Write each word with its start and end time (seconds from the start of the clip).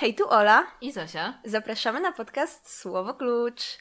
Hej, 0.00 0.14
tu 0.14 0.28
Ola. 0.28 0.66
I 0.80 0.92
Zosia. 0.92 1.34
Zapraszamy 1.44 2.00
na 2.00 2.12
podcast 2.12 2.80
Słowo 2.80 3.14
Klucz. 3.14 3.78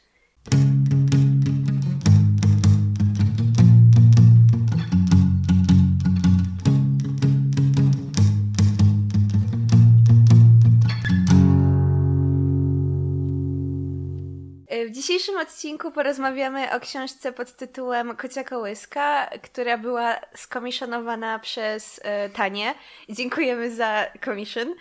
W 14.87 14.91
dzisiejszym 14.91 15.37
odcinku 15.37 15.91
porozmawiamy 15.91 16.73
o 16.75 16.79
książce 16.79 17.31
pod 17.31 17.55
tytułem 17.55 18.15
Kocia 18.15 18.43
Kołyska, 18.43 19.29
która 19.43 19.77
była 19.77 20.15
skomiszonowana 20.35 21.39
przez 21.39 21.99
e, 22.03 22.29
Tanię. 22.29 22.73
Dziękujemy 23.09 23.71
za 23.71 24.05
commission. 24.25 24.75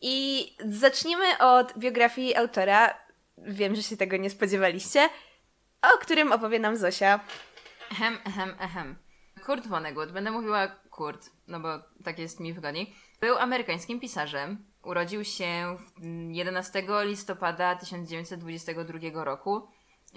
I 0.00 0.46
zacznijmy 0.64 1.38
od 1.38 1.78
biografii 1.78 2.36
autora. 2.36 2.94
Wiem, 3.38 3.74
że 3.74 3.82
się 3.82 3.96
tego 3.96 4.16
nie 4.16 4.30
spodziewaliście, 4.30 5.08
o 5.82 5.98
którym 5.98 6.32
opowie 6.32 6.58
nam 6.58 6.76
Zosia. 6.76 7.20
Ehem, 7.92 8.18
ehem, 8.24 8.54
ehem. 8.60 8.96
Kurt 9.46 9.66
Vonnegut. 9.66 10.12
Będę 10.12 10.30
mówiła 10.30 10.68
Kurt, 10.90 11.30
no 11.48 11.60
bo 11.60 11.68
tak 12.04 12.18
jest 12.18 12.40
mi 12.40 12.52
wygodniej. 12.52 12.94
Był 13.20 13.38
amerykańskim 13.38 14.00
pisarzem. 14.00 14.64
Urodził 14.82 15.24
się 15.24 15.76
11 16.30 16.82
listopada 17.02 17.76
1922 17.76 19.24
roku. 19.24 19.68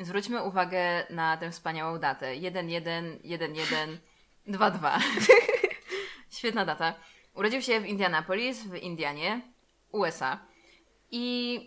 Zwróćmy 0.01 0.43
uwagę 0.43 1.07
na 1.09 1.37
tę 1.37 1.51
wspaniałą 1.51 1.99
datę. 1.99 2.35
111122. 2.35 4.99
Świetna 6.37 6.65
data. 6.65 6.93
Urodził 7.33 7.61
się 7.61 7.79
w 7.79 7.85
Indianapolis, 7.85 8.63
w 8.63 8.75
Indianie, 8.75 9.52
USA. 9.93 10.45
I 11.11 11.59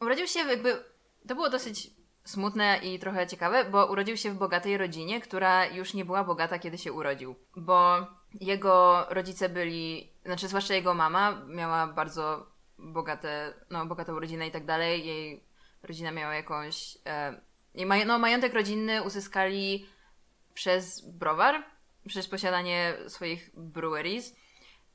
urodził 0.00 0.26
się 0.26 0.40
jakby. 0.40 0.84
To 1.28 1.34
było 1.34 1.50
dosyć 1.50 1.90
smutne 2.24 2.78
i 2.82 2.98
trochę 2.98 3.26
ciekawe, 3.26 3.64
bo 3.64 3.86
urodził 3.86 4.16
się 4.16 4.30
w 4.30 4.38
bogatej 4.38 4.78
rodzinie, 4.78 5.20
która 5.20 5.66
już 5.66 5.94
nie 5.94 6.04
była 6.04 6.24
bogata, 6.24 6.58
kiedy 6.58 6.78
się 6.78 6.92
urodził. 6.92 7.34
Bo 7.56 8.06
jego 8.40 9.06
rodzice 9.10 9.48
byli, 9.48 10.12
znaczy 10.24 10.48
zwłaszcza 10.48 10.74
jego 10.74 10.94
mama 10.94 11.42
miała 11.48 11.86
bardzo 11.86 12.46
bogate, 12.78 13.54
no, 13.70 13.86
bogatą 13.86 14.20
rodzinę 14.20 14.46
i 14.46 14.50
tak 14.50 14.64
dalej. 14.64 15.06
Jej 15.06 15.44
rodzina 15.82 16.12
miała 16.12 16.34
jakąś. 16.34 16.98
E, 17.06 17.86
maj, 17.86 18.06
no, 18.06 18.18
majątek 18.18 18.54
rodzinny 18.54 19.02
uzyskali 19.02 19.86
przez 20.54 21.00
browar, 21.00 21.64
przez 22.08 22.28
posiadanie 22.28 22.96
swoich 23.08 23.50
breweries. 23.54 24.36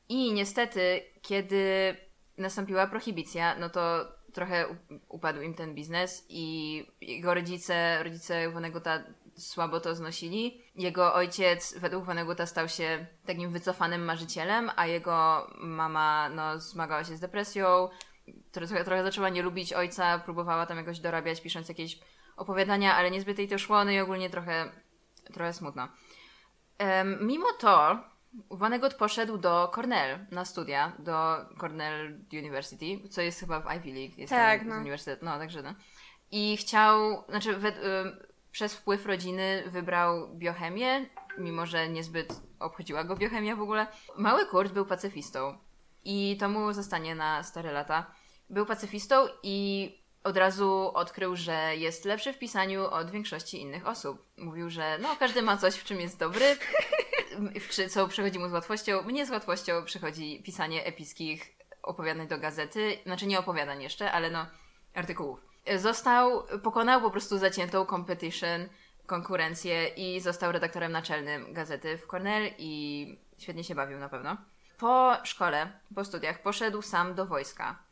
I 0.09 0.33
niestety, 0.33 1.03
kiedy 1.21 1.95
nastąpiła 2.42 2.88
prohibicja, 2.88 3.56
no 3.59 3.70
to 3.70 4.06
trochę 4.34 4.66
upadł 5.09 5.42
im 5.42 5.53
ten 5.53 5.75
biznes 5.75 6.25
i 6.30 6.86
jego 7.02 7.34
rodzice, 7.34 8.03
rodzice 8.03 8.50
Vonneguta 8.50 9.03
słabo 9.38 9.80
to 9.80 9.95
znosili. 9.95 10.62
Jego 10.75 11.14
ojciec 11.14 11.78
według 11.78 12.06
Vonneguta 12.06 12.45
stał 12.45 12.69
się 12.69 13.06
takim 13.25 13.52
wycofanym 13.52 14.06
marzycielem, 14.06 14.72
a 14.75 14.88
jego 14.88 15.47
mama 15.58 16.30
no, 16.30 16.59
zmagała 16.59 17.03
się 17.03 17.17
z 17.17 17.19
depresją, 17.19 17.89
trochę, 18.52 18.84
trochę 18.84 19.03
zaczęła 19.03 19.30
nie 19.30 19.42
lubić 19.42 19.73
ojca, 19.73 20.19
próbowała 20.19 20.66
tam 20.66 20.78
jakoś 20.78 21.00
dorabiać, 21.00 21.42
pisząc 21.42 21.69
jakieś 21.69 22.00
opowiadania, 22.38 22.95
ale 22.95 23.12
niezbyt 23.12 23.39
jej 23.39 23.47
to 23.47 23.58
szło, 23.58 23.86
no 23.86 23.92
i 23.92 24.00
ogólnie 24.00 24.30
trochę, 24.30 24.72
trochę 25.34 25.53
smutno. 25.53 25.88
Mimo 27.22 27.47
to 27.59 28.03
Vonnegut 28.49 28.93
poszedł 28.93 29.37
do 29.37 29.71
Cornell 29.75 30.25
na 30.31 30.45
studia, 30.45 30.91
do 30.99 31.45
Cornell 31.59 32.19
University, 32.33 33.09
co 33.09 33.21
jest 33.21 33.39
chyba 33.39 33.59
w 33.59 33.65
Ivy 33.75 33.99
League, 33.99 34.13
jest 34.17 34.29
tak, 34.29 34.65
no. 34.65 34.75
uniwersytet, 34.75 35.21
no 35.21 35.38
także 35.38 35.61
no. 35.61 35.75
I 36.31 36.57
chciał, 36.57 37.23
znaczy 37.29 37.53
we, 37.53 37.69
y, 37.69 37.73
przez 38.51 38.75
wpływ 38.75 39.05
rodziny 39.05 39.63
wybrał 39.67 40.35
biochemię, 40.35 41.05
mimo 41.38 41.66
że 41.66 41.89
niezbyt 41.89 42.41
obchodziła 42.59 43.03
go 43.03 43.16
biochemia 43.16 43.56
w 43.56 43.61
ogóle. 43.61 43.88
Mały 44.17 44.45
Kurt 44.45 44.73
był 44.73 44.85
pacyfistą 44.85 45.57
i 46.06 46.38
to 46.39 46.50
mu 46.50 46.73
zostanie 46.73 47.16
na 47.16 47.44
stare 47.44 47.72
lata. 47.72 48.11
Był 48.50 48.66
pacyfistą 48.66 49.27
i 49.44 50.01
od 50.23 50.38
razu 50.38 50.91
odkrył, 50.94 51.35
że 51.35 51.75
jest 51.75 52.06
lepszy 52.06 52.33
w 52.33 52.39
pisaniu 52.39 52.85
od 52.85 53.11
większości 53.11 53.61
innych 53.61 53.88
osób. 53.88 54.25
Mówił, 54.38 54.69
że 54.69 54.97
no 55.01 55.16
każdy 55.19 55.41
ma 55.41 55.57
coś, 55.57 55.75
w 55.75 55.83
czym 55.83 56.00
jest 56.00 56.19
dobry, 56.19 56.57
co 57.90 58.08
przychodzi 58.08 58.40
mu 58.40 58.50
z 58.50 58.52
łatwością. 58.52 59.02
Mnie 59.02 59.25
z 59.25 59.30
łatwością 59.30 59.86
przychodzi 59.86 60.44
pisanie 60.44 60.86
epickich 60.86 61.56
opowiadań 61.84 62.28
do 62.28 62.38
gazety, 62.38 62.97
znaczy 63.06 63.28
nie 63.28 63.40
opowiadań 63.40 63.84
jeszcze, 63.84 64.12
ale 64.12 64.31
no 64.31 64.46
artykułów. 64.94 65.46
Został, 65.75 66.44
pokonał 66.64 67.02
po 67.02 67.12
prostu 67.12 67.38
zaciętą 67.38 67.86
competition, 67.86 68.69
konkurencję 69.06 69.88
i 69.88 70.19
został 70.19 70.52
redaktorem 70.52 70.92
naczelnym 70.92 71.53
gazety 71.53 71.97
w 71.97 72.08
Cornell 72.08 72.52
i 72.58 73.19
świetnie 73.38 73.63
się 73.63 73.75
bawił 73.75 74.00
na 74.00 74.09
pewno. 74.09 74.38
Po 74.78 75.18
szkole, 75.24 75.72
po 75.96 76.06
studiach 76.06 76.42
poszedł 76.42 76.81
sam 76.81 77.16
do 77.16 77.25
wojska 77.25 77.84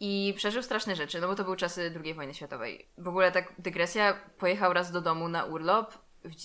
i 0.00 0.34
przeżył 0.36 0.62
straszne 0.62 0.96
rzeczy, 0.96 1.20
no 1.20 1.28
bo 1.28 1.34
to 1.34 1.44
były 1.44 1.56
czasy 1.56 2.00
II 2.04 2.14
wojny 2.14 2.34
światowej. 2.34 2.88
W 2.98 3.08
ogóle 3.08 3.32
tak 3.32 3.52
dygresja, 3.58 4.20
pojechał 4.38 4.72
raz 4.72 4.92
do 4.92 5.00
domu 5.00 5.28
na 5.28 5.44
urlop 5.44 5.94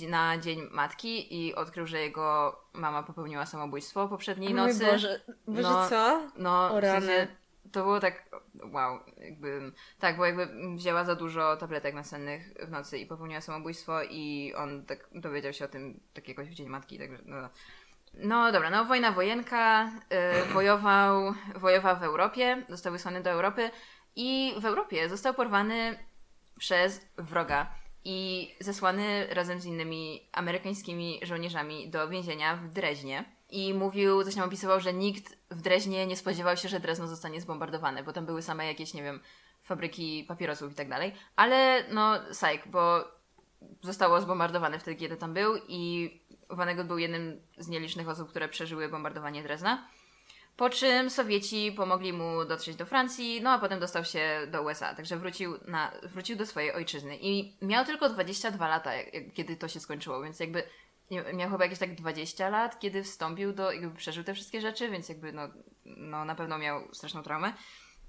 na 0.09 0.37
Dzień 0.37 0.67
Matki 0.71 1.43
i 1.45 1.55
odkrył, 1.55 1.87
że 1.87 1.99
jego 1.99 2.59
mama 2.73 3.03
popełniła 3.03 3.45
samobójstwo 3.45 4.07
poprzedniej 4.07 4.53
nocy. 4.53 4.85
Boże, 4.85 5.21
Boże 5.47 5.61
no, 5.61 5.89
co? 5.89 6.21
No, 6.37 6.75
o 6.75 6.81
w 6.81 6.83
sensie, 6.83 7.27
to 7.71 7.83
było 7.83 7.99
tak, 7.99 8.29
wow, 8.71 8.99
jakby, 9.17 9.71
tak, 9.99 10.17
bo 10.17 10.25
jakby 10.25 10.47
wzięła 10.75 11.03
za 11.03 11.15
dużo 11.15 11.57
tabletek 11.57 11.95
nasennych 11.95 12.53
w 12.67 12.71
nocy 12.71 12.97
i 12.97 13.05
popełniła 13.05 13.41
samobójstwo 13.41 14.03
i 14.03 14.53
on 14.57 14.85
tak 14.85 15.09
dowiedział 15.11 15.53
się 15.53 15.65
o 15.65 15.67
tym 15.67 15.99
tak 16.13 16.27
jakoś 16.27 16.49
w 16.49 16.53
Dzień 16.53 16.67
Matki, 16.67 16.99
także 16.99 17.17
no. 17.25 17.49
No 18.13 18.51
dobra, 18.51 18.69
no 18.69 18.85
wojna 18.85 19.11
wojenka, 19.11 19.91
yy, 20.09 20.53
wojował, 20.53 21.33
wojował 21.55 21.99
w 21.99 22.03
Europie, 22.03 22.65
został 22.69 22.93
wysłany 22.93 23.23
do 23.23 23.29
Europy 23.29 23.71
i 24.15 24.53
w 24.57 24.65
Europie 24.65 25.09
został 25.09 25.33
porwany 25.33 25.99
przez 26.57 27.07
wroga 27.17 27.82
i 28.05 28.49
zesłany 28.59 29.27
razem 29.29 29.59
z 29.59 29.65
innymi 29.65 30.29
amerykańskimi 30.31 31.19
żołnierzami 31.23 31.89
do 31.89 32.09
więzienia 32.09 32.55
w 32.55 32.69
Dreźnie. 32.69 33.25
I 33.49 33.73
mówił, 33.73 34.23
coś 34.23 34.35
tam 34.35 34.47
opisywał, 34.47 34.79
że 34.79 34.93
nikt 34.93 35.37
w 35.51 35.61
Dreźnie 35.61 36.07
nie 36.07 36.17
spodziewał 36.17 36.57
się, 36.57 36.69
że 36.69 36.79
Drezno 36.79 37.07
zostanie 37.07 37.41
zbombardowane, 37.41 38.03
bo 38.03 38.13
tam 38.13 38.25
były 38.25 38.41
same 38.41 38.67
jakieś, 38.67 38.93
nie 38.93 39.03
wiem, 39.03 39.19
fabryki 39.63 40.25
papierosów 40.27 40.71
i 40.71 40.75
tak 40.75 40.89
dalej. 40.89 41.13
Ale 41.35 41.83
no, 41.91 42.33
sajk, 42.33 42.67
bo 42.67 43.03
zostało 43.81 44.21
zbombardowane 44.21 44.79
wtedy, 44.79 44.97
kiedy 44.97 45.17
tam 45.17 45.33
był 45.33 45.55
i 45.67 46.11
Vonnegut 46.49 46.87
był 46.87 46.97
jednym 46.97 47.41
z 47.57 47.67
nielicznych 47.67 48.09
osób, 48.09 48.29
które 48.29 48.49
przeżyły 48.49 48.89
bombardowanie 48.89 49.43
Drezna. 49.43 49.87
Po 50.57 50.69
czym 50.69 51.09
Sowieci 51.09 51.71
pomogli 51.71 52.13
mu 52.13 52.45
dotrzeć 52.45 52.75
do 52.75 52.85
Francji, 52.85 53.41
no 53.41 53.51
a 53.51 53.59
potem 53.59 53.79
dostał 53.79 54.05
się 54.05 54.47
do 54.51 54.61
USA, 54.61 54.95
także 54.95 55.17
wrócił, 55.17 55.57
na, 55.67 55.91
wrócił 56.03 56.35
do 56.35 56.45
swojej 56.45 56.73
ojczyzny. 56.73 57.17
I 57.21 57.57
miał 57.61 57.85
tylko 57.85 58.09
22 58.09 58.67
lata, 58.67 58.91
kiedy 59.33 59.55
to 59.55 59.67
się 59.67 59.79
skończyło, 59.79 60.23
więc 60.23 60.39
jakby 60.39 60.63
miał 61.33 61.49
chyba 61.51 61.63
jakieś 61.63 61.79
tak 61.79 61.95
20 61.95 62.49
lat, 62.49 62.79
kiedy 62.79 63.03
wstąpił 63.03 63.53
do, 63.53 63.71
jakby 63.71 63.97
przeżył 63.97 64.23
te 64.23 64.33
wszystkie 64.33 64.61
rzeczy, 64.61 64.89
więc 64.89 65.09
jakby 65.09 65.33
no, 65.33 65.47
no 65.85 66.25
na 66.25 66.35
pewno 66.35 66.57
miał 66.57 66.93
straszną 66.93 67.23
traumę. 67.23 67.53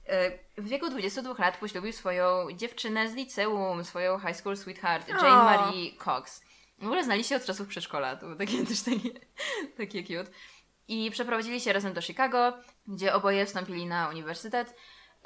E, 0.07 0.39
w 0.59 0.69
wieku 0.69 0.91
22 0.91 1.35
lat 1.39 1.57
poślubił 1.57 1.93
swoją 1.93 2.47
dziewczynę 2.57 3.11
z 3.11 3.15
liceum, 3.15 3.85
swoją 3.85 4.19
high 4.19 4.37
school 4.37 4.57
sweetheart, 4.57 5.09
Jane 5.09 5.45
Marie 5.45 5.97
Cox. 6.05 6.45
W 6.79 6.85
ogóle 6.85 7.05
znali 7.05 7.25
się 7.25 7.37
od 7.37 7.45
czasów 7.45 7.69
przedszkola, 7.69 8.17
to 8.17 8.27
było 8.27 8.39
takie 8.39 8.65
też 8.67 8.83
takie, 8.83 9.11
takie 9.77 10.03
cute. 10.03 10.31
I 10.89 11.11
przeprowadzili 11.11 11.61
się 11.61 11.73
razem 11.73 11.93
do 11.93 12.03
Chicago, 12.03 12.53
gdzie 12.87 13.15
oboje 13.15 13.47
wstąpili 13.47 13.87
na 13.87 14.09
uniwersytet, 14.09 14.69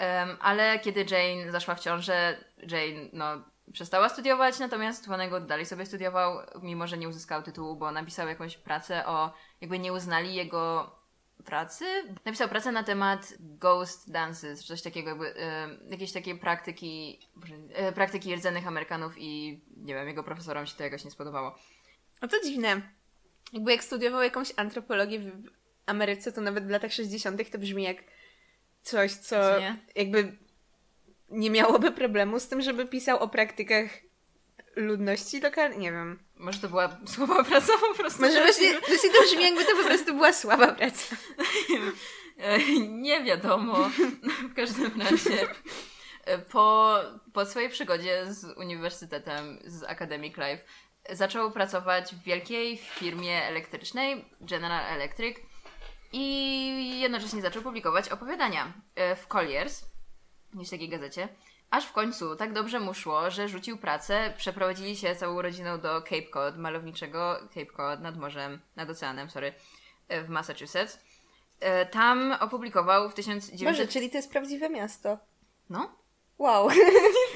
um, 0.01 0.37
ale 0.41 0.79
kiedy 0.79 1.07
Jane 1.11 1.53
zaszła 1.53 1.75
w 1.75 1.81
ciążę, 1.81 2.45
Jane 2.59 3.09
no, 3.13 3.45
przestała 3.73 4.09
studiować, 4.09 4.59
natomiast 4.59 5.09
Vonnegut 5.09 5.47
dalej 5.47 5.67
sobie 5.67 5.87
studiował, 5.87 6.39
mimo 6.63 6.87
że 6.87 6.99
nie 6.99 7.09
uzyskał 7.09 7.43
tytułu, 7.43 7.77
bo 7.77 7.93
napisał 7.93 8.29
jakąś 8.29 8.57
pracę 8.57 9.07
o, 9.07 9.33
jakby 9.61 9.79
nie 9.79 9.93
uznali 9.93 10.35
jego 10.35 10.95
pracy. 11.45 11.85
Napisał 12.25 12.49
pracę 12.49 12.73
na 12.73 12.83
temat 12.83 13.35
ghost 13.41 14.11
dances, 14.11 14.63
czy 14.63 14.69
coś 14.69 14.83
takiego, 14.83 15.09
jakby 15.09 15.35
e, 15.37 15.69
jakieś 15.91 16.13
takie 16.13 16.35
praktyki, 16.35 17.21
e, 17.75 17.93
praktyki 17.93 18.37
rdzennych 18.37 18.67
Amerykanów 18.67 19.15
i 19.17 19.61
nie 19.77 19.95
wiem, 19.95 20.09
jego 20.09 20.23
profesorom 20.23 20.67
się 20.67 20.77
to 20.77 20.83
jakoś 20.83 21.05
nie 21.05 21.11
spodobało. 21.11 21.59
A 22.21 22.29
to 22.29 22.37
dziwne. 22.45 22.98
Jakby 23.53 23.73
jak 23.73 23.85
studiował 23.85 24.23
jakąś 24.23 24.53
antropologię 24.57 25.19
w 25.19 25.33
Ameryce, 25.87 26.33
to 26.33 26.41
nawet 26.41 26.67
w 26.67 26.71
latach 26.71 26.93
60. 26.93 27.51
to 27.51 27.59
brzmi 27.59 27.83
jak 27.83 27.97
coś, 28.83 29.13
co 29.13 29.61
nie? 29.61 29.77
jakby 29.95 30.37
nie 31.31 31.51
miałoby 31.51 31.93
problemu 31.93 32.41
z 32.41 32.49
tym, 32.49 32.63
żeby 32.63 32.87
pisał 32.87 33.19
o 33.19 33.29
praktykach 33.29 33.91
ludności 34.77 35.41
lokalnej. 35.41 35.79
Nie 35.79 35.93
wiem. 35.93 36.19
Może 36.37 36.59
to 36.59 36.69
była 36.69 36.99
słaba 37.07 37.45
praca 37.45 37.73
po 37.89 37.95
prostu. 37.95 38.23
Może 38.23 38.41
właśnie, 38.43 38.81
właśnie 38.89 39.11
to 39.11 39.23
brzmi 39.23 39.43
jakby 39.43 39.65
to 39.65 39.77
po 39.77 39.85
prostu 39.85 40.15
była 40.15 40.33
słaba 40.33 40.73
praca. 40.73 41.17
Nie 42.89 43.25
wiadomo. 43.25 43.91
W 44.51 44.55
każdym 44.55 45.03
razie 45.03 45.49
po, 46.51 46.99
po 47.33 47.47
swojej 47.47 47.71
przygodzie 47.71 48.35
z 48.35 48.45
uniwersytetem, 48.59 49.59
z 49.65 49.83
Academic 49.83 50.37
Life, 50.37 50.65
zaczął 51.11 51.51
pracować 51.51 52.15
w 52.15 52.23
wielkiej 52.23 52.77
firmie 52.77 53.45
elektrycznej, 53.45 54.25
General 54.41 54.85
Electric, 54.95 55.37
i 56.13 57.01
jednocześnie 57.01 57.43
zaczął 57.43 57.63
publikować 57.63 58.09
opowiadania 58.09 58.73
e, 58.95 59.17
w 59.17 59.27
Colliers, 59.27 59.85
w 60.55 60.71
takiej 60.71 60.89
gazecie. 60.89 61.29
Aż 61.71 61.87
w 61.87 61.93
końcu 61.93 62.37
tak 62.37 62.53
dobrze 62.53 62.81
mu 62.81 62.95
szło, 62.95 63.31
że 63.31 63.49
rzucił 63.49 63.79
pracę, 63.79 64.35
przeprowadzili 64.37 64.97
się 64.97 65.17
całą 65.17 65.43
rodziną 65.43 65.81
do 65.81 66.03
Cape 66.03 66.31
Cod, 66.33 66.59
malowniczego 66.59 67.41
Cape 67.55 67.73
Cod 67.77 68.01
nad 68.01 68.17
morzem, 68.17 68.61
nad 68.77 68.91
oceanem, 68.91 69.31
sorry, 69.31 69.55
w 70.09 70.29
Massachusetts. 70.29 70.99
E, 71.61 71.87
tam 71.87 72.37
opublikował 72.41 73.11
w 73.11 73.15
1900... 73.15 73.69
Boże, 73.69 73.89
czyli 73.89 74.11
to 74.11 74.17
jest 74.17 74.31
prawdziwe 74.31 74.71
miasto. 74.71 75.19
No. 75.71 75.99
Wow. 76.39 76.69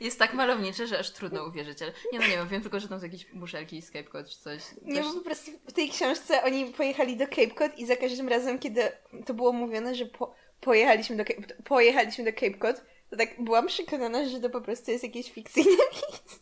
Jest 0.00 0.18
tak 0.18 0.34
malownicze, 0.34 0.86
że 0.86 0.98
aż 0.98 1.10
trudno 1.10 1.44
uwierzyć, 1.44 1.82
ale 1.82 1.92
nie 2.12 2.18
no 2.18 2.26
nie 2.26 2.32
wiem, 2.32 2.48
wiem 2.48 2.62
tylko, 2.62 2.80
że 2.80 2.88
tam 2.88 2.98
są 2.98 3.06
jakieś 3.06 3.32
muszelki, 3.32 3.82
Cape 3.82 4.04
Cod 4.04 4.28
czy 4.28 4.38
coś. 4.38 4.62
Nie, 4.82 5.02
bo 5.02 5.12
po 5.12 5.20
prostu 5.20 5.50
w 5.68 5.72
tej 5.72 5.90
książce 5.90 6.42
oni 6.42 6.64
pojechali 6.64 7.16
do 7.16 7.26
Cape 7.26 7.54
Cod 7.54 7.78
i 7.78 7.86
za 7.86 7.96
każdym 7.96 8.28
razem, 8.28 8.58
kiedy 8.58 8.92
to 9.26 9.34
było 9.34 9.52
mówione, 9.52 9.94
że 9.94 10.06
po, 10.06 10.34
pojechaliśmy, 10.60 11.16
do 11.16 11.24
Cape, 11.24 11.42
pojechaliśmy 11.64 12.24
do 12.24 12.32
Cape 12.32 12.58
Cod, 12.58 12.84
to 13.10 13.16
tak 13.16 13.44
byłam 13.44 13.66
przekonana, 13.66 14.28
że 14.28 14.40
to 14.40 14.50
po 14.50 14.60
prostu 14.60 14.90
jest 14.90 15.04
jakieś 15.04 15.32
fikcyjne 15.32 15.70
miejsce. 15.92 16.38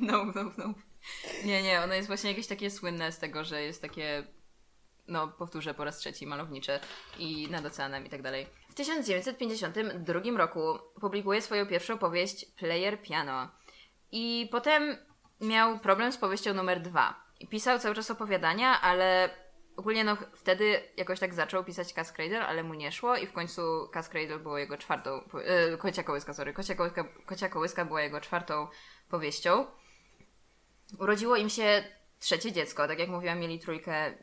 No, 0.00 0.24
no, 0.24 0.52
no. 0.58 0.74
Nie, 1.44 1.62
nie, 1.62 1.80
ono 1.80 1.94
jest 1.94 2.08
właśnie 2.08 2.30
jakieś 2.30 2.46
takie 2.46 2.70
słynne 2.70 3.12
z 3.12 3.18
tego, 3.18 3.44
że 3.44 3.62
jest 3.62 3.82
takie, 3.82 4.24
no 5.08 5.28
powtórzę 5.28 5.74
po 5.74 5.84
raz 5.84 5.98
trzeci, 5.98 6.26
malownicze 6.26 6.80
i 7.18 7.48
nad 7.50 7.64
oceanem 7.64 8.06
i 8.06 8.10
tak 8.10 8.22
dalej. 8.22 8.46
W 8.78 8.80
1952 8.80 10.20
roku 10.36 10.78
publikuje 11.00 11.42
swoją 11.42 11.66
pierwszą 11.66 11.98
powieść 11.98 12.44
Player 12.44 13.02
Piano. 13.02 13.48
I 14.12 14.48
potem 14.52 14.96
miał 15.40 15.78
problem 15.78 16.12
z 16.12 16.16
powieścią 16.16 16.54
numer 16.54 16.80
dwa. 16.80 17.24
I 17.40 17.48
pisał 17.48 17.78
cały 17.78 17.94
czas 17.94 18.10
opowiadania, 18.10 18.80
ale 18.80 19.30
ogólnie 19.76 20.04
no 20.04 20.16
wtedy 20.34 20.80
jakoś 20.96 21.20
tak 21.20 21.34
zaczął 21.34 21.64
pisać 21.64 21.92
Cass 21.92 22.12
Cradle, 22.12 22.46
ale 22.46 22.62
mu 22.62 22.74
nie 22.74 22.92
szło 22.92 23.16
i 23.16 23.26
w 23.26 23.32
końcu 23.32 23.62
Cass 23.92 24.08
Cradle 24.08 24.38
było 24.38 24.58
jego 24.58 24.76
czwartą, 24.76 25.10
e, 25.44 25.76
Kocia 25.76 26.02
Kołyska, 26.02 26.34
sorry, 26.34 26.52
Kocia 26.52 26.74
Kołyska, 26.74 27.04
Kocia 27.26 27.48
Kołyska 27.48 27.84
była 27.84 28.02
jego 28.02 28.20
czwartą 28.20 28.66
powieścią. 29.08 29.66
Urodziło 30.98 31.36
im 31.36 31.50
się 31.50 31.84
trzecie 32.18 32.52
dziecko, 32.52 32.88
tak 32.88 32.98
jak 32.98 33.08
mówiłam, 33.08 33.40
mieli 33.40 33.58
trójkę 33.58 34.14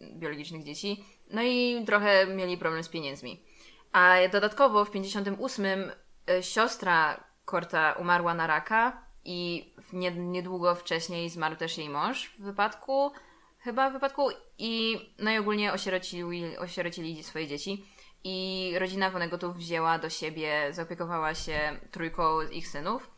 biologicznych 0.00 0.64
dzieci, 0.64 1.04
no 1.30 1.42
i 1.42 1.84
trochę 1.86 2.26
mieli 2.26 2.58
problem 2.58 2.84
z 2.84 2.88
pieniędzmi. 2.88 3.51
A 3.92 4.16
dodatkowo 4.32 4.84
w 4.84 4.90
58 4.90 5.66
e, 5.66 6.42
siostra 6.42 7.24
Korta 7.44 7.92
umarła 7.92 8.34
na 8.34 8.46
raka 8.46 9.06
i 9.24 9.72
niedługo 10.16 10.74
wcześniej 10.74 11.30
zmarł 11.30 11.56
też 11.56 11.78
jej 11.78 11.88
mąż 11.88 12.30
w 12.38 12.42
wypadku, 12.42 13.12
chyba 13.58 13.90
w 13.90 13.92
wypadku 13.92 14.28
i 14.58 14.98
no 15.18 15.30
i 15.30 15.38
ogólnie 15.38 15.72
osierocili, 15.72 16.58
osierocili 16.58 17.22
swoje 17.22 17.46
dzieci 17.46 17.84
i 18.24 18.72
rodzina 18.78 19.10
Wonegotów 19.10 19.56
wzięła 19.56 19.98
do 19.98 20.10
siebie, 20.10 20.68
zaopiekowała 20.70 21.34
się 21.34 21.80
trójką 21.90 22.40
ich 22.40 22.68
synów, 22.68 23.10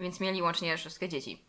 więc 0.00 0.20
mieli 0.20 0.42
łącznie 0.42 0.78
szóstkę 0.78 1.08
dzieci. 1.08 1.44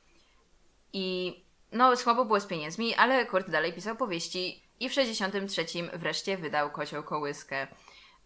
I 0.94 1.36
no, 1.72 1.98
słabo 1.98 2.26
było 2.26 2.40
z 2.40 2.46
pieniędzmi, 2.46 2.96
ale 2.96 3.26
Kurt 3.26 3.50
dalej 3.50 3.74
pisał 3.74 3.96
powieści 3.96 4.64
i 4.80 4.90
w 4.90 4.94
63 4.94 5.66
wreszcie 5.94 6.38
wydał 6.38 6.72
Kocioł 6.72 7.04
Kołyskę. 7.04 7.68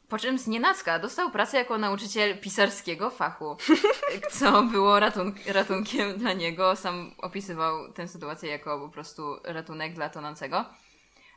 Po 0.09 0.19
czym 0.19 0.39
z 0.39 0.47
nienacka 0.47 0.99
dostał 0.99 1.31
pracę 1.31 1.57
jako 1.57 1.77
nauczyciel 1.77 2.39
pisarskiego 2.39 3.09
fachu, 3.09 3.57
co 4.39 4.63
było 4.63 4.99
ratun 4.99 5.35
ratunkiem 5.47 6.17
dla 6.17 6.33
niego. 6.33 6.75
Sam 6.75 7.11
opisywał 7.17 7.93
tę 7.93 8.07
sytuację 8.07 8.49
jako 8.49 8.79
po 8.79 8.89
prostu 8.89 9.39
ratunek 9.43 9.93
dla 9.93 10.09
tonącego. 10.09 10.65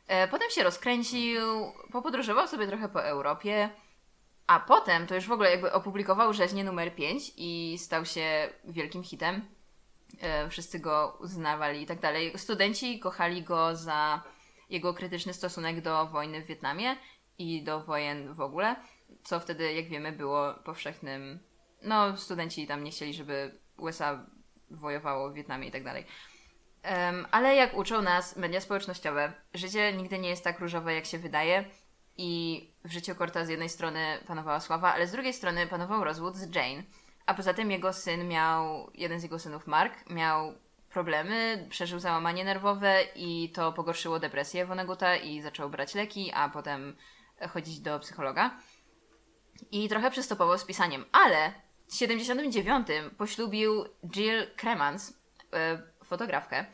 E, 0.07 0.27
potem 0.27 0.49
się 0.49 0.63
rozkręcił, 0.63 1.41
popodróżował 1.91 2.47
sobie 2.47 2.67
trochę 2.67 2.89
po 2.89 3.03
Europie, 3.03 3.69
a 4.47 4.59
potem 4.59 5.07
to 5.07 5.15
już 5.15 5.27
w 5.27 5.31
ogóle 5.31 5.51
jakby 5.51 5.73
opublikował 5.73 6.33
rzeźnię 6.33 6.63
numer 6.63 6.95
5 6.95 7.31
i 7.37 7.77
stał 7.79 8.05
się 8.05 8.49
wielkim 8.63 9.03
hitem. 9.03 9.45
E, 10.21 10.49
wszyscy 10.49 10.79
go 10.79 11.17
uznawali 11.21 11.81
i 11.81 11.85
tak 11.85 11.99
dalej. 11.99 12.33
Studenci 12.37 12.99
kochali 12.99 13.43
go 13.43 13.75
za 13.75 14.21
jego 14.69 14.93
krytyczny 14.93 15.33
stosunek 15.33 15.81
do 15.81 16.05
wojny 16.05 16.41
w 16.41 16.45
Wietnamie 16.45 16.95
i 17.37 17.63
do 17.63 17.83
wojen 17.83 18.33
w 18.33 18.41
ogóle, 18.41 18.75
co 19.23 19.39
wtedy, 19.39 19.73
jak 19.73 19.87
wiemy, 19.87 20.11
było 20.11 20.53
powszechnym. 20.53 21.39
No, 21.81 22.17
studenci 22.17 22.67
tam 22.67 22.83
nie 22.83 22.91
chcieli, 22.91 23.13
żeby 23.13 23.59
USA 23.77 24.25
wojowało 24.71 25.29
w 25.29 25.33
Wietnamie 25.33 25.67
i 25.67 25.71
tak 25.71 25.83
dalej. 25.83 26.05
Ale 27.31 27.55
jak 27.55 27.77
uczą 27.77 28.01
nas 28.01 28.35
media 28.35 28.61
społecznościowe, 28.61 29.33
życie 29.53 29.93
nigdy 29.93 30.19
nie 30.19 30.29
jest 30.29 30.43
tak 30.43 30.59
różowe, 30.59 30.93
jak 30.93 31.05
się 31.05 31.17
wydaje. 31.19 31.65
I 32.17 32.63
w 32.85 32.91
życiu 32.91 33.15
Korta 33.15 33.45
z 33.45 33.49
jednej 33.49 33.69
strony 33.69 34.17
panowała 34.27 34.59
sława, 34.59 34.93
ale 34.93 35.07
z 35.07 35.11
drugiej 35.11 35.33
strony 35.33 35.67
panował 35.67 36.03
rozwód 36.03 36.35
z 36.35 36.55
Jane 36.55 36.83
a 37.27 37.33
poza 37.33 37.53
tym 37.53 37.71
jego 37.71 37.93
syn 37.93 38.27
miał, 38.27 38.91
jeden 38.93 39.19
z 39.19 39.23
jego 39.23 39.39
synów, 39.39 39.67
Mark, 39.67 40.09
miał 40.09 40.53
problemy, 40.89 41.67
przeżył 41.69 41.99
załamanie 41.99 42.43
nerwowe 42.43 43.03
i 43.15 43.51
to 43.55 43.73
pogorszyło 43.73 44.19
depresję 44.19 44.65
Woneguta 44.65 45.15
i 45.15 45.41
zaczął 45.41 45.69
brać 45.69 45.95
leki, 45.95 46.31
a 46.33 46.49
potem 46.49 46.95
chodzić 47.49 47.79
do 47.79 47.99
psychologa. 47.99 48.57
I 49.71 49.89
trochę 49.89 50.11
przystopował 50.11 50.57
z 50.57 50.65
pisaniem, 50.65 51.05
ale 51.11 51.53
w 51.87 51.95
79 51.95 52.87
poślubił 53.17 53.85
Jill 54.11 54.47
Cremans, 54.55 55.13
e, 55.53 55.81
fotografkę, 56.03 56.65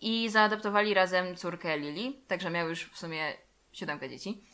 i 0.00 0.30
zaadoptowali 0.30 0.94
razem 0.94 1.36
córkę 1.36 1.78
Lily, 1.78 2.12
także 2.28 2.50
miał 2.50 2.68
już 2.68 2.84
w 2.84 2.98
sumie 2.98 3.32
siódemkę 3.72 4.08
dzieci. 4.08 4.44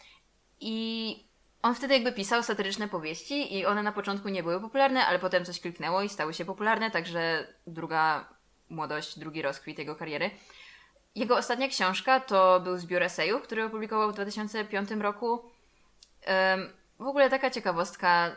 I 0.61 1.17
on 1.62 1.75
wtedy 1.75 1.94
jakby 1.94 2.12
pisał 2.12 2.43
satyryczne 2.43 2.88
powieści 2.88 3.56
i 3.58 3.67
one 3.67 3.82
na 3.82 3.93
początku 3.93 4.29
nie 4.29 4.43
były 4.43 4.61
popularne, 4.61 5.06
ale 5.06 5.19
potem 5.19 5.44
coś 5.44 5.61
kliknęło 5.61 6.03
i 6.03 6.08
stały 6.08 6.35
się 6.35 6.44
popularne, 6.44 6.91
także 6.91 7.46
druga 7.67 8.29
młodość, 8.69 9.19
drugi 9.19 9.43
rozkwit 9.43 9.79
jego 9.79 9.96
kariery. 9.96 10.31
Jego 11.14 11.36
ostatnia 11.36 11.68
książka 11.68 12.20
to 12.20 12.60
był 12.60 12.78
zbiór 12.78 13.02
esejów, 13.02 13.42
który 13.42 13.64
opublikował 13.64 14.10
w 14.10 14.14
2005 14.14 14.90
roku. 14.90 15.50
W 16.98 17.06
ogóle 17.06 17.30
taka 17.30 17.50
ciekawostka. 17.50 18.36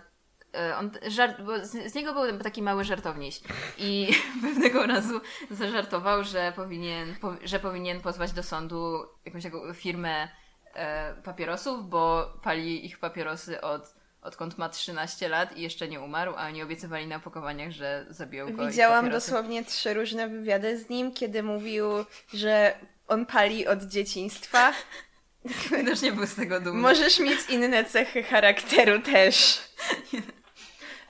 E, 0.56 0.78
on 0.78 0.92
żart, 1.08 1.42
bo 1.42 1.66
z, 1.66 1.96
niego 1.96 2.14
był 2.14 2.40
taki 2.40 2.62
mały 2.62 2.84
żartowniś 2.84 3.42
i 3.78 4.14
pewnego 4.44 4.88
razu 4.88 5.22
zażartował, 5.52 6.24
że 6.24 6.54
powinien, 6.56 7.16
po, 7.16 7.36
że 7.44 7.60
powinien 7.60 8.02
pozwać 8.02 8.32
do 8.32 8.44
sądu 8.44 9.06
jakąś 9.26 9.44
firmę 9.76 10.28
e, 10.74 11.14
papierosów, 11.14 11.90
bo 11.90 12.34
pali 12.44 12.86
ich 12.86 13.00
papierosy 13.00 13.62
od, 13.62 13.96
odkąd 14.24 14.58
ma 14.58 14.70
13 14.70 15.30
lat 15.30 15.58
i 15.58 15.62
jeszcze 15.62 15.88
nie 15.88 16.02
umarł, 16.02 16.34
a 16.38 16.48
oni 16.48 16.64
obiecywali 16.64 17.08
na 17.08 17.16
opakowaniach, 17.16 17.72
że 17.72 18.06
zabiją 18.10 18.56
go. 18.56 18.68
Widziałam 18.68 19.10
dosłownie 19.10 19.66
trzy 19.66 19.94
różne 19.94 20.28
wywiady 20.28 20.80
z 20.80 20.90
nim, 20.90 21.14
kiedy 21.14 21.44
mówił, 21.44 21.86
że 22.34 22.76
on 23.08 23.26
pali 23.26 23.68
od 23.68 23.84
dzieciństwa. 23.84 24.74
Też 25.86 26.02
nie 26.02 26.12
był 26.12 26.28
z 26.28 26.36
tego 26.36 26.60
dumny. 26.60 26.82
Możesz 26.82 27.20
mieć 27.20 27.50
inne 27.50 27.86
cechy 27.86 28.24
charakteru 28.24 29.02
też. 29.02 29.62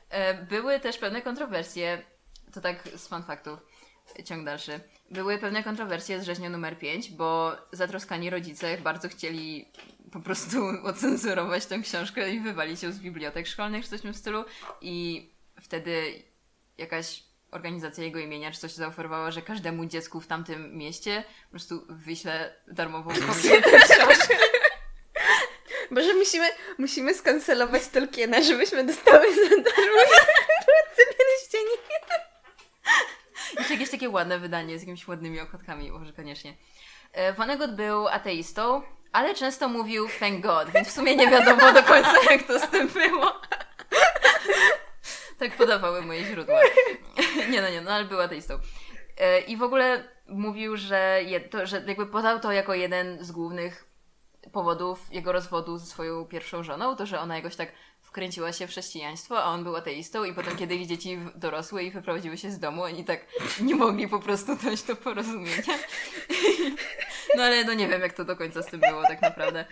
E, 0.09 0.33
były 0.33 0.79
też 0.79 0.97
pewne 0.97 1.21
kontrowersje, 1.21 2.01
to 2.53 2.61
tak 2.61 2.89
z 2.95 3.07
fun 3.07 3.23
faktów, 3.23 3.59
ciąg 4.25 4.45
dalszy 4.45 4.79
były 5.13 5.37
pewne 5.37 5.63
kontrowersje 5.63 6.21
z 6.21 6.25
rzeźnią 6.25 6.49
numer 6.49 6.79
5, 6.79 7.11
bo 7.11 7.55
zatroskani 7.71 8.29
rodzice 8.29 8.77
bardzo 8.77 9.09
chcieli 9.09 9.65
po 10.13 10.19
prostu 10.19 10.57
ocenzurować 10.89 11.65
tę 11.65 11.79
książkę 11.79 12.31
i 12.31 12.39
wywalić 12.39 12.83
ją 12.83 12.91
z 12.91 12.99
bibliotek 12.99 13.47
szkolnych 13.47 13.83
czy 13.83 13.89
coś 13.89 13.99
w 13.99 14.03
tym 14.03 14.13
stylu 14.13 14.45
i 14.81 15.29
wtedy 15.61 16.23
jakaś 16.77 17.23
organizacja 17.51 18.03
jego 18.03 18.19
imienia 18.19 18.51
czy 18.51 18.59
coś 18.59 18.71
zaoferowała, 18.73 19.31
że 19.31 19.41
każdemu 19.41 19.85
dziecku 19.85 20.21
w 20.21 20.27
tamtym 20.27 20.77
mieście 20.77 21.23
po 21.43 21.49
prostu 21.49 21.85
wyśle 21.89 22.55
darmową 22.67 23.09
kopię 23.27 23.61
tej 23.61 23.81
książki. 23.81 24.33
Boże, 25.91 26.13
musimy, 26.13 26.49
musimy 26.77 27.13
skancelować 27.13 27.87
Tolkiena, 27.87 28.41
żebyśmy 28.41 28.83
dostały 28.83 29.35
za 29.35 29.49
darmo 29.49 30.01
pierścieni. 31.17 31.75
Jeszcze 33.57 33.73
jakieś 33.73 33.89
takie 33.89 34.09
ładne 34.09 34.39
wydanie 34.39 34.79
z 34.79 34.81
jakimiś 34.81 35.07
ładnymi 35.07 35.39
okładkami, 35.39 35.91
może 35.91 36.13
koniecznie. 36.13 36.53
E, 37.13 37.33
Vonnegut 37.33 37.75
był 37.75 38.07
ateistą, 38.07 38.81
ale 39.11 39.35
często 39.35 39.69
mówił 39.69 40.07
thank 40.19 40.41
God, 40.41 40.69
więc 40.69 40.87
w 40.87 40.91
sumie 40.91 41.15
nie 41.15 41.27
wiadomo 41.27 41.73
do 41.73 41.83
końca 41.83 42.13
jak 42.31 42.43
to 42.43 42.59
z 42.59 42.69
tym 42.69 42.87
było. 42.87 43.41
tak 45.39 45.57
podawały 45.57 46.01
moje 46.01 46.25
źródła. 46.25 46.59
nie 47.51 47.61
no, 47.61 47.69
nie 47.69 47.81
no, 47.81 47.91
ale 47.91 48.05
był 48.05 48.21
ateistą. 48.21 48.59
E, 49.17 49.39
I 49.39 49.57
w 49.57 49.63
ogóle 49.63 50.03
mówił, 50.27 50.77
że, 50.77 51.19
je, 51.25 51.39
to, 51.39 51.65
że 51.65 51.83
jakby 51.87 52.05
podał 52.05 52.39
to 52.39 52.51
jako 52.51 52.73
jeden 52.73 53.25
z 53.25 53.31
głównych 53.31 53.85
powodów 54.51 54.99
jego 55.11 55.31
rozwodu 55.31 55.77
ze 55.77 55.85
swoją 55.85 56.25
pierwszą 56.25 56.63
żoną, 56.63 56.95
to 56.95 57.05
że 57.05 57.19
ona 57.19 57.35
jakoś 57.35 57.55
tak 57.55 57.71
wkręciła 58.01 58.53
się 58.53 58.67
w 58.67 58.69
chrześcijaństwo, 58.69 59.43
a 59.43 59.45
on 59.45 59.63
był 59.63 59.75
ateistą 59.75 60.23
i 60.23 60.33
potem 60.33 60.57
kiedy 60.57 60.75
ich 60.75 60.87
dzieci 60.87 61.19
dorosły 61.35 61.83
i 61.83 61.91
wyprowadziły 61.91 62.37
się 62.37 62.51
z 62.51 62.59
domu, 62.59 62.83
oni 62.83 63.05
tak 63.05 63.25
nie 63.61 63.75
mogli 63.75 64.07
po 64.07 64.19
prostu 64.19 64.55
dojść 64.55 64.83
do 64.83 64.95
porozumienia. 64.95 65.77
No 67.35 67.43
ale 67.43 67.63
no 67.63 67.73
nie 67.73 67.87
wiem, 67.87 68.01
jak 68.01 68.13
to 68.13 68.25
do 68.25 68.35
końca 68.35 68.61
z 68.61 68.65
tym 68.65 68.79
było 68.79 69.01
tak 69.01 69.21
naprawdę. 69.21 69.65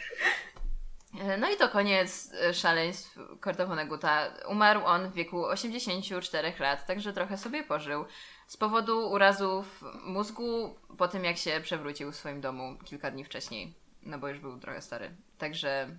No 1.40 1.52
i 1.52 1.58
to 1.58 1.70
koniec 1.70 2.32
szaleństw 2.54 3.20
Kortofona 3.40 3.86
Guta. 3.86 4.28
Umarł 4.50 4.86
on 4.86 5.10
w 5.10 5.14
wieku 5.14 5.46
84 5.46 6.54
lat, 6.60 6.86
także 6.86 7.14
trochę 7.14 7.38
sobie 7.38 7.64
pożył. 7.64 8.06
Z 8.48 8.58
powodu 8.58 9.12
urazów 9.12 9.84
mózgu 10.04 10.76
po 10.98 11.08
tym, 11.08 11.24
jak 11.26 11.38
się 11.38 11.62
przewrócił 11.64 12.12
w 12.12 12.16
swoim 12.16 12.42
domu 12.42 12.78
kilka 12.86 13.12
dni 13.12 13.26
wcześniej. 13.26 13.74
No 14.04 14.18
bo 14.18 14.28
już 14.28 14.40
był 14.40 14.60
trochę 14.60 14.82
stary. 14.82 15.12
Także 15.38 15.90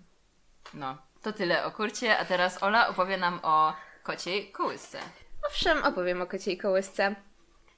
no, 0.75 0.99
to 1.23 1.33
tyle 1.33 1.65
o 1.65 1.71
kurcie, 1.71 2.19
a 2.19 2.25
teraz 2.25 2.63
Ola 2.63 2.89
opowie 2.89 3.17
nam 3.17 3.41
o 3.43 3.75
kociej 4.03 4.53
kołysce. 4.53 4.99
Owszem, 5.47 5.85
opowiem 5.85 6.23
o 6.23 6.27
kociej 6.27 6.59
kołysce. 6.59 7.15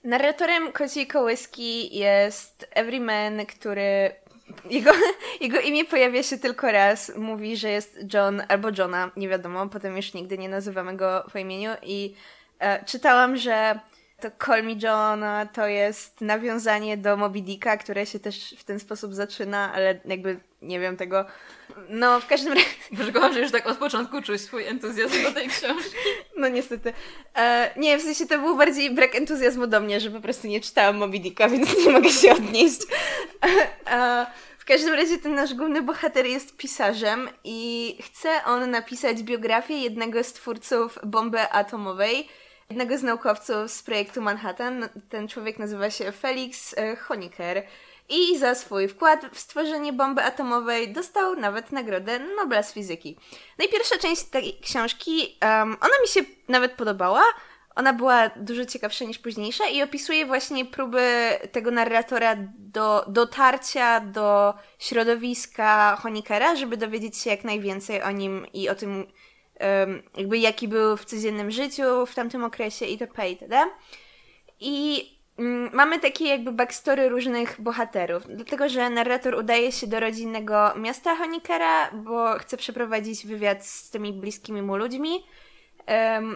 Narratorem 0.04 0.72
kociej 0.72 1.06
kołyski 1.06 1.98
jest 1.98 2.68
Everyman, 2.70 3.46
który 3.46 4.12
jego, 4.70 4.90
jego 5.40 5.60
imię 5.60 5.84
pojawia 5.84 6.22
się 6.22 6.38
tylko 6.38 6.72
raz. 6.72 7.12
Mówi, 7.16 7.56
że 7.56 7.70
jest 7.70 7.98
John 8.14 8.42
albo 8.48 8.68
Johna, 8.78 9.10
nie 9.16 9.28
wiadomo, 9.28 9.68
potem 9.68 9.96
już 9.96 10.14
nigdy 10.14 10.38
nie 10.38 10.48
nazywamy 10.48 10.96
go 10.96 11.24
po 11.32 11.38
imieniu. 11.38 11.70
I 11.82 12.14
e, 12.58 12.84
czytałam, 12.84 13.36
że 13.36 13.78
to 14.20 14.28
Call 14.46 14.64
Me 14.64 14.72
John 14.72 15.24
to 15.52 15.66
jest 15.66 16.20
nawiązanie 16.20 16.96
do 16.96 17.16
Moby 17.16 17.40
Dicka, 17.40 17.76
które 17.76 18.06
się 18.06 18.20
też 18.20 18.54
w 18.58 18.64
ten 18.64 18.80
sposób 18.80 19.14
zaczyna, 19.14 19.72
ale 19.72 20.00
jakby 20.04 20.40
nie 20.64 20.80
wiem 20.80 20.96
tego. 20.96 21.24
No, 21.88 22.20
w 22.20 22.26
każdym 22.26 22.52
razie. 22.52 22.66
Brzego, 22.92 23.32
że 23.32 23.40
już 23.40 23.52
tak 23.52 23.66
od 23.66 23.78
początku 23.78 24.22
czuć 24.22 24.40
swój 24.40 24.66
entuzjazm 24.66 25.22
do 25.22 25.32
tej 25.32 25.48
książki. 25.48 25.96
No 26.36 26.48
niestety. 26.48 26.92
E, 27.36 27.70
nie, 27.76 27.98
w 27.98 28.02
sensie 28.02 28.26
to 28.26 28.38
był 28.38 28.56
bardziej 28.56 28.90
brak 28.90 29.14
entuzjazmu 29.14 29.66
do 29.66 29.80
mnie, 29.80 30.00
że 30.00 30.10
po 30.10 30.20
prostu 30.20 30.46
nie 30.46 30.60
czytałam 30.60 30.96
Moby 30.96 31.18
Dicka, 31.18 31.48
więc 31.48 31.86
nie 31.86 31.92
mogę 31.92 32.10
się 32.10 32.32
odnieść. 32.32 32.80
E, 33.90 34.26
w 34.58 34.64
każdym 34.64 34.94
razie 34.94 35.18
ten 35.18 35.34
nasz 35.34 35.54
główny 35.54 35.82
bohater 35.82 36.26
jest 36.26 36.56
pisarzem 36.56 37.28
i 37.44 37.96
chce 38.02 38.44
on 38.44 38.70
napisać 38.70 39.22
biografię 39.22 39.74
jednego 39.78 40.24
z 40.24 40.32
twórców 40.32 40.98
bomby 41.02 41.40
atomowej, 41.40 42.28
jednego 42.70 42.98
z 42.98 43.02
naukowców 43.02 43.70
z 43.70 43.82
projektu 43.82 44.22
Manhattan. 44.22 44.88
Ten 45.08 45.28
człowiek 45.28 45.58
nazywa 45.58 45.90
się 45.90 46.12
Felix 46.12 46.74
e, 46.78 46.96
Honecker 46.96 47.62
i 48.08 48.38
za 48.38 48.54
swój 48.54 48.88
wkład 48.88 49.26
w 49.32 49.38
stworzenie 49.38 49.92
bomby 49.92 50.22
atomowej 50.22 50.92
dostał 50.92 51.36
nawet 51.36 51.72
nagrodę 51.72 52.18
Nobla 52.18 52.62
z 52.62 52.72
fizyki. 52.72 53.18
No 53.58 53.64
i 53.64 53.68
pierwsza 53.68 53.98
część 53.98 54.22
tej 54.22 54.58
książki, 54.60 55.38
um, 55.42 55.76
ona 55.80 55.94
mi 56.02 56.08
się 56.08 56.20
nawet 56.48 56.72
podobała. 56.72 57.22
Ona 57.74 57.92
była 57.92 58.28
dużo 58.28 58.64
ciekawsza 58.64 59.04
niż 59.04 59.18
późniejsza 59.18 59.66
i 59.66 59.82
opisuje 59.82 60.26
właśnie 60.26 60.64
próby 60.64 61.30
tego 61.52 61.70
narratora 61.70 62.36
do 62.58 63.04
dotarcia 63.08 64.00
do 64.00 64.54
środowiska 64.78 65.96
Honikera, 66.02 66.56
żeby 66.56 66.76
dowiedzieć 66.76 67.18
się 67.18 67.30
jak 67.30 67.44
najwięcej 67.44 68.02
o 68.02 68.10
nim 68.10 68.46
i 68.52 68.68
o 68.68 68.74
tym, 68.74 69.06
um, 69.60 70.02
jakby 70.16 70.38
jaki 70.38 70.68
był 70.68 70.96
w 70.96 71.04
codziennym 71.04 71.50
życiu 71.50 72.06
w 72.06 72.14
tamtym 72.14 72.44
okresie 72.44 72.86
itp. 72.86 73.30
itd. 73.30 73.64
I 74.60 75.04
Mm, 75.04 75.13
mamy 75.72 76.00
takie 76.00 76.28
jakby 76.28 76.52
backstory 76.52 77.08
różnych 77.08 77.60
bohaterów, 77.60 78.22
dlatego 78.28 78.68
że 78.68 78.90
narrator 78.90 79.34
udaje 79.34 79.72
się 79.72 79.86
do 79.86 80.00
rodzinnego 80.00 80.72
miasta 80.76 81.16
Honikera, 81.16 81.90
bo 81.90 82.38
chce 82.38 82.56
przeprowadzić 82.56 83.26
wywiad 83.26 83.66
z 83.66 83.90
tymi 83.90 84.12
bliskimi 84.12 84.62
mu 84.62 84.76
ludźmi. 84.76 85.24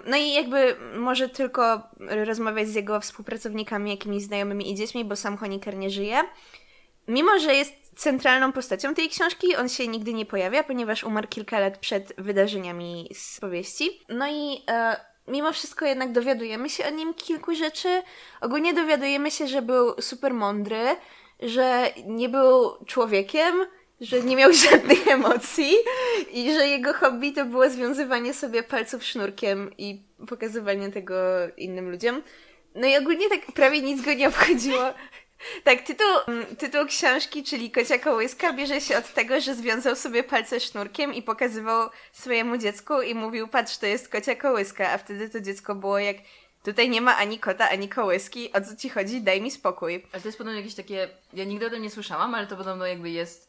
no 0.07 0.17
i 0.17 0.33
jakby 0.33 0.76
może 0.97 1.28
tylko 1.28 1.83
rozmawiać 1.99 2.69
z 2.69 2.75
jego 2.75 3.00
współpracownikami, 3.00 3.90
jakimiś 3.90 4.23
znajomymi 4.23 4.73
i 4.73 4.75
dziećmi, 4.75 5.05
bo 5.05 5.17
sam 5.17 5.37
Honiker 5.37 5.76
nie 5.76 5.90
żyje. 5.90 6.21
Mimo, 7.09 7.38
że 7.38 7.55
jest 7.55 8.00
centralną 8.00 8.52
postacią 8.52 8.95
tej 8.95 9.09
książki, 9.09 9.57
on 9.57 9.69
się 9.69 9.88
nigdy 9.88 10.14
nie 10.14 10.26
pojawia, 10.26 10.64
ponieważ 10.64 11.05
umarł 11.05 11.28
kilka 11.28 11.59
lat 11.59 11.78
przed 11.78 12.12
wydarzeniami 12.19 13.11
z 13.14 13.40
powieści. 13.40 14.00
No 14.09 14.28
i 14.28 14.62
e, 14.71 14.97
mimo 15.28 15.52
wszystko 15.52 15.85
jednak 15.85 16.12
dowiadujemy 16.12 16.70
się 16.70 16.87
o 16.87 16.90
nim 16.90 17.14
kilku 17.14 17.54
rzeczy. 17.54 18.02
Ogólnie 18.40 18.75
dowiadujemy 18.75 19.30
się, 19.30 19.47
że 19.47 19.62
był 19.62 20.00
super 20.00 20.35
mądry, 20.35 20.97
że 21.40 21.90
nie 22.06 22.28
był 22.28 22.85
człowiekiem, 22.87 23.54
że 24.00 24.20
nie 24.23 24.37
miał 24.37 24.52
żadnych 24.70 25.08
emocji 25.08 25.73
i 26.32 26.52
że 26.52 26.68
jego 26.68 26.94
hobby 26.94 27.32
to 27.32 27.44
było 27.44 27.70
związywanie 27.70 28.35
sobie 28.35 28.62
palców 28.62 29.04
sznurkiem 29.04 29.70
i 29.78 30.02
pokazywanie 30.28 30.92
tego 30.92 31.14
innym 31.56 31.90
ludziom. 31.90 32.23
No 32.75 32.87
i 32.87 32.97
ogólnie 32.97 33.28
tak 33.28 33.52
prawie 33.54 33.82
nic 33.82 34.02
go 34.02 34.14
nie 34.14 34.28
obchodziło. 34.28 34.82
Tak, 35.64 35.83
tytuł, 35.83 36.07
mm, 36.26 36.57
tytuł 36.57 36.87
książki, 36.87 37.45
czyli 37.45 37.71
Kocia 37.71 37.99
Kołyska, 37.99 38.52
bierze 38.52 38.80
się 38.80 38.99
od 38.99 39.14
tego, 39.14 39.40
że 39.40 39.54
związał 39.54 39.97
sobie 39.97 40.25
palce 40.25 40.61
sznurkiem 40.61 41.14
i 41.14 41.23
pokazywał 41.23 41.90
swojemu 42.12 42.57
dziecku 42.57 43.02
i 43.02 43.14
mówił, 43.14 43.49
patrz, 43.49 43.78
to 43.78 43.87
jest 43.87 44.09
kocia 44.09 44.35
kołyska, 44.35 44.90
a 44.90 44.99
wtedy 44.99 45.30
to 45.30 45.40
dziecko 45.40 45.75
było 45.75 45.99
jak, 45.99 46.16
tutaj 46.64 46.88
nie 46.88 47.00
ma 47.00 47.16
ani 47.16 47.38
kota, 47.38 47.68
ani 47.68 47.88
kołyski, 47.88 48.52
o 48.52 48.61
co 48.61 48.76
ci 48.76 48.88
chodzi, 48.88 49.23
daj 49.23 49.40
mi 49.40 49.50
spokój. 49.50 50.07
Ale 50.12 50.23
to 50.23 50.28
jest 50.28 50.38
podobno 50.38 50.59
jakieś 50.59 50.75
takie, 50.75 51.09
ja 51.33 51.45
nigdy 51.45 51.66
o 51.66 51.71
tym 51.71 51.83
nie 51.83 51.90
słyszałam, 51.90 52.35
ale 52.35 52.47
to 52.47 52.57
podobno 52.57 52.87
jakby 52.87 53.11
jest 53.11 53.49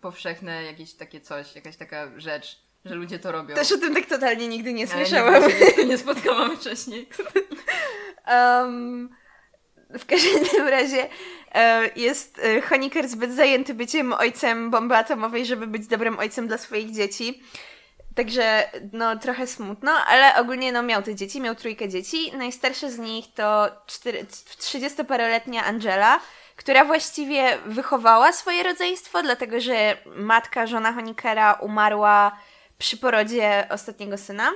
powszechne 0.00 0.64
jakieś 0.64 0.94
takie 0.94 1.20
coś, 1.20 1.54
jakaś 1.54 1.76
taka 1.76 2.20
rzecz, 2.20 2.62
że 2.84 2.94
ludzie 2.94 3.18
to 3.18 3.32
robią. 3.32 3.54
Też 3.54 3.72
o 3.72 3.78
tym 3.78 3.94
tak 3.94 4.06
totalnie 4.06 4.48
nigdy 4.48 4.72
nie 4.72 4.86
słyszałam. 4.86 5.42
Nie, 5.78 5.84
nie 5.84 5.98
spotkałam 5.98 6.56
wcześniej. 6.56 7.08
um, 8.28 9.17
w 9.90 10.06
każdym 10.06 10.68
razie 10.68 11.08
e, 11.54 11.90
jest 11.96 12.38
e, 12.38 12.60
Honecker 12.60 13.08
zbyt 13.08 13.32
zajęty 13.32 13.74
byciem 13.74 14.12
ojcem 14.12 14.70
bomby 14.70 14.96
atomowej, 14.96 15.46
żeby 15.46 15.66
być 15.66 15.86
dobrym 15.86 16.18
ojcem 16.18 16.48
dla 16.48 16.58
swoich 16.58 16.94
dzieci. 16.94 17.42
Także 18.14 18.70
no 18.92 19.16
trochę 19.16 19.46
smutno, 19.46 19.92
ale 20.06 20.36
ogólnie 20.36 20.72
no 20.72 20.82
miał 20.82 21.02
te 21.02 21.14
dzieci, 21.14 21.40
miał 21.40 21.54
trójkę 21.54 21.88
dzieci. 21.88 22.32
Najstarsze 22.36 22.90
z 22.90 22.98
nich 22.98 23.34
to 23.34 23.68
30-paroletnia 24.58 25.64
Angela, 25.64 26.20
która 26.56 26.84
właściwie 26.84 27.58
wychowała 27.66 28.32
swoje 28.32 28.62
rodzeństwo, 28.62 29.22
dlatego 29.22 29.60
że 29.60 29.96
matka, 30.16 30.66
żona 30.66 30.92
Honikera 30.92 31.52
umarła 31.52 32.38
przy 32.78 32.96
porodzie 32.96 33.66
ostatniego 33.70 34.18
syna. 34.18 34.50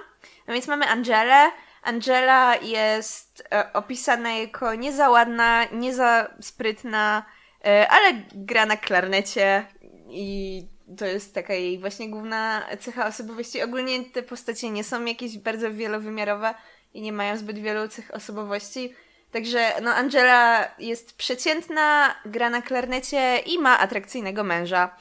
No 0.46 0.54
więc 0.54 0.66
mamy 0.66 0.88
Angelę, 0.88 1.50
Angela 1.82 2.56
jest 2.56 3.44
e, 3.52 3.72
opisana 3.72 4.32
jako 4.32 4.74
nie 4.74 4.92
za 4.92 5.10
ładna, 5.10 5.64
nie 5.64 5.94
za 5.94 6.34
sprytna, 6.40 7.26
e, 7.64 7.88
ale 7.88 8.22
gra 8.34 8.66
na 8.66 8.76
klarnecie 8.76 9.66
i 10.08 10.66
to 10.98 11.06
jest 11.06 11.34
taka 11.34 11.54
jej 11.54 11.78
właśnie 11.78 12.10
główna 12.10 12.66
cecha 12.80 13.06
osobowości. 13.06 13.62
Ogólnie 13.62 14.04
te 14.04 14.22
postacie 14.22 14.70
nie 14.70 14.84
są 14.84 15.04
jakieś 15.04 15.38
bardzo 15.38 15.72
wielowymiarowe 15.72 16.54
i 16.94 17.02
nie 17.02 17.12
mają 17.12 17.36
zbyt 17.36 17.58
wielu 17.58 17.88
cech 17.88 18.14
osobowości. 18.14 18.94
Także 19.32 19.72
no 19.82 19.94
Angela 19.94 20.68
jest 20.78 21.16
przeciętna, 21.16 22.14
gra 22.24 22.50
na 22.50 22.62
klarnecie 22.62 23.38
i 23.38 23.58
ma 23.58 23.78
atrakcyjnego 23.78 24.44
męża. 24.44 24.96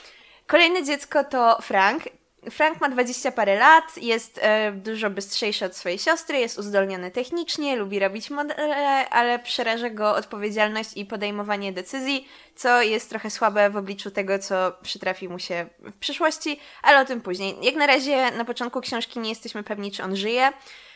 Kolejne 0.47 0.83
dziecko 0.83 1.23
to 1.23 1.57
Frank. 1.61 2.03
Frank 2.49 2.81
ma 2.81 2.89
20 2.89 3.31
parę 3.31 3.59
lat, 3.59 3.97
jest 3.97 4.39
e, 4.41 4.71
dużo 4.71 5.09
bystrzejszy 5.09 5.65
od 5.65 5.75
swojej 5.75 5.99
siostry, 5.99 6.39
jest 6.39 6.59
uzdolniony 6.59 7.11
technicznie, 7.11 7.75
lubi 7.75 7.99
robić 7.99 8.29
modele, 8.29 9.09
ale 9.09 9.39
przeraża 9.39 9.89
go 9.89 10.15
odpowiedzialność 10.15 10.89
i 10.95 11.05
podejmowanie 11.05 11.73
decyzji, 11.73 12.27
co 12.55 12.81
jest 12.81 13.09
trochę 13.09 13.29
słabe 13.29 13.69
w 13.69 13.77
obliczu 13.77 14.11
tego, 14.11 14.39
co 14.39 14.71
przytrafi 14.81 15.29
mu 15.29 15.39
się 15.39 15.65
w 15.79 15.97
przyszłości, 15.97 16.59
ale 16.83 17.01
o 17.01 17.05
tym 17.05 17.21
później. 17.21 17.57
Jak 17.61 17.75
na 17.75 17.87
razie 17.87 18.31
na 18.31 18.45
początku 18.45 18.81
książki 18.81 19.19
nie 19.19 19.29
jesteśmy 19.29 19.63
pewni, 19.63 19.91
czy 19.91 20.03
on 20.03 20.15
żyje, 20.15 20.51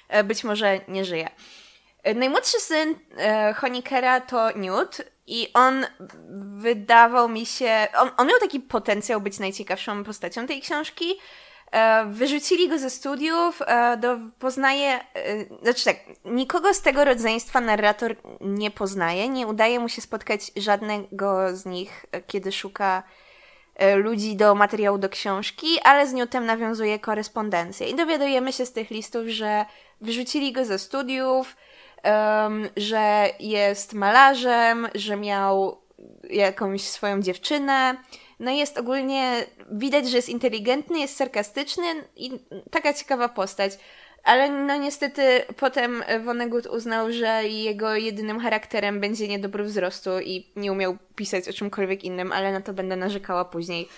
e, 0.07 0.23
być 0.23 0.43
może 0.43 0.79
nie 0.87 1.05
żyje. 1.05 1.29
E, 2.05 2.13
najmłodszy 2.13 2.59
syn 2.59 2.95
e, 3.17 3.53
Honikera 3.53 4.21
to 4.21 4.51
Newt, 4.55 5.01
i 5.27 5.47
on 5.53 5.85
wydawał 6.57 7.29
mi 7.29 7.45
się. 7.45 7.87
On, 7.97 8.09
on 8.17 8.27
miał 8.27 8.39
taki 8.39 8.59
potencjał 8.59 9.21
być 9.21 9.39
najciekawszą 9.39 10.03
postacią 10.03 10.47
tej 10.47 10.61
książki. 10.61 11.19
E, 11.71 12.05
wyrzucili 12.05 12.69
go 12.69 12.79
ze 12.79 12.89
studiów, 12.89 13.61
do, 13.97 14.17
poznaje. 14.39 14.99
Znaczy 15.61 15.85
tak, 15.85 15.97
nikogo 16.25 16.73
z 16.73 16.81
tego 16.81 17.05
rodzeństwa 17.05 17.61
narrator 17.61 18.15
nie 18.41 18.71
poznaje. 18.71 19.29
Nie 19.29 19.47
udaje 19.47 19.79
mu 19.79 19.89
się 19.89 20.01
spotkać 20.01 20.51
żadnego 20.55 21.55
z 21.55 21.65
nich, 21.65 22.05
kiedy 22.27 22.51
szuka 22.51 23.03
ludzi 23.95 24.35
do 24.35 24.55
materiału 24.55 24.97
do 24.97 25.09
książki, 25.09 25.67
ale 25.83 26.07
z 26.07 26.13
Newtem 26.13 26.45
nawiązuje 26.45 26.99
korespondencję. 26.99 27.89
I 27.89 27.95
dowiadujemy 27.95 28.53
się 28.53 28.65
z 28.65 28.73
tych 28.73 28.89
listów, 28.89 29.27
że 29.27 29.65
wyrzucili 30.01 30.53
go 30.53 30.65
ze 30.65 30.79
studiów 30.79 31.55
um, 32.05 32.69
że 32.77 33.29
jest 33.39 33.93
malarzem, 33.93 34.87
że 34.95 35.17
miał 35.17 35.81
jakąś 36.29 36.81
swoją 36.81 37.21
dziewczynę. 37.21 37.97
No 38.39 38.51
jest 38.51 38.77
ogólnie, 38.77 39.45
widać, 39.71 40.09
że 40.09 40.17
jest 40.17 40.29
inteligentny, 40.29 40.99
jest 40.99 41.15
sarkastyczny 41.15 41.85
i 42.15 42.31
taka 42.71 42.93
ciekawa 42.93 43.29
postać. 43.29 43.71
Ale 44.23 44.49
no 44.49 44.77
niestety 44.77 45.21
potem 45.57 46.03
Vonnegut 46.25 46.65
uznał, 46.65 47.11
że 47.11 47.47
jego 47.47 47.95
jedynym 47.95 48.39
charakterem 48.39 48.99
będzie 48.99 49.27
niedobry 49.27 49.63
wzrostu 49.63 50.19
i 50.19 50.47
nie 50.55 50.71
umiał 50.71 50.97
pisać 51.15 51.49
o 51.49 51.53
czymkolwiek 51.53 52.03
innym, 52.03 52.31
ale 52.31 52.51
na 52.51 52.61
to 52.61 52.73
będę 52.73 52.95
narzekała 52.95 53.45
później. 53.45 53.89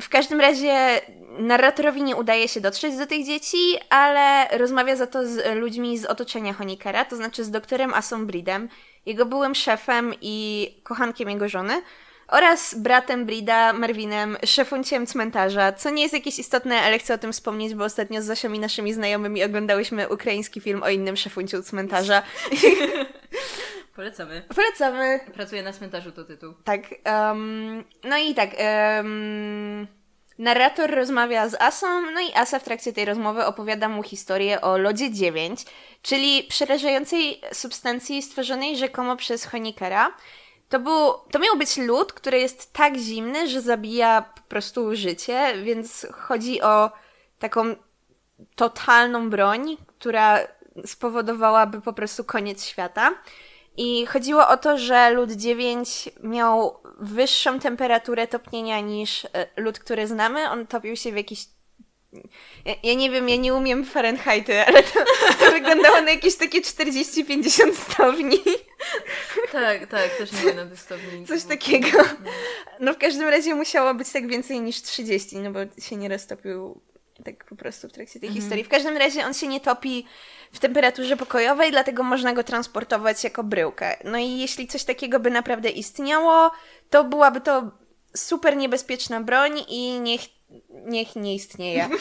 W 0.00 0.08
każdym 0.08 0.40
razie 0.40 1.00
narratorowi 1.38 2.02
nie 2.02 2.16
udaje 2.16 2.48
się 2.48 2.60
dotrzeć 2.60 2.96
do 2.96 3.06
tych 3.06 3.26
dzieci, 3.26 3.78
ale 3.90 4.48
rozmawia 4.58 4.96
za 4.96 5.06
to 5.06 5.26
z 5.26 5.56
ludźmi 5.56 5.98
z 5.98 6.04
otoczenia 6.04 6.52
Honikera, 6.52 7.04
to 7.04 7.16
znaczy 7.16 7.44
z 7.44 7.50
doktorem 7.50 7.94
Assombridem, 7.94 8.68
jego 9.06 9.26
byłym 9.26 9.54
szefem 9.54 10.14
i 10.20 10.68
kochankiem 10.82 11.30
jego 11.30 11.48
żony, 11.48 11.82
oraz 12.28 12.74
bratem 12.74 13.26
Brida, 13.26 13.72
Marvinem, 13.72 14.36
szefunciem 14.46 15.06
cmentarza, 15.06 15.72
co 15.72 15.90
nie 15.90 16.02
jest 16.02 16.14
jakieś 16.14 16.38
istotne, 16.38 16.80
ale 16.80 16.98
chcę 16.98 17.14
o 17.14 17.18
tym 17.18 17.32
wspomnieć, 17.32 17.74
bo 17.74 17.84
ostatnio 17.84 18.22
z 18.22 18.24
Zosią 18.24 18.52
i 18.52 18.58
naszymi 18.58 18.94
znajomymi 18.94 19.44
oglądałyśmy 19.44 20.08
ukraiński 20.08 20.60
film 20.60 20.82
o 20.82 20.88
innym 20.88 21.16
szefunciu 21.16 21.62
cmentarza. 21.62 22.22
Polecamy. 23.96 24.42
Polecamy. 24.54 25.20
Pracuję 25.34 25.62
na 25.62 25.72
cmentarzu 25.72 26.12
to 26.12 26.24
tytuł. 26.24 26.54
Tak. 26.64 26.80
Um, 27.06 27.84
no 28.04 28.18
i 28.18 28.34
tak. 28.34 28.50
Um, 28.98 29.86
narrator 30.38 30.90
rozmawia 30.90 31.48
z 31.48 31.54
Asą, 31.60 32.00
no 32.00 32.20
i 32.20 32.32
Asa 32.34 32.58
w 32.58 32.64
trakcie 32.64 32.92
tej 32.92 33.04
rozmowy 33.04 33.46
opowiada 33.46 33.88
mu 33.88 34.02
historię 34.02 34.60
o 34.60 34.78
lodzie 34.78 35.12
9, 35.12 35.64
czyli 36.02 36.42
przerażającej 36.42 37.40
substancji 37.52 38.22
stworzonej 38.22 38.76
rzekomo 38.76 39.16
przez 39.16 39.44
Honikera. 39.44 40.14
To, 40.68 40.80
był, 40.80 41.12
to 41.30 41.38
miał 41.38 41.56
być 41.56 41.76
lód, 41.76 42.12
który 42.12 42.38
jest 42.38 42.72
tak 42.72 42.96
zimny, 42.96 43.48
że 43.48 43.60
zabija 43.60 44.22
po 44.34 44.40
prostu 44.40 44.96
życie, 44.96 45.52
więc 45.62 46.06
chodzi 46.12 46.62
o 46.62 46.90
taką 47.38 47.76
totalną 48.56 49.30
broń, 49.30 49.76
która 49.86 50.38
spowodowałaby 50.86 51.80
po 51.80 51.92
prostu 51.92 52.24
koniec 52.24 52.64
świata. 52.64 53.12
I 53.76 54.06
chodziło 54.06 54.48
o 54.48 54.56
to, 54.56 54.78
że 54.78 55.10
lód 55.10 55.32
9 55.32 56.08
miał 56.22 56.80
wyższą 56.98 57.60
temperaturę 57.60 58.26
topnienia 58.26 58.80
niż 58.80 59.24
e, 59.24 59.46
lód, 59.56 59.78
który 59.78 60.06
znamy. 60.06 60.50
On 60.50 60.66
topił 60.66 60.96
się 60.96 61.12
w 61.12 61.16
jakiś 61.16 61.46
ja, 62.64 62.74
ja, 62.82 62.94
nie 62.94 63.10
wiem, 63.10 63.28
ja 63.28 63.36
nie 63.36 63.54
umiem 63.54 63.84
Fahrenheity, 63.84 64.66
ale 64.66 64.82
to, 64.82 65.04
to 65.40 65.52
wyglądało 65.52 66.00
na 66.00 66.10
jakieś 66.10 66.36
takie 66.36 66.60
40-50 66.60 67.74
stopni. 67.74 68.38
Tak, 69.52 69.86
tak, 69.86 70.10
też 70.10 70.32
nie 70.32 70.42
wiem 70.42 70.70
na 70.70 70.76
stopni. 70.76 71.26
Coś 71.26 71.44
takiego. 71.44 71.98
No 72.80 72.94
w 72.94 72.98
każdym 72.98 73.28
razie 73.28 73.54
musiało 73.54 73.94
być 73.94 74.12
tak 74.12 74.28
więcej 74.28 74.60
niż 74.60 74.82
30, 74.82 75.38
no 75.38 75.50
bo 75.50 75.60
się 75.82 75.96
nie 75.96 76.08
roztopił 76.08 76.80
tak 77.24 77.44
po 77.44 77.56
prostu 77.56 77.88
w 77.88 77.92
trakcie 77.92 78.20
tej 78.20 78.28
mhm. 78.28 78.42
historii. 78.42 78.64
W 78.64 78.68
każdym 78.68 78.96
razie 78.96 79.26
on 79.26 79.34
się 79.34 79.46
nie 79.46 79.60
topi 79.60 80.06
w 80.52 80.58
temperaturze 80.58 81.16
pokojowej, 81.16 81.70
dlatego 81.70 82.02
można 82.02 82.32
go 82.32 82.44
transportować 82.44 83.24
jako 83.24 83.44
bryłkę. 83.44 83.96
No 84.04 84.18
i 84.18 84.38
jeśli 84.38 84.66
coś 84.66 84.84
takiego 84.84 85.20
by 85.20 85.30
naprawdę 85.30 85.70
istniało, 85.70 86.50
to 86.90 87.04
byłaby 87.04 87.40
to 87.40 87.70
super 88.16 88.56
niebezpieczna 88.56 89.20
broń 89.20 89.64
i 89.68 90.00
niech 90.00 90.20
niech 90.84 91.16
nie 91.16 91.34
istnieje. 91.34 91.88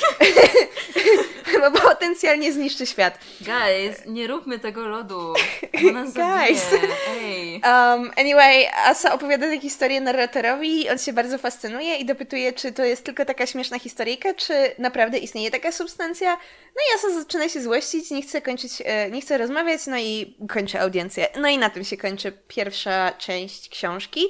Bo 1.62 1.72
potencjalnie 1.82 2.54
zniszczy 2.54 2.86
świat. 2.86 3.20
Guys, 3.42 4.06
nie 4.06 4.28
róbmy 4.28 4.60
tego 4.60 4.88
lodu. 4.88 5.34
Guys. 6.16 6.66
Ej. 7.10 7.54
Um, 7.54 8.12
anyway, 8.18 8.68
Asa 8.86 9.14
opowiada 9.14 9.48
tę 9.48 9.60
historię 9.60 10.02
narratorowi, 10.02 10.90
on 10.90 10.98
się 10.98 11.14
bardzo 11.14 11.38
fascynuje 11.38 11.96
i 11.96 12.06
dopytuje, 12.06 12.54
czy 12.54 12.72
to 12.72 12.84
jest 12.84 13.04
tylko 13.04 13.26
taka 13.26 13.46
śmieszna 13.46 13.80
historyjka, 13.80 14.34
czy 14.34 14.54
naprawdę 14.80 15.18
istnieje 15.18 15.52
taka 15.52 15.72
substancja. 15.72 16.32
No 16.76 16.82
i 16.82 16.96
Asa 16.96 17.20
zaczyna 17.20 17.50
się 17.50 17.62
złościć, 17.62 18.12
nie 18.12 18.22
chce 18.22 18.42
kończyć, 18.42 18.72
e, 18.86 19.12
nie 19.12 19.22
chce 19.22 19.38
rozmawiać, 19.38 19.88
no 19.88 19.98
i 19.98 20.38
kończy 20.50 20.80
audiencję. 20.80 21.28
No 21.36 21.50
i 21.50 21.58
na 21.58 21.70
tym 21.70 21.84
się 21.84 21.98
kończy 21.98 22.32
pierwsza 22.48 23.12
część 23.12 23.70
książki. 23.70 24.26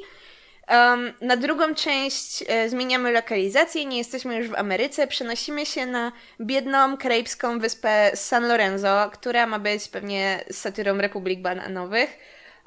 Um, 0.69 1.13
na 1.21 1.37
drugą 1.37 1.75
część 1.75 2.43
e, 2.47 2.69
zmieniamy 2.69 3.11
lokalizację, 3.11 3.85
nie 3.85 3.97
jesteśmy 3.97 4.35
już 4.35 4.47
w 4.47 4.55
Ameryce, 4.55 5.07
przenosimy 5.07 5.65
się 5.65 5.85
na 5.85 6.11
biedną 6.41 6.97
karaibską 6.97 7.59
wyspę 7.59 8.11
San 8.15 8.47
Lorenzo, 8.47 9.09
która 9.13 9.47
ma 9.47 9.59
być 9.59 9.87
pewnie 9.87 10.43
satyrą 10.51 10.97
Republik 10.97 11.41
Bananowych. 11.41 12.17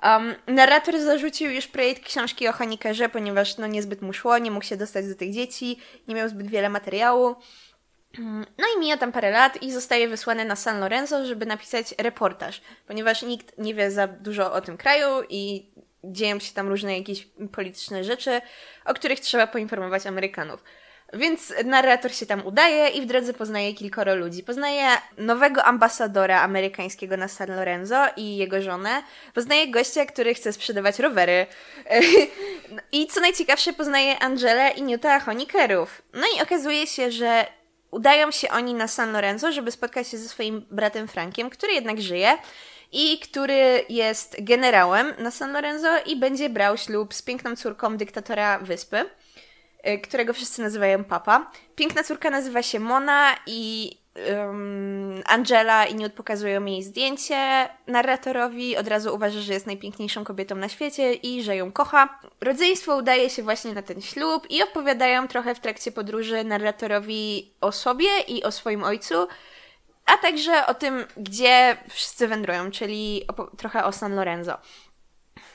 Um, 0.02 0.34
narrator 0.46 1.00
zarzucił 1.00 1.50
już 1.50 1.66
projekt 1.66 2.04
książki 2.04 2.48
o 2.48 2.52
Hanikerze, 2.52 3.08
ponieważ 3.08 3.58
no 3.58 3.66
niezbyt 3.66 4.02
mu 4.02 4.12
szło, 4.12 4.38
nie 4.38 4.50
mógł 4.50 4.64
się 4.64 4.76
dostać 4.76 5.08
do 5.08 5.14
tych 5.14 5.32
dzieci, 5.32 5.80
nie 6.08 6.14
miał 6.14 6.28
zbyt 6.28 6.46
wiele 6.46 6.68
materiału. 6.68 7.36
Mm, 8.18 8.46
no 8.58 8.64
i 8.76 8.80
mija 8.80 8.96
tam 8.96 9.12
parę 9.12 9.30
lat 9.30 9.62
i 9.62 9.72
zostaje 9.72 10.08
wysłany 10.08 10.44
na 10.44 10.56
San 10.56 10.80
Lorenzo, 10.80 11.26
żeby 11.26 11.46
napisać 11.46 11.94
reportaż, 11.98 12.62
ponieważ 12.86 13.22
nikt 13.22 13.58
nie 13.58 13.74
wie 13.74 13.90
za 13.90 14.06
dużo 14.06 14.52
o 14.52 14.60
tym 14.60 14.76
kraju 14.76 15.08
i 15.28 15.70
dzieją 16.12 16.38
się 16.38 16.54
tam 16.54 16.68
różne 16.68 16.98
jakieś 16.98 17.28
polityczne 17.52 18.04
rzeczy, 18.04 18.40
o 18.84 18.94
których 18.94 19.20
trzeba 19.20 19.46
poinformować 19.46 20.06
Amerykanów. 20.06 20.64
Więc 21.12 21.52
narrator 21.64 22.14
się 22.14 22.26
tam 22.26 22.46
udaje 22.46 22.88
i 22.88 23.02
w 23.02 23.06
drodze 23.06 23.34
poznaje 23.34 23.74
kilkoro 23.74 24.14
ludzi. 24.14 24.42
Poznaje 24.42 24.88
nowego 25.18 25.64
ambasadora 25.64 26.40
amerykańskiego 26.40 27.16
na 27.16 27.28
San 27.28 27.56
Lorenzo 27.56 28.04
i 28.16 28.36
jego 28.36 28.62
żonę. 28.62 29.02
Poznaje 29.34 29.70
gościa, 29.70 30.06
który 30.06 30.34
chce 30.34 30.52
sprzedawać 30.52 30.98
rowery. 30.98 31.46
I 32.92 33.06
co 33.06 33.20
najciekawsze, 33.20 33.72
poznaje 33.72 34.18
Angelę 34.18 34.70
i 34.70 34.82
Newta 34.82 35.20
Honikerów. 35.20 36.02
No 36.14 36.26
i 36.36 36.42
okazuje 36.42 36.86
się, 36.86 37.10
że 37.10 37.46
udają 37.90 38.30
się 38.30 38.48
oni 38.48 38.74
na 38.74 38.88
San 38.88 39.12
Lorenzo, 39.12 39.52
żeby 39.52 39.70
spotkać 39.70 40.08
się 40.08 40.18
ze 40.18 40.28
swoim 40.28 40.66
bratem 40.70 41.08
Frankiem, 41.08 41.50
który 41.50 41.72
jednak 41.72 42.02
żyje 42.02 42.38
i 42.92 43.18
który 43.18 43.84
jest 43.88 44.36
generałem 44.38 45.12
na 45.18 45.30
San 45.30 45.52
Lorenzo 45.52 45.88
i 46.06 46.16
będzie 46.16 46.50
brał 46.50 46.76
ślub 46.76 47.14
z 47.14 47.22
piękną 47.22 47.56
córką 47.56 47.96
dyktatora 47.96 48.58
wyspy, 48.58 49.04
y, 49.88 49.98
którego 49.98 50.32
wszyscy 50.32 50.62
nazywają 50.62 51.04
Papa. 51.04 51.50
Piękna 51.76 52.04
córka 52.04 52.30
nazywa 52.30 52.62
się 52.62 52.80
Mona 52.80 53.34
i 53.46 53.90
um, 54.36 55.22
Angela 55.26 55.86
i 55.86 55.94
Newt 55.94 56.12
pokazują 56.12 56.64
jej 56.64 56.82
zdjęcie 56.82 57.68
narratorowi, 57.86 58.76
od 58.76 58.88
razu 58.88 59.14
uważa, 59.14 59.40
że 59.40 59.52
jest 59.52 59.66
najpiękniejszą 59.66 60.24
kobietą 60.24 60.54
na 60.54 60.68
świecie 60.68 61.14
i 61.14 61.42
że 61.42 61.56
ją 61.56 61.72
kocha. 61.72 62.20
Rodzeństwo 62.40 62.96
udaje 62.96 63.30
się 63.30 63.42
właśnie 63.42 63.72
na 63.72 63.82
ten 63.82 64.02
ślub 64.02 64.50
i 64.50 64.62
opowiadają 64.62 65.28
trochę 65.28 65.54
w 65.54 65.60
trakcie 65.60 65.92
podróży 65.92 66.44
narratorowi 66.44 67.50
o 67.60 67.72
sobie 67.72 68.08
i 68.28 68.42
o 68.42 68.52
swoim 68.52 68.84
ojcu, 68.84 69.28
a 70.06 70.16
także 70.16 70.66
o 70.66 70.74
tym, 70.74 71.04
gdzie 71.16 71.76
wszyscy 71.88 72.28
wędrują, 72.28 72.70
czyli 72.70 73.26
trochę 73.58 73.84
o 73.84 73.92
San 73.92 74.14
Lorenzo. 74.14 74.58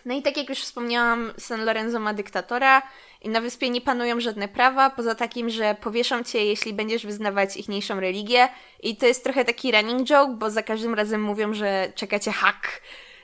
No 0.06 0.16
i 0.16 0.22
tak 0.22 0.38
jak 0.38 0.50
już 0.50 0.60
wspomniałam, 0.60 1.34
San 1.38 1.66
Lorenzo 1.66 2.00
ma 2.00 2.14
dyktatora 2.14 2.82
i 3.22 3.30
na 3.30 3.42
wyspie 3.42 3.70
nie 3.70 3.82
panują 3.82 4.20
żadne 4.20 4.48
prawa, 4.48 4.90
poza 4.90 5.16
takim, 5.16 5.50
że 5.50 5.76
powieszą 5.82 6.24
cię, 6.24 6.46
jeśli 6.46 6.74
będziesz 6.74 7.06
wyznawać 7.06 7.58
ichniejszą 7.58 8.00
religię. 8.00 8.50
I 8.84 8.98
to 8.98 9.06
jest 9.06 9.24
trochę 9.24 9.46
taki 9.46 9.72
running 9.72 10.08
joke, 10.08 10.34
bo 10.34 10.50
za 10.50 10.64
każdym 10.64 10.94
razem 10.94 11.22
mówią, 11.22 11.54
że 11.54 11.92
czekacie 11.96 12.32
hak 12.32 12.82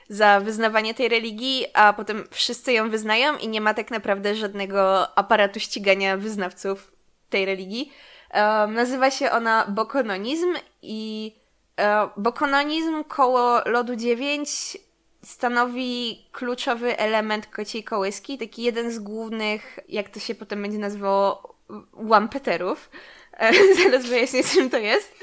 za 0.08 0.40
wyznawanie 0.40 0.94
tej 0.94 1.08
religii, 1.08 1.66
a 1.74 1.92
potem 1.92 2.24
wszyscy 2.30 2.72
ją 2.72 2.90
wyznają 2.90 3.36
i 3.36 3.48
nie 3.48 3.60
ma 3.60 3.74
tak 3.74 3.90
naprawdę 3.90 4.34
żadnego 4.34 5.08
aparatu 5.18 5.60
ścigania 5.60 6.16
wyznawców 6.16 6.92
tej 7.30 7.44
religii. 7.44 7.92
Um, 8.34 8.74
nazywa 8.74 9.10
się 9.10 9.30
ona 9.30 9.66
bokononizm 9.68 10.54
i 10.82 11.34
um, 11.78 12.10
bokononizm 12.16 13.04
koło 13.04 13.60
lodu 13.66 13.96
9 13.96 14.78
stanowi 15.24 16.26
kluczowy 16.32 16.98
element 16.98 17.46
kociej 17.46 17.84
kołyski, 17.84 18.38
taki 18.38 18.62
jeden 18.62 18.92
z 18.92 18.98
głównych, 18.98 19.78
jak 19.88 20.08
to 20.08 20.20
się 20.20 20.34
potem 20.34 20.62
będzie 20.62 20.78
nazywało, 20.78 21.54
łampeterów. 21.92 22.90
E, 23.38 23.52
zaraz 23.82 24.06
wyjaśnię, 24.06 24.44
czym 24.44 24.70
to 24.70 24.78
jest. 24.78 25.14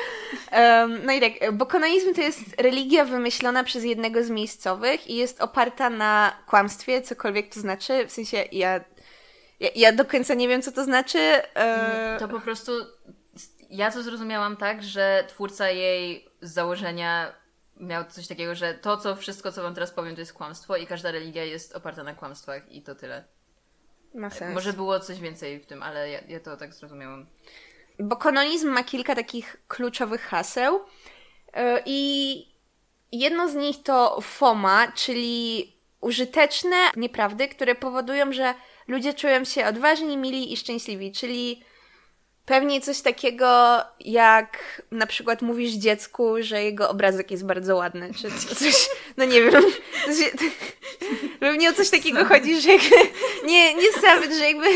Um, 0.51 1.05
no 1.05 1.13
i 1.13 1.21
tak, 1.21 1.51
bokononizm 1.53 2.13
to 2.13 2.21
jest 2.21 2.61
religia 2.61 3.05
wymyślona 3.05 3.63
przez 3.63 3.83
jednego 3.83 4.23
z 4.23 4.29
miejscowych 4.29 5.07
i 5.07 5.15
jest 5.15 5.41
oparta 5.41 5.89
na 5.89 6.33
kłamstwie, 6.47 7.01
cokolwiek 7.01 7.53
to 7.53 7.59
znaczy. 7.59 8.07
W 8.07 8.11
sensie 8.11 8.43
ja 8.51 8.79
ja, 9.59 9.69
ja 9.75 9.91
do 9.91 10.05
końca 10.05 10.33
nie 10.33 10.47
wiem, 10.47 10.61
co 10.61 10.71
to 10.71 10.83
znaczy. 10.83 11.19
E... 11.55 12.17
To 12.19 12.27
po 12.27 12.39
prostu 12.39 12.71
ja 13.75 13.91
to 13.91 14.03
zrozumiałam 14.03 14.57
tak, 14.57 14.83
że 14.83 15.23
twórca 15.27 15.69
jej 15.69 16.29
z 16.41 16.53
założenia 16.53 17.33
miał 17.77 18.05
coś 18.05 18.27
takiego, 18.27 18.55
że 18.55 18.73
to, 18.73 18.97
co 18.97 19.15
wszystko, 19.15 19.51
co 19.51 19.63
wam 19.63 19.73
teraz 19.73 19.91
powiem, 19.91 20.15
to 20.15 20.21
jest 20.21 20.33
kłamstwo 20.33 20.77
i 20.77 20.87
każda 20.87 21.11
religia 21.11 21.43
jest 21.43 21.75
oparta 21.75 22.03
na 22.03 22.13
kłamstwach 22.13 22.71
i 22.71 22.81
to 22.81 22.95
tyle. 22.95 23.23
Ma 24.13 24.29
sens. 24.29 24.53
Może 24.53 24.73
było 24.73 24.99
coś 24.99 25.19
więcej 25.19 25.59
w 25.59 25.65
tym, 25.65 25.83
ale 25.83 26.09
ja, 26.09 26.19
ja 26.27 26.39
to 26.39 26.57
tak 26.57 26.73
zrozumiałam. 26.73 27.25
Bo 27.99 28.15
kononizm 28.15 28.69
ma 28.69 28.83
kilka 28.83 29.15
takich 29.15 29.57
kluczowych 29.67 30.21
haseł 30.21 30.79
yy, 31.53 31.61
i 31.85 32.55
Jedno 33.11 33.49
z 33.49 33.55
nich 33.55 33.83
to 33.83 34.21
FOMA, 34.21 34.91
czyli 34.91 35.71
użyteczne 36.01 36.75
nieprawdy, 36.95 37.47
które 37.47 37.75
powodują, 37.75 38.33
że 38.33 38.53
ludzie 38.87 39.13
czują 39.13 39.43
się 39.43 39.65
odważni, 39.65 40.17
mili 40.17 40.53
i 40.53 40.57
szczęśliwi, 40.57 41.11
czyli 41.11 41.63
pewnie 42.45 42.81
coś 42.81 43.01
takiego 43.01 43.81
jak 43.99 44.81
na 44.91 45.07
przykład 45.07 45.41
mówisz 45.41 45.71
dziecku, 45.71 46.35
że 46.39 46.63
jego 46.63 46.89
obrazek 46.89 47.31
jest 47.31 47.45
bardzo 47.45 47.75
ładny, 47.75 48.11
czy 48.13 48.55
coś, 48.55 48.89
no 49.17 49.25
nie 49.25 49.41
wiem, 49.41 49.63
pewnie 51.39 51.69
o 51.69 51.73
coś 51.73 51.89
takiego 51.89 52.25
chodzi, 52.25 52.61
że 52.61 52.69
jakby, 52.71 52.95
nie, 53.45 53.73
nie 53.73 53.91
sam, 53.91 54.23
że 54.23 54.51
jakby 54.51 54.67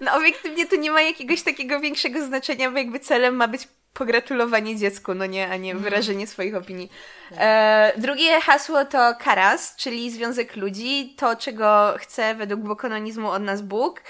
no 0.00 0.14
obiektywnie 0.14 0.66
to 0.66 0.76
nie 0.76 0.90
ma 0.90 1.02
jakiegoś 1.02 1.42
takiego 1.42 1.80
większego 1.80 2.26
znaczenia, 2.26 2.70
bo 2.70 2.78
jakby 2.78 3.00
celem 3.00 3.36
ma 3.36 3.48
być 3.48 3.68
pogratulowanie 3.94 4.76
dziecku, 4.76 5.14
no 5.14 5.26
nie, 5.26 5.48
a 5.50 5.56
nie 5.56 5.70
mhm. 5.70 5.84
wyrażenie 5.84 6.26
swoich 6.26 6.54
opinii. 6.54 6.90
Tak. 7.30 7.38
E, 7.40 7.92
drugie 7.96 8.40
hasło 8.40 8.84
to 8.84 9.14
karas, 9.20 9.76
czyli 9.76 10.10
związek 10.10 10.56
ludzi, 10.56 11.14
to 11.18 11.36
czego 11.36 11.94
chce 11.98 12.34
według 12.34 12.60
bokononizmu 12.60 13.30
od 13.30 13.42
nas 13.42 13.62
Bóg. 13.62 14.00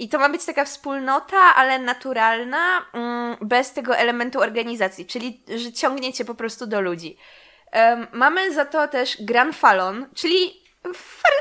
I 0.00 0.08
to 0.08 0.18
ma 0.18 0.28
być 0.28 0.44
taka 0.44 0.64
wspólnota, 0.64 1.54
ale 1.54 1.78
naturalna, 1.78 2.86
mm, 2.92 3.36
bez 3.40 3.72
tego 3.72 3.96
elementu 3.96 4.40
organizacji, 4.40 5.06
czyli 5.06 5.42
że 5.56 5.72
ciągniecie 5.72 6.24
po 6.24 6.34
prostu 6.34 6.66
do 6.66 6.80
ludzi. 6.80 7.16
Mamy 8.12 8.54
za 8.54 8.64
to 8.64 8.88
też 8.88 9.16
Gran 9.20 9.52
Falon, 9.52 10.06
czyli 10.14 10.62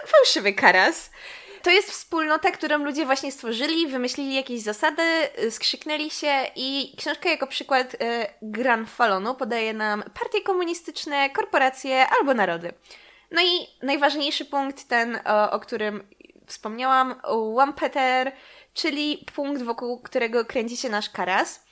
fałszywy 0.05 0.53
karas, 0.53 1.11
to 1.61 1.69
jest 1.69 1.91
wspólnota, 1.91 2.51
którą 2.51 2.77
ludzie 2.77 3.05
właśnie 3.05 3.31
stworzyli, 3.31 3.87
wymyślili 3.87 4.35
jakieś 4.35 4.61
zasady, 4.61 5.03
y, 5.43 5.51
skrzyknęli 5.51 6.09
się 6.09 6.33
i 6.55 6.95
książka 6.97 7.29
jako 7.29 7.47
przykład 7.47 7.93
y, 7.93 7.97
Gran 8.41 8.85
Falonu 8.85 9.35
podaje 9.35 9.73
nam 9.73 10.03
partie 10.19 10.41
komunistyczne, 10.41 11.29
korporacje 11.29 12.07
albo 12.07 12.33
narody. 12.33 12.73
No 13.31 13.41
i 13.41 13.67
najważniejszy 13.85 14.45
punkt, 14.45 14.87
ten, 14.87 15.19
o, 15.25 15.51
o 15.51 15.59
którym 15.59 16.07
wspomniałam, 16.49 17.15
Wampeter, 17.55 18.31
czyli 18.73 19.25
punkt, 19.35 19.61
wokół 19.61 20.01
którego 20.01 20.45
kręci 20.45 20.77
się 20.77 20.89
nasz 20.89 21.09
Karas. 21.09 21.65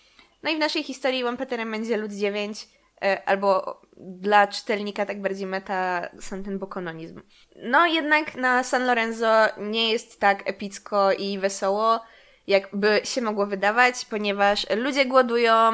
No 0.44 0.52
i 0.52 0.56
w 0.56 0.60
naszej 0.60 0.84
historii 0.84 1.24
Wampeterem 1.24 1.72
będzie 1.72 1.98
Lud 1.98 2.12
9, 2.12 2.68
E, 3.02 3.30
albo 3.30 3.82
dla 3.98 4.48
czytelnika 4.48 5.06
tak 5.06 5.22
bardziej 5.22 5.48
meta 5.48 6.10
sam 6.20 6.44
ten 6.44 6.60
bokononizm. 6.60 7.22
No 7.56 7.88
jednak 7.88 8.36
na 8.36 8.63
San 8.63 8.86
Lorenzo 8.86 9.46
nie 9.58 9.92
jest 9.92 10.20
tak 10.20 10.50
epicko 10.50 11.12
i 11.12 11.40
wesoło, 11.40 12.00
jakby 12.48 13.02
się 13.04 13.22
mogło 13.22 13.48
wydawać, 13.48 14.06
ponieważ 14.06 14.66
ludzie 14.78 15.06
głodują, 15.06 15.72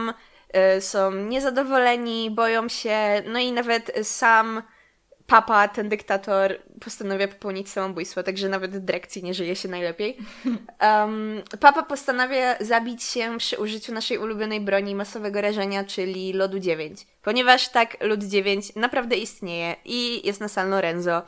e, 0.53 0.81
są 0.81 1.11
niezadowoleni, 1.11 2.31
boją 2.31 2.69
się, 2.69 3.23
no 3.25 3.39
i 3.39 3.51
nawet 3.51 3.91
sam 4.07 4.63
papa, 5.33 5.67
ten 5.67 5.89
dyktator, 5.89 6.57
postanawia 6.79 7.27
popełnić 7.27 7.69
samobójstwo, 7.69 8.23
także 8.23 8.49
nawet 8.49 8.85
dyrekcji 8.85 9.23
nie 9.23 9.33
żyje 9.33 9.55
się 9.55 9.69
najlepiej. 9.69 10.17
Um, 10.81 11.41
papa 11.59 11.83
postanawia 11.83 12.55
zabić 12.59 13.03
się 13.03 13.37
przy 13.37 13.57
użyciu 13.57 13.93
naszej 13.93 14.17
ulubionej 14.17 14.61
broni 14.61 14.95
masowego 14.95 15.41
rażenia, 15.41 15.83
czyli 15.83 16.33
lodu 16.33 16.59
9. 16.59 17.07
Ponieważ 17.23 17.69
tak, 17.69 17.97
lód 18.01 18.23
9 18.23 18.75
naprawdę 18.75 19.15
istnieje 19.15 19.75
i 19.85 20.27
jest 20.27 20.41
na 20.41 20.47
San 20.47 20.69
Lorenzo. 20.69 21.21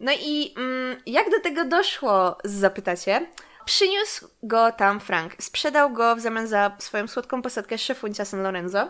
No 0.00 0.12
i 0.12 0.54
mm, 0.56 0.96
jak 1.06 1.30
do 1.30 1.40
tego 1.40 1.64
doszło, 1.64 2.38
zapytacie? 2.44 3.26
Przyniósł 3.64 4.28
go 4.42 4.72
tam 4.72 5.00
Frank. 5.00 5.32
Sprzedał 5.38 5.92
go 5.92 6.16
w 6.16 6.20
zamian 6.20 6.46
za 6.46 6.76
swoją 6.78 7.08
słodką 7.08 7.42
posadkę 7.42 7.78
szefuncia 7.78 8.24
San 8.24 8.42
Lorenzo. 8.42 8.88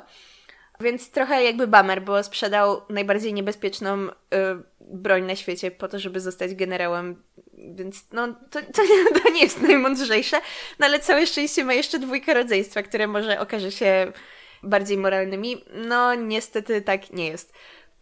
Więc 0.80 1.10
trochę 1.10 1.44
jakby 1.44 1.66
bummer, 1.66 2.02
bo 2.02 2.22
sprzedał 2.22 2.82
najbardziej 2.88 3.34
niebezpieczną 3.34 4.06
y, 4.06 4.10
broń 4.80 5.22
na 5.22 5.36
świecie 5.36 5.70
po 5.70 5.88
to, 5.88 5.98
żeby 5.98 6.20
zostać 6.20 6.54
generałem. 6.54 7.22
Więc 7.74 8.04
no, 8.12 8.28
to, 8.28 8.60
to, 8.62 8.82
to, 9.22 9.30
nie 9.30 9.40
jest 9.40 9.62
najmądrzejsze. 9.62 10.40
No 10.78 10.86
ale 10.86 11.00
całe 11.00 11.26
szczęście 11.26 11.64
ma 11.64 11.74
jeszcze 11.74 11.98
dwójkę 11.98 12.34
rodzeństwa, 12.34 12.82
które 12.82 13.06
może 13.06 13.40
okaże 13.40 13.72
się 13.72 14.12
bardziej 14.62 14.98
moralnymi. 14.98 15.64
No 15.74 16.14
niestety 16.14 16.82
tak 16.82 17.12
nie 17.12 17.26
jest. 17.26 17.52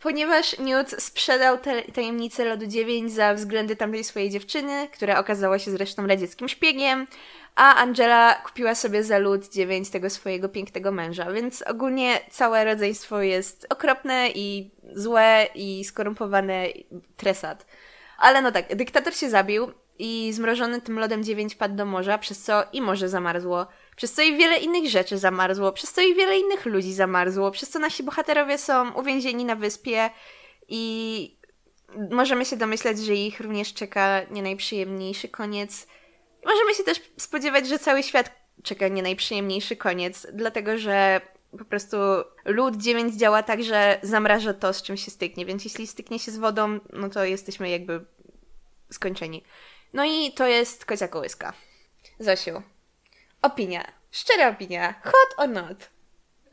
Ponieważ 0.00 0.58
Newt 0.58 0.90
sprzedał 1.02 1.58
te, 1.58 1.82
tajemnicę 1.82 2.44
Lodu 2.44 2.66
9 2.66 3.12
za 3.12 3.34
względy 3.34 3.76
tamtej 3.76 4.04
swojej 4.04 4.30
dziewczyny, 4.30 4.88
która 4.92 5.18
okazała 5.18 5.58
się 5.58 5.70
zresztą 5.70 6.06
radzieckim 6.06 6.48
szpiegiem, 6.48 7.06
a 7.58 7.74
Angela 7.74 8.34
kupiła 8.34 8.74
sobie 8.74 9.04
za 9.04 9.18
lud 9.18 9.48
9 9.48 9.90
tego 9.90 10.10
swojego 10.10 10.48
pięknego 10.48 10.92
męża, 10.92 11.32
więc 11.32 11.62
ogólnie 11.62 12.20
całe 12.30 12.64
rodzeństwo 12.64 13.22
jest 13.22 13.66
okropne 13.70 14.28
i 14.34 14.70
złe 14.94 15.46
i 15.54 15.84
skorumpowane 15.84 16.66
tresat. 17.16 17.66
Ale 18.18 18.42
no 18.42 18.52
tak, 18.52 18.76
dyktator 18.76 19.14
się 19.14 19.30
zabił 19.30 19.72
i 19.98 20.32
zmrożony 20.32 20.80
tym 20.80 20.98
lodem 20.98 21.24
9 21.24 21.54
padł 21.54 21.76
do 21.76 21.86
morza, 21.86 22.18
przez 22.18 22.42
co 22.42 22.64
i 22.72 22.80
morze 22.80 23.08
zamarzło, 23.08 23.66
przez 23.96 24.12
co 24.12 24.22
i 24.22 24.36
wiele 24.36 24.56
innych 24.58 24.90
rzeczy 24.90 25.18
zamarzło, 25.18 25.72
przez 25.72 25.92
co 25.92 26.00
i 26.00 26.14
wiele 26.14 26.38
innych 26.38 26.66
ludzi 26.66 26.92
zamarzło, 26.92 27.50
przez 27.50 27.70
co 27.70 27.78
nasi 27.78 28.02
bohaterowie 28.02 28.58
są 28.58 28.92
uwięzieni 28.92 29.44
na 29.44 29.56
wyspie 29.56 30.10
i 30.68 31.38
możemy 32.10 32.44
się 32.44 32.56
domyślać, 32.56 32.98
że 32.98 33.14
ich 33.14 33.40
również 33.40 33.74
czeka 33.74 34.20
nie 34.30 34.42
najprzyjemniejszy 34.42 35.28
koniec 35.28 35.86
Możemy 36.48 36.74
się 36.74 36.84
też 36.84 37.00
spodziewać, 37.16 37.68
że 37.68 37.78
cały 37.78 38.02
świat 38.02 38.30
czeka 38.62 38.88
nie 38.88 39.02
najprzyjemniejszy 39.02 39.76
koniec, 39.76 40.26
dlatego 40.32 40.78
że 40.78 41.20
po 41.58 41.64
prostu 41.64 41.96
lód 42.44 42.76
9 42.76 43.14
działa 43.14 43.42
tak, 43.42 43.62
że 43.62 43.98
zamraża 44.02 44.54
to, 44.54 44.72
z 44.72 44.82
czym 44.82 44.96
się 44.96 45.10
styknie, 45.10 45.46
więc 45.46 45.64
jeśli 45.64 45.86
styknie 45.86 46.18
się 46.18 46.30
z 46.32 46.38
wodą, 46.38 46.80
no 46.92 47.08
to 47.08 47.24
jesteśmy 47.24 47.70
jakby 47.70 48.04
skończeni. 48.90 49.44
No 49.92 50.04
i 50.04 50.32
to 50.32 50.46
jest 50.46 50.84
kocia 50.84 51.08
kołyska. 51.08 51.52
Zosiu, 52.18 52.62
opinia. 53.42 53.92
Szczera 54.10 54.48
opinia. 54.48 54.94
Hot 55.04 55.34
or 55.36 55.48
not? 55.48 55.90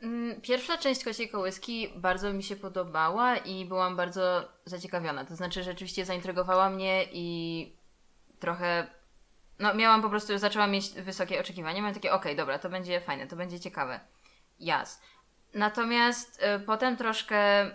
Mm, 0.02 0.40
pierwsza 0.40 0.78
część 0.78 1.04
Kociej 1.04 1.28
Kołyski 1.28 1.92
bardzo 1.96 2.32
mi 2.32 2.42
się 2.42 2.56
podobała 2.56 3.36
i 3.36 3.64
byłam 3.64 3.96
bardzo 3.96 4.48
zaciekawiona. 4.64 5.24
To 5.24 5.36
znaczy, 5.36 5.62
rzeczywiście 5.62 6.04
zaintrygowała 6.04 6.70
mnie 6.70 7.04
i 7.12 7.72
trochę 8.40 8.86
no 9.58 9.74
miałam 9.74 10.02
po 10.02 10.10
prostu, 10.10 10.38
zaczęłam 10.38 10.70
mieć 10.70 10.90
wysokie 10.90 11.40
oczekiwania. 11.40 11.78
Miałam 11.78 11.94
takie, 11.94 12.12
okej, 12.12 12.32
okay, 12.32 12.36
dobra, 12.36 12.58
to 12.58 12.68
będzie 12.68 13.00
fajne, 13.00 13.26
to 13.26 13.36
będzie 13.36 13.60
ciekawe. 13.60 14.00
Jas. 14.58 15.02
Natomiast 15.54 16.42
y, 16.42 16.60
potem 16.60 16.96
troszkę 16.96 17.66
y, 17.66 17.70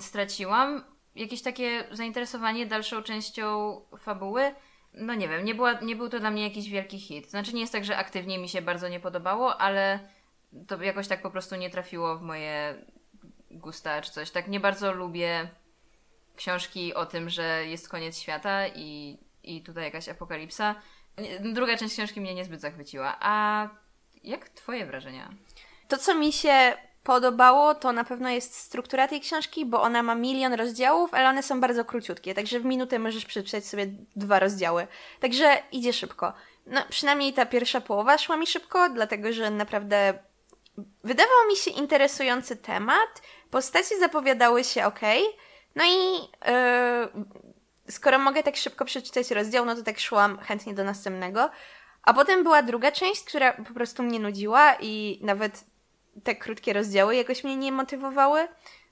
straciłam 0.00 0.84
jakieś 1.14 1.42
takie 1.42 1.84
zainteresowanie 1.90 2.66
dalszą 2.66 3.02
częścią 3.02 3.80
fabuły. 3.98 4.54
No 4.94 5.14
nie 5.14 5.28
wiem, 5.28 5.44
nie, 5.44 5.54
była, 5.54 5.72
nie 5.72 5.96
był 5.96 6.08
to 6.08 6.20
dla 6.20 6.30
mnie 6.30 6.44
jakiś 6.44 6.70
wielki 6.70 7.00
hit. 7.00 7.30
Znaczy 7.30 7.54
nie 7.54 7.60
jest 7.60 7.72
tak, 7.72 7.84
że 7.84 7.96
aktywnie 7.96 8.38
mi 8.38 8.48
się 8.48 8.62
bardzo 8.62 8.88
nie 8.88 9.00
podobało, 9.00 9.60
ale 9.60 10.08
to 10.66 10.82
jakoś 10.82 11.08
tak 11.08 11.22
po 11.22 11.30
prostu 11.30 11.56
nie 11.56 11.70
trafiło 11.70 12.16
w 12.16 12.22
moje 12.22 12.84
gusta 13.50 14.02
czy 14.02 14.10
coś. 14.10 14.30
Tak 14.30 14.48
nie 14.48 14.60
bardzo 14.60 14.92
lubię 14.92 15.50
książki 16.36 16.94
o 16.94 17.06
tym, 17.06 17.30
że 17.30 17.66
jest 17.66 17.88
koniec 17.88 18.18
świata 18.18 18.68
i, 18.68 19.18
i 19.42 19.62
tutaj 19.62 19.84
jakaś 19.84 20.08
apokalipsa. 20.08 20.74
Druga 21.40 21.76
część 21.76 21.94
książki 21.94 22.20
mnie 22.20 22.34
niezbyt 22.34 22.60
zachwyciła. 22.60 23.16
A 23.20 23.68
jak 24.24 24.48
Twoje 24.48 24.86
wrażenia? 24.86 25.30
To, 25.88 25.98
co 25.98 26.14
mi 26.14 26.32
się 26.32 26.72
podobało, 27.02 27.74
to 27.74 27.92
na 27.92 28.04
pewno 28.04 28.30
jest 28.30 28.54
struktura 28.54 29.08
tej 29.08 29.20
książki, 29.20 29.66
bo 29.66 29.82
ona 29.82 30.02
ma 30.02 30.14
milion 30.14 30.52
rozdziałów, 30.52 31.14
ale 31.14 31.28
one 31.28 31.42
są 31.42 31.60
bardzo 31.60 31.84
króciutkie, 31.84 32.34
także 32.34 32.60
w 32.60 32.64
minutę 32.64 32.98
możesz 32.98 33.24
przeczytać 33.24 33.66
sobie 33.66 33.86
dwa 34.16 34.38
rozdziały. 34.38 34.86
Także 35.20 35.62
idzie 35.72 35.92
szybko. 35.92 36.32
No, 36.66 36.80
przynajmniej 36.88 37.32
ta 37.32 37.46
pierwsza 37.46 37.80
połowa 37.80 38.18
szła 38.18 38.36
mi 38.36 38.46
szybko, 38.46 38.88
dlatego 38.88 39.32
że 39.32 39.50
naprawdę 39.50 40.18
wydawał 41.04 41.46
mi 41.48 41.56
się 41.56 41.70
interesujący 41.70 42.56
temat. 42.56 43.22
Postaci 43.50 43.98
zapowiadały 43.98 44.64
się 44.64 44.84
ok. 44.84 45.00
No 45.74 45.84
i 45.84 46.14
yy, 46.14 47.24
skoro 47.90 48.18
mogę 48.18 48.42
tak 48.42 48.56
szybko 48.56 48.84
przeczytać 48.84 49.30
rozdział, 49.30 49.64
no 49.64 49.76
to 49.76 49.82
tak 49.82 50.00
szłam 50.00 50.38
chętnie 50.38 50.74
do 50.74 50.84
następnego. 50.84 51.50
A 52.02 52.14
potem 52.14 52.42
była 52.42 52.62
druga 52.62 52.92
część, 52.92 53.24
która 53.24 53.52
po 53.52 53.74
prostu 53.74 54.02
mnie 54.02 54.20
nudziła 54.20 54.74
i 54.80 55.18
nawet 55.22 55.64
te 56.24 56.36
krótkie 56.36 56.72
rozdziały 56.72 57.16
jakoś 57.16 57.44
mnie 57.44 57.56
nie 57.56 57.72
motywowały 57.72 58.48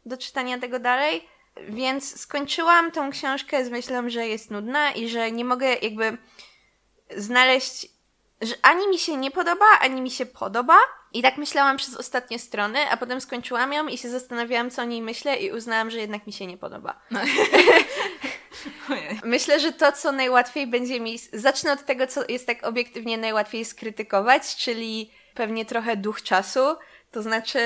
do 0.06 0.16
czytania 0.16 0.58
tego 0.58 0.78
dalej. 0.78 1.28
Więc 1.68 2.20
skończyłam 2.20 2.92
tą 2.92 3.10
książkę 3.10 3.64
z 3.64 3.70
myślą, 3.70 4.10
że 4.10 4.28
jest 4.28 4.50
nudna 4.50 4.92
i 4.92 5.08
że 5.08 5.32
nie 5.32 5.44
mogę 5.44 5.74
jakby 5.74 6.18
znaleźć, 7.16 7.86
że 8.40 8.54
ani 8.62 8.88
mi 8.88 8.98
się 8.98 9.16
nie 9.16 9.30
podoba, 9.30 9.66
ani 9.80 10.00
mi 10.00 10.10
się 10.10 10.26
podoba. 10.26 10.78
I 11.12 11.22
tak 11.22 11.36
myślałam 11.36 11.76
przez 11.76 11.96
ostatnie 11.96 12.38
strony, 12.38 12.78
a 12.90 12.96
potem 12.96 13.20
skończyłam 13.20 13.72
ją 13.72 13.86
i 13.86 13.98
się 13.98 14.10
zastanawiałam, 14.10 14.70
co 14.70 14.82
o 14.82 14.84
niej 14.84 15.02
myślę 15.02 15.36
i 15.36 15.52
uznałam, 15.52 15.90
że 15.90 15.98
jednak 15.98 16.26
mi 16.26 16.32
się 16.32 16.46
nie 16.46 16.58
podoba. 16.58 17.00
No. 17.10 17.20
Myślę, 19.24 19.60
że 19.60 19.72
to, 19.72 19.92
co 19.92 20.12
najłatwiej 20.12 20.66
będzie 20.66 21.00
mi. 21.00 21.18
Zacznę 21.32 21.72
od 21.72 21.84
tego, 21.84 22.06
co 22.06 22.20
jest 22.28 22.46
tak 22.46 22.66
obiektywnie 22.66 23.18
najłatwiej 23.18 23.64
skrytykować, 23.64 24.56
czyli 24.56 25.10
pewnie 25.34 25.64
trochę 25.64 25.96
duch 25.96 26.22
czasu. 26.22 26.60
To 27.10 27.22
znaczy, 27.22 27.60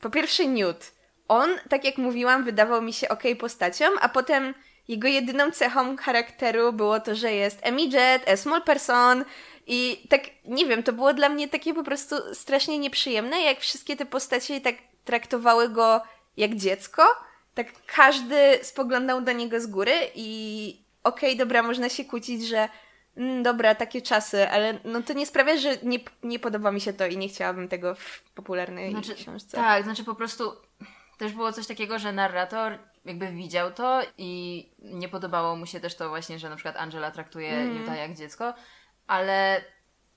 po 0.00 0.10
pierwsze, 0.10 0.46
Newt. 0.46 0.92
on, 1.28 1.50
tak 1.68 1.84
jak 1.84 1.98
mówiłam, 1.98 2.44
wydawał 2.44 2.82
mi 2.82 2.92
się 2.92 3.08
ok 3.08 3.22
postacią, 3.38 3.84
a 4.00 4.08
potem 4.08 4.54
jego 4.88 5.08
jedyną 5.08 5.50
cechą 5.50 5.96
charakteru 5.96 6.72
było 6.72 7.00
to, 7.00 7.14
że 7.14 7.32
jest 7.32 7.62
Jet, 7.92 8.28
a 8.28 8.36
small 8.36 8.62
person 8.62 9.24
i 9.66 10.06
tak, 10.08 10.20
nie 10.44 10.66
wiem, 10.66 10.82
to 10.82 10.92
było 10.92 11.14
dla 11.14 11.28
mnie 11.28 11.48
takie 11.48 11.74
po 11.74 11.82
prostu 11.82 12.34
strasznie 12.34 12.78
nieprzyjemne, 12.78 13.42
jak 13.42 13.60
wszystkie 13.60 13.96
te 13.96 14.06
postacie 14.06 14.60
tak 14.60 14.74
traktowały 15.04 15.68
go 15.68 16.02
jak 16.36 16.54
dziecko, 16.54 17.02
tak 17.54 17.66
każdy 17.86 18.58
spoglądał 18.62 19.20
do 19.22 19.32
niego 19.32 19.60
z 19.60 19.66
góry 19.66 19.92
i 20.14 20.82
okej, 21.04 21.30
okay, 21.30 21.38
dobra, 21.38 21.62
można 21.62 21.88
się 21.88 22.04
kłócić, 22.04 22.48
że 22.48 22.68
mm, 23.16 23.42
dobra, 23.42 23.74
takie 23.74 24.02
czasy, 24.02 24.48
ale 24.48 24.78
no 24.84 25.02
to 25.02 25.12
nie 25.12 25.26
sprawia, 25.26 25.56
że 25.56 25.76
nie, 25.82 25.98
nie 26.22 26.38
podoba 26.38 26.72
mi 26.72 26.80
się 26.80 26.92
to 26.92 27.06
i 27.06 27.16
nie 27.16 27.28
chciałabym 27.28 27.68
tego 27.68 27.94
w 27.94 28.22
popularnej 28.34 28.90
znaczy, 28.90 29.14
książce. 29.14 29.56
Tak, 29.56 29.84
znaczy 29.84 30.04
po 30.04 30.14
prostu 30.14 30.52
też 31.18 31.32
było 31.32 31.52
coś 31.52 31.66
takiego, 31.66 31.98
że 31.98 32.12
narrator 32.12 32.78
jakby 33.04 33.32
widział 33.32 33.72
to 33.72 34.00
i 34.18 34.68
nie 34.78 35.08
podobało 35.08 35.56
mu 35.56 35.66
się 35.66 35.80
też 35.80 35.96
to 35.96 36.08
właśnie, 36.08 36.38
że 36.38 36.50
na 36.50 36.56
przykład 36.56 36.76
Angela 36.76 37.10
traktuje 37.10 37.52
mm. 37.52 37.96
Jak 37.96 38.16
dziecko, 38.16 38.54
ale 39.06 39.64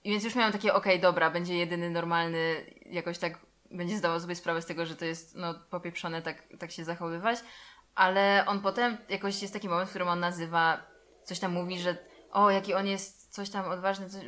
więc 0.06 0.24
już 0.24 0.36
miałam 0.36 0.52
takie, 0.52 0.74
okej, 0.74 0.94
okay, 0.94 1.02
dobra, 1.02 1.32
będzie 1.32 1.58
jedyny 1.58 1.90
normalny, 1.90 2.66
jakoś 2.86 3.18
tak 3.18 3.45
będzie 3.72 3.98
zdawał 3.98 4.20
sobie 4.20 4.36
sprawę 4.36 4.62
z 4.62 4.66
tego, 4.66 4.86
że 4.86 4.96
to 4.96 5.06
jest 5.06 5.36
no, 5.36 5.54
popieprzone 5.70 6.22
tak, 6.22 6.44
tak 6.60 6.72
się 6.72 6.84
zachowywać, 6.84 7.40
ale 7.96 8.44
on 8.48 8.62
potem 8.62 8.98
jakoś 9.10 9.42
jest 9.42 9.54
taki 9.54 9.70
moment, 9.70 9.88
w 9.88 9.92
którym 9.92 10.08
on 10.08 10.20
nazywa, 10.20 10.84
coś 11.24 11.40
tam 11.40 11.52
mówi, 11.52 11.80
że 11.80 11.98
o, 12.32 12.50
jaki 12.50 12.74
on 12.74 12.88
jest 12.88 13.34
coś 13.34 13.50
tam 13.50 13.66
odważny, 13.66 14.10
coś, 14.10 14.24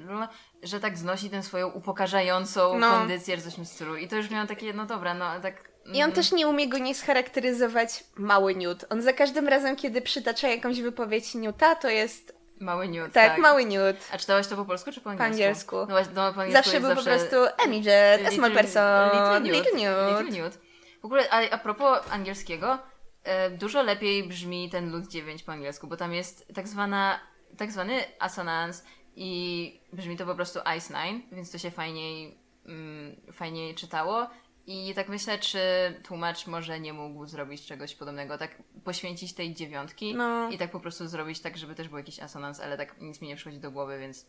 że 0.63 0.79
tak 0.79 0.97
znosi 0.97 1.29
tę 1.29 1.43
swoją 1.43 1.69
upokarzającą 1.69 2.79
no. 2.79 2.89
kondycję, 2.89 3.37
coś 3.37 3.53
w 3.53 3.55
tym 3.55 3.65
stylu. 3.65 3.95
I 3.95 4.07
to 4.07 4.15
już 4.15 4.29
miałam 4.29 4.47
takie, 4.47 4.73
no 4.73 4.85
dobra, 4.85 5.13
no 5.13 5.39
tak 5.39 5.67
i 5.93 6.03
on 6.03 6.11
też 6.11 6.31
nie 6.31 6.47
umie 6.47 6.69
go 6.69 6.77
nie 6.77 6.95
scharakteryzować 6.95 8.03
mały 8.15 8.55
Newt. 8.55 8.85
On 8.89 9.01
za 9.01 9.13
każdym 9.13 9.47
razem, 9.47 9.75
kiedy 9.75 10.01
przytacza 10.01 10.47
jakąś 10.47 10.81
wypowiedź 10.81 11.35
Newta, 11.35 11.75
to 11.75 11.89
jest 11.89 12.36
Mały 12.59 12.87
Newt, 12.87 13.13
tak, 13.13 13.31
tak. 13.31 13.39
mały 13.39 13.65
Newt. 13.65 13.97
A 14.11 14.17
czytałaś 14.17 14.47
to 14.47 14.55
po 14.55 14.65
polsku 14.65 14.91
czy 14.91 15.01
po 15.01 15.09
angielsku? 15.09 15.29
Po 15.29 15.33
angielsku. 15.33 15.75
No, 15.75 15.85
właśnie, 15.85 16.13
no, 16.15 16.33
po 16.33 16.41
angielsku 16.41 16.63
zawsze 16.63 16.79
był 16.79 16.89
zawsze... 16.89 17.11
po 17.11 17.17
prostu 17.17 17.35
Jet, 17.71 18.27
a 18.27 18.31
small 18.31 18.51
person, 18.51 19.09
Little. 19.11 19.57
Little 19.57 19.79
Newt. 19.79 20.19
Little 20.19 20.43
Newt. 20.43 20.59
W 21.01 21.05
ogóle, 21.05 21.29
a, 21.29 21.49
a 21.49 21.57
propos 21.57 21.99
angielskiego, 22.11 22.79
e, 23.23 23.49
dużo 23.49 23.83
lepiej 23.83 24.27
brzmi 24.27 24.69
ten 24.69 24.91
Lud 24.91 25.07
9 25.07 25.43
po 25.43 25.51
angielsku, 25.51 25.87
bo 25.87 25.97
tam 25.97 26.13
jest 26.13 26.47
tak 26.55 26.67
zwana, 26.67 27.19
tak 27.57 27.71
zwany 27.71 28.03
assonance 28.19 28.83
i 29.15 29.81
brzmi 29.93 30.17
to 30.17 30.25
po 30.25 30.35
prostu 30.35 30.59
Ice 30.77 30.93
Nine, 30.93 31.21
więc 31.31 31.51
to 31.51 31.57
się 31.57 31.71
fajniej, 31.71 32.37
mm, 32.65 33.15
fajniej 33.33 33.75
czytało. 33.75 34.27
I 34.67 34.93
tak 34.95 35.09
myślę, 35.09 35.39
czy 35.39 35.59
tłumacz 36.03 36.47
może 36.47 36.79
nie 36.79 36.93
mógł 36.93 37.25
zrobić 37.25 37.65
czegoś 37.65 37.95
podobnego, 37.95 38.37
tak 38.37 38.63
poświęcić 38.83 39.33
tej 39.33 39.53
dziewiątki 39.53 40.15
no. 40.15 40.49
i 40.49 40.57
tak 40.57 40.71
po 40.71 40.79
prostu 40.79 41.07
zrobić 41.07 41.39
tak, 41.39 41.57
żeby 41.57 41.75
też 41.75 41.87
był 41.87 41.97
jakiś 41.97 42.19
asonans, 42.19 42.59
ale 42.59 42.77
tak 42.77 43.01
nic 43.01 43.21
mi 43.21 43.27
nie 43.27 43.35
przychodzi 43.35 43.59
do 43.59 43.71
głowy, 43.71 43.99
więc 43.99 44.25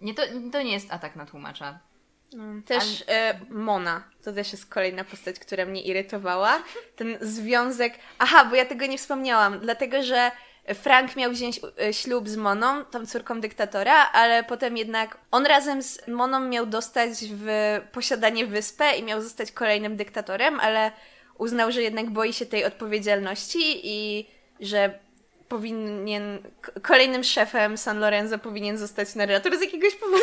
nie, 0.00 0.14
to, 0.14 0.22
to 0.52 0.62
nie 0.62 0.72
jest 0.72 0.92
atak 0.92 1.16
na 1.16 1.26
tłumacza. 1.26 1.78
No. 2.32 2.62
Też 2.66 3.04
ale... 3.08 3.30
e, 3.30 3.40
Mona, 3.50 4.04
to 4.24 4.32
też 4.32 4.52
jest 4.52 4.66
kolejna 4.66 5.04
postać, 5.04 5.38
która 5.38 5.66
mnie 5.66 5.82
irytowała. 5.82 6.62
Ten 6.96 7.18
związek. 7.20 7.98
Aha, 8.18 8.44
bo 8.44 8.56
ja 8.56 8.64
tego 8.64 8.86
nie 8.86 8.98
wspomniałam, 8.98 9.60
dlatego 9.60 10.02
że 10.02 10.30
Frank 10.74 11.16
miał 11.16 11.30
wziąć 11.30 11.60
e, 11.80 11.92
ślub 11.92 12.28
z 12.28 12.36
Moną, 12.36 12.84
tą 12.84 13.06
córką 13.06 13.40
dyktatora, 13.40 14.12
ale 14.12 14.44
potem 14.44 14.76
jednak 14.76 15.18
on 15.30 15.46
razem 15.46 15.82
z 15.82 16.08
Moną 16.08 16.40
miał 16.40 16.66
dostać 16.66 17.10
w 17.30 17.80
posiadanie 17.92 18.46
wyspę 18.46 18.96
i 18.96 19.02
miał 19.02 19.22
zostać 19.22 19.52
kolejnym 19.52 19.96
dyktatorem, 19.96 20.60
ale 20.60 20.92
uznał, 21.38 21.72
że 21.72 21.82
jednak 21.82 22.10
boi 22.10 22.32
się 22.32 22.46
tej 22.46 22.64
odpowiedzialności 22.64 23.80
i 23.84 24.26
że 24.60 24.98
powinien, 25.48 26.38
kolejnym 26.82 27.24
szefem 27.24 27.78
San 27.78 27.98
Lorenzo 27.98 28.38
powinien 28.38 28.78
zostać 28.78 29.14
narrator 29.14 29.58
z 29.58 29.60
jakiegoś 29.60 29.94
powodu, 29.94 30.22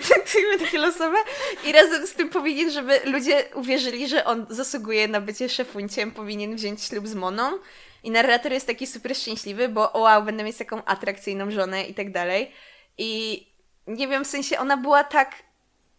takie 0.64 0.78
losowe, 0.78 1.18
i 1.64 1.72
razem 1.72 2.06
z 2.06 2.12
tym 2.12 2.30
powinien, 2.30 2.70
żeby 2.70 3.00
ludzie 3.04 3.44
uwierzyli, 3.54 4.08
że 4.08 4.24
on 4.24 4.46
zasługuje 4.50 5.08
na 5.08 5.20
bycie 5.20 5.48
szefunciem, 5.48 6.10
powinien 6.10 6.56
wziąć 6.56 6.82
ślub 6.82 7.08
z 7.08 7.14
Moną 7.14 7.58
i 8.02 8.10
narrator 8.10 8.52
jest 8.52 8.66
taki 8.66 8.86
super 8.86 9.16
szczęśliwy, 9.16 9.68
bo 9.68 9.92
o 9.92 10.00
wow, 10.00 10.22
będę 10.22 10.44
mieć 10.44 10.56
taką 10.56 10.84
atrakcyjną 10.84 11.50
żonę 11.50 11.82
i 11.84 11.94
tak 11.94 12.12
dalej. 12.12 12.52
I 12.98 13.46
nie 13.86 14.08
wiem, 14.08 14.24
w 14.24 14.28
sensie 14.28 14.58
ona 14.58 14.76
była 14.76 15.04
tak, 15.04 15.34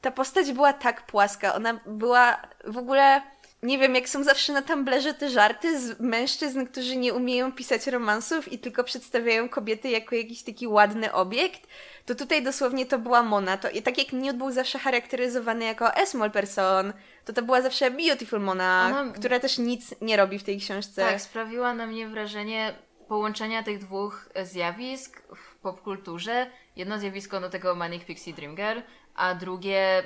ta 0.02 0.12
postać 0.12 0.52
była 0.52 0.74
tak 0.74 1.06
płaska, 1.06 1.56
ona 1.56 1.80
była 1.86 2.42
w 2.68 2.78
ogóle 2.78 3.22
nie 3.64 3.78
wiem, 3.78 3.96
jak 3.96 4.10
są 4.10 4.24
zawsze 4.24 4.54
na 4.54 4.62
Tumblerze 4.62 5.14
te 5.14 5.30
żarty 5.30 5.80
z 5.80 6.00
mężczyzn, 6.00 6.66
którzy 6.66 6.98
nie 6.98 7.14
umieją 7.14 7.52
pisać 7.52 7.88
romansów 7.88 8.52
i 8.52 8.60
tylko 8.60 8.84
przedstawiają 8.84 9.50
kobiety 9.50 9.90
jako 9.90 10.16
jakiś 10.16 10.44
taki 10.44 10.68
ładny 10.68 11.14
obiekt, 11.14 11.68
to 12.06 12.16
tutaj 12.16 12.44
dosłownie 12.44 12.86
to 12.86 13.00
była 13.00 13.24
Mona. 13.24 13.58
To, 13.58 13.70
i 13.70 13.82
tak 13.82 13.98
jak 13.98 14.14
Newt 14.14 14.38
był 14.38 14.52
zawsze 14.52 14.80
charakteryzowany 14.80 15.66
jako 15.66 15.98
a 15.98 16.06
small 16.06 16.32
person, 16.32 16.94
to 17.26 17.34
to 17.34 17.42
była 17.42 17.62
zawsze 17.62 17.92
beautiful 17.92 18.40
Mona, 18.40 18.86
Ona... 18.86 19.14
która 19.14 19.40
też 19.40 19.58
nic 19.58 19.96
nie 20.02 20.18
robi 20.18 20.40
w 20.40 20.44
tej 20.44 20.60
książce. 20.60 21.02
Tak, 21.02 21.22
sprawiła 21.22 21.74
na 21.74 21.88
mnie 21.88 22.08
wrażenie 22.08 22.76
połączenia 23.08 23.64
tych 23.64 23.80
dwóch 23.80 24.30
zjawisk 24.44 25.22
w 25.36 25.58
popkulturze. 25.58 26.48
Jedno 26.76 27.00
zjawisko 27.00 27.40
do 27.40 27.50
tego 27.50 27.76
Manic 27.76 28.04
Pixie 28.04 28.34
Dream 28.34 28.56
Girl, 28.56 28.80
a 29.16 29.36
drugie 29.36 30.04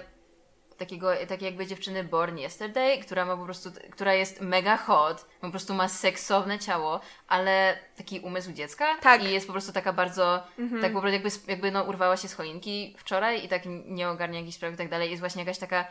takiego, 0.78 1.12
takiej 1.28 1.46
jakby 1.46 1.68
dziewczyny 1.68 2.04
Born 2.04 2.38
Yesterday, 2.38 2.98
która 2.98 3.26
ma 3.26 3.38
po 3.38 3.46
prostu, 3.46 3.70
która 3.92 4.14
jest 4.14 4.42
mega 4.42 4.78
hot, 4.78 5.26
po 5.42 5.50
prostu 5.50 5.74
ma 5.74 5.88
seksowne 5.88 6.60
ciało, 6.60 7.00
ale 7.28 7.80
taki 7.98 8.20
umysł 8.20 8.52
dziecka 8.52 8.86
tak. 9.02 9.24
i 9.24 9.32
jest 9.32 9.48
po 9.48 9.54
prostu 9.54 9.74
taka 9.74 9.94
bardzo, 9.94 10.44
mhm. 10.60 10.82
tak 10.82 10.94
po 10.94 11.02
prostu 11.02 11.14
jakby, 11.14 11.52
jakby 11.52 11.72
no 11.72 11.84
urwała 11.84 12.18
się 12.18 12.28
z 12.28 12.34
choinki 12.34 12.96
wczoraj 12.98 13.46
i 13.46 13.48
tak 13.48 13.62
nie 13.86 14.10
ogarnia 14.10 14.40
jakichś 14.40 14.58
spraw 14.58 14.74
i 14.74 14.78
tak 14.78 14.90
dalej, 14.90 15.10
jest 15.10 15.20
właśnie 15.20 15.42
jakaś 15.42 15.58
taka 15.58 15.86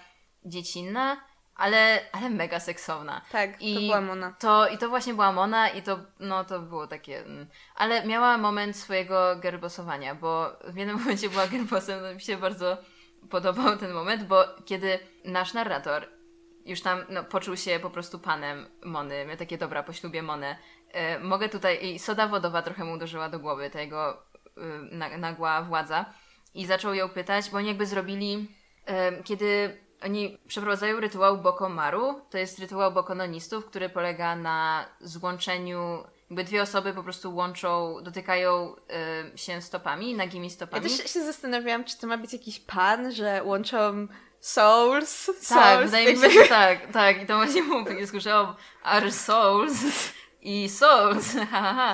dziecinna, 0.45 1.16
ale, 1.55 2.01
ale 2.12 2.31
mega 2.31 2.61
seksowna. 2.61 3.21
Tak, 3.33 3.62
I 3.62 3.75
to 3.75 3.81
była 3.81 4.01
Mona. 4.01 4.35
To, 4.38 4.68
I 4.68 4.79
to 4.79 4.88
właśnie 4.88 5.14
była 5.14 5.33
Mona 5.33 5.68
i 5.68 5.83
to, 5.83 5.99
no, 6.21 6.45
to 6.45 6.61
było 6.61 6.87
takie... 6.87 7.18
Mm. 7.18 7.47
Ale 7.75 8.07
miała 8.07 8.38
moment 8.38 8.77
swojego 8.77 9.37
gerbosowania, 9.37 10.14
bo 10.14 10.57
w 10.64 10.77
jednym 10.77 10.99
momencie 11.01 11.29
była 11.29 11.47
gerbosem, 11.47 12.01
to 12.01 12.14
mi 12.14 12.21
się 12.21 12.37
bardzo 12.37 12.79
podobał 13.31 13.77
ten 13.77 13.93
moment, 13.93 14.25
bo 14.25 14.45
kiedy 14.65 14.99
nasz 15.25 15.55
narrator 15.55 16.09
już 16.67 16.81
tam 16.81 17.05
no, 17.09 17.25
poczuł 17.25 17.57
się 17.57 17.79
po 17.83 17.91
prostu 17.91 18.19
panem 18.19 18.67
Mony, 18.85 19.27
miał 19.27 19.37
takie 19.37 19.59
dobra, 19.59 19.83
po 19.83 19.93
ślubie 19.93 20.23
Monę, 20.23 20.57
e, 20.93 21.19
mogę 21.19 21.49
tutaj, 21.49 21.87
i 21.87 21.99
soda 21.99 22.29
wodowa 22.29 22.63
trochę 22.63 22.85
mu 22.85 22.93
uderzyła 22.93 23.29
do 23.29 23.39
głowy, 23.39 23.71
ta 23.71 23.81
jego 23.81 24.23
y, 25.13 25.19
nagła 25.19 25.63
władza 25.63 26.05
i 26.55 26.67
zaczął 26.67 26.95
ją 26.95 27.09
pytać, 27.09 27.51
bo 27.51 27.57
oni 27.57 27.69
jakby 27.69 27.87
zrobili, 27.87 28.49
y, 29.19 29.23
kiedy 29.23 29.79
oni 30.05 30.39
przeprowadzają 30.47 31.01
rytuał 31.01 31.39
Bokomaru, 31.39 32.21
to 32.31 32.39
jest 32.39 32.59
rytuał 32.59 32.93
bokononistów, 32.93 33.67
który 33.67 33.89
polega 33.89 34.37
na 34.37 34.87
złączeniu 35.01 36.05
jakby 36.33 36.45
dwie 36.45 36.62
osoby 36.62 36.95
po 36.95 37.03
prostu 37.03 37.35
łączą, 37.35 37.97
dotykają 38.03 38.75
y, 39.35 39.38
się 39.38 39.62
stopami, 39.62 40.14
nagimi 40.14 40.51
stopami. 40.51 40.90
Ja 40.90 40.99
też 40.99 41.12
się 41.12 41.25
zastanawiałam, 41.25 41.85
czy 41.85 41.99
to 41.99 42.07
ma 42.07 42.18
być 42.18 42.33
jakiś 42.33 42.61
pan, 42.61 43.12
że 43.12 43.42
łączą 43.45 44.09
souls. 44.40 45.27
Tak, 45.27 45.35
souls, 45.35 45.85
wydaje 45.85 46.14
mi 46.14 46.21
się, 46.21 46.31
że 46.31 46.49
tak, 46.49 46.92
tak. 46.92 47.23
I 47.23 47.27
to 47.27 47.37
właśnie 47.37 47.62
nie 48.01 48.07
słyszałam. 48.07 48.55
Our 48.85 49.12
souls 49.12 49.75
i 50.40 50.68
souls. 50.68 51.37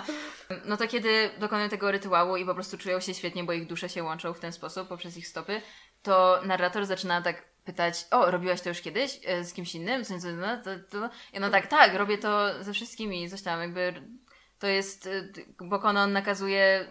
no 0.64 0.76
to 0.76 0.88
kiedy 0.88 1.30
dokonują 1.38 1.68
tego 1.68 1.90
rytuału 1.90 2.36
i 2.36 2.44
po 2.44 2.54
prostu 2.54 2.78
czują 2.78 3.00
się 3.00 3.14
świetnie, 3.14 3.44
bo 3.44 3.52
ich 3.52 3.66
dusze 3.66 3.88
się 3.88 4.02
łączą 4.02 4.32
w 4.34 4.40
ten 4.40 4.52
sposób 4.52 4.88
poprzez 4.88 5.16
ich 5.16 5.28
stopy, 5.28 5.62
to 6.02 6.40
narrator 6.44 6.86
zaczyna 6.86 7.22
tak 7.22 7.42
pytać, 7.64 8.06
o, 8.10 8.30
robiłaś 8.30 8.60
to 8.60 8.68
już 8.68 8.80
kiedyś 8.80 9.20
e, 9.24 9.44
z 9.44 9.52
kimś 9.52 9.74
innym? 9.74 10.04
Co, 10.04 10.18
co, 10.20 10.28
no. 11.00 11.10
I 11.32 11.40
no 11.40 11.50
tak, 11.50 11.66
tak, 11.66 11.94
robię 11.94 12.18
to 12.18 12.64
ze 12.64 12.72
wszystkimi, 12.72 13.30
coś 13.30 13.42
tam, 13.42 13.60
jakby 13.60 14.02
to 14.58 14.66
jest, 14.66 15.06
y, 15.06 15.32
bo 15.60 15.78
Konon 15.78 16.12
nakazuje 16.12 16.88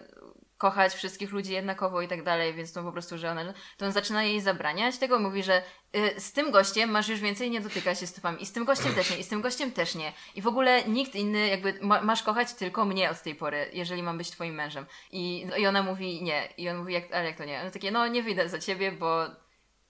kochać 0.58 0.94
wszystkich 0.94 1.32
ludzi 1.32 1.52
jednakowo 1.52 2.02
i 2.02 2.08
tak 2.08 2.22
dalej, 2.22 2.54
więc 2.54 2.72
to 2.72 2.82
po 2.82 2.92
prostu, 2.92 3.18
że 3.18 3.30
ona, 3.30 3.54
to 3.76 3.86
on 3.86 3.92
zaczyna 3.92 4.24
jej 4.24 4.40
zabraniać 4.40 4.98
tego, 4.98 5.18
mówi, 5.18 5.42
że 5.42 5.62
y, 5.96 6.20
z 6.20 6.32
tym 6.32 6.50
gościem 6.50 6.90
masz 6.90 7.08
już 7.08 7.20
więcej 7.20 7.50
nie 7.50 7.60
dotykać 7.60 8.00
się 8.00 8.06
stopami 8.06 8.42
i 8.42 8.46
z 8.46 8.52
tym 8.52 8.64
gościem 8.64 8.94
też 8.94 9.10
nie, 9.10 9.18
i 9.18 9.24
z 9.24 9.28
tym 9.28 9.40
gościem 9.40 9.72
też 9.72 9.94
nie 9.94 10.12
i 10.34 10.42
w 10.42 10.46
ogóle 10.46 10.84
nikt 10.84 11.14
inny, 11.14 11.48
jakby 11.48 11.78
ma, 11.82 12.02
masz 12.02 12.22
kochać 12.22 12.54
tylko 12.54 12.84
mnie 12.84 13.10
od 13.10 13.22
tej 13.22 13.34
pory, 13.34 13.70
jeżeli 13.72 14.02
mam 14.02 14.18
być 14.18 14.30
twoim 14.30 14.54
mężem 14.54 14.86
i, 15.12 15.46
i 15.58 15.66
ona 15.66 15.82
mówi 15.82 16.22
nie 16.22 16.48
i 16.56 16.68
on 16.68 16.76
mówi, 16.76 16.92
jak, 16.94 17.12
ale 17.12 17.24
jak 17.24 17.36
to 17.36 17.44
nie? 17.44 17.60
One 17.60 17.70
takie, 17.70 17.90
no 17.90 18.08
nie 18.08 18.22
wyjdę 18.22 18.48
za 18.48 18.58
ciebie, 18.58 18.92
bo 18.92 19.26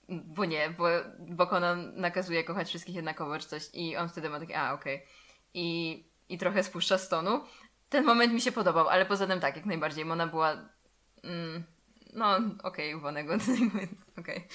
bo 0.08 0.44
nie, 0.44 0.70
bo, 0.70 0.86
bo 1.18 1.46
Conan 1.46 1.92
nakazuje 1.96 2.44
kochać 2.44 2.68
wszystkich 2.68 2.94
jednakowo 2.94 3.38
czy 3.38 3.48
coś 3.48 3.62
i 3.72 3.96
on 3.96 4.08
wtedy 4.08 4.30
ma 4.30 4.40
takie, 4.40 4.60
a 4.60 4.72
okej. 4.72 4.96
Okay. 4.96 5.08
I, 5.54 6.04
I 6.28 6.38
trochę 6.38 6.62
spuszcza 6.62 6.98
stonu, 6.98 7.44
ten 7.88 8.04
moment 8.04 8.32
mi 8.32 8.40
się 8.40 8.52
podobał, 8.52 8.88
ale 8.88 9.06
poza 9.06 9.26
tym 9.26 9.40
tak, 9.40 9.56
jak 9.56 9.66
najbardziej. 9.66 10.04
Mona 10.04 10.26
była. 10.26 10.52
Mm, 11.24 11.64
no, 12.12 12.36
okej, 12.36 12.54
okay, 12.62 12.96
uwanego. 12.96 13.34
okej. 14.18 14.36
Okay. 14.36 14.48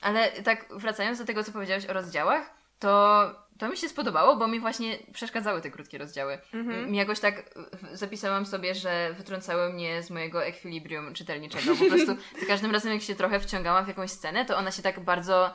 Ale 0.00 0.30
tak, 0.30 0.66
wracając 0.70 1.18
do 1.18 1.24
tego, 1.24 1.44
co 1.44 1.52
powiedziałeś 1.52 1.86
o 1.86 1.92
rozdziałach, 1.92 2.54
to 2.78 3.48
to 3.58 3.68
mi 3.68 3.76
się 3.76 3.88
spodobało, 3.88 4.36
bo 4.36 4.48
mi 4.48 4.60
właśnie 4.60 4.98
przeszkadzały 5.12 5.60
te 5.60 5.70
krótkie 5.70 5.98
rozdziały. 5.98 6.38
Mhm. 6.54 6.94
Jakoś 6.94 7.20
tak 7.20 7.54
zapisałam 7.92 8.46
sobie, 8.46 8.74
że 8.74 9.14
wytrącały 9.18 9.72
mnie 9.72 10.02
z 10.02 10.10
mojego 10.10 10.44
ekwilibrium 10.44 11.14
czytelniczego. 11.14 11.76
Po 11.76 11.84
prostu 11.84 12.16
za 12.40 12.46
każdym 12.46 12.70
razem, 12.70 12.92
jak 12.92 13.02
się 13.02 13.14
trochę 13.14 13.40
wciągałam 13.40 13.84
w 13.84 13.88
jakąś 13.88 14.10
scenę, 14.10 14.44
to 14.44 14.56
ona 14.56 14.70
się 14.70 14.82
tak 14.82 15.00
bardzo 15.00 15.54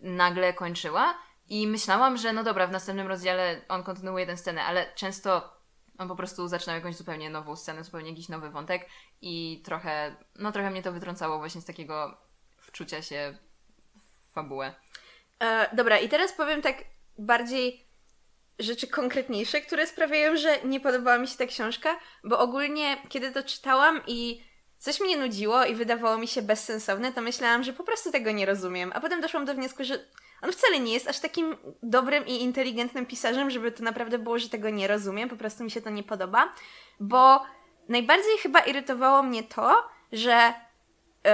nagle 0.00 0.52
kończyła 0.52 1.14
i 1.48 1.66
myślałam, 1.66 2.16
że 2.16 2.32
no 2.32 2.44
dobra, 2.44 2.66
w 2.66 2.72
następnym 2.72 3.06
rozdziale 3.06 3.60
on 3.68 3.82
kontynuuje 3.82 4.26
tę 4.26 4.36
scenę, 4.36 4.64
ale 4.64 4.86
często 4.94 5.53
on 5.98 6.08
po 6.08 6.16
prostu 6.16 6.48
zaczynał 6.48 6.76
jakąś 6.76 6.96
zupełnie 6.96 7.30
nową 7.30 7.56
scenę, 7.56 7.84
zupełnie 7.84 8.10
jakiś 8.10 8.28
nowy 8.28 8.50
wątek 8.50 8.88
i 9.20 9.62
trochę, 9.64 10.16
no 10.34 10.52
trochę 10.52 10.70
mnie 10.70 10.82
to 10.82 10.92
wytrącało 10.92 11.38
właśnie 11.38 11.60
z 11.60 11.64
takiego 11.64 12.16
wczucia 12.58 13.02
się 13.02 13.38
w 14.30 14.32
fabułę. 14.32 14.74
E, 15.40 15.76
dobra, 15.76 15.98
i 15.98 16.08
teraz 16.08 16.32
powiem 16.32 16.62
tak 16.62 16.84
bardziej 17.18 17.84
rzeczy 18.58 18.86
konkretniejsze, 18.86 19.60
które 19.60 19.86
sprawiają, 19.86 20.36
że 20.36 20.62
nie 20.64 20.80
podobała 20.80 21.18
mi 21.18 21.28
się 21.28 21.38
ta 21.38 21.46
książka, 21.46 21.98
bo 22.24 22.38
ogólnie, 22.38 22.96
kiedy 23.08 23.32
to 23.32 23.42
czytałam 23.42 24.00
i 24.06 24.44
coś 24.78 25.00
mnie 25.00 25.16
nudziło 25.16 25.64
i 25.64 25.74
wydawało 25.74 26.18
mi 26.18 26.28
się 26.28 26.42
bezsensowne, 26.42 27.12
to 27.12 27.20
myślałam, 27.20 27.62
że 27.62 27.72
po 27.72 27.84
prostu 27.84 28.12
tego 28.12 28.30
nie 28.30 28.46
rozumiem. 28.46 28.92
A 28.94 29.00
potem 29.00 29.20
doszłam 29.20 29.44
do 29.44 29.54
wniosku, 29.54 29.84
że 29.84 29.98
on 30.42 30.52
wcale 30.52 30.80
nie 30.80 30.92
jest 30.92 31.08
aż 31.08 31.20
takim 31.20 31.56
dobrym 31.82 32.26
i 32.26 32.42
inteligentnym 32.42 33.06
pisarzem, 33.06 33.50
żeby 33.50 33.72
to 33.72 33.82
naprawdę 33.82 34.18
było, 34.18 34.38
że 34.38 34.48
tego 34.48 34.70
nie 34.70 34.88
rozumiem, 34.88 35.28
po 35.28 35.36
prostu 35.36 35.64
mi 35.64 35.70
się 35.70 35.80
to 35.80 35.90
nie 35.90 36.02
podoba, 36.02 36.52
bo 37.00 37.42
najbardziej 37.88 38.38
chyba 38.42 38.60
irytowało 38.60 39.22
mnie 39.22 39.42
to, 39.42 39.88
że 40.12 40.54
yy, 41.24 41.30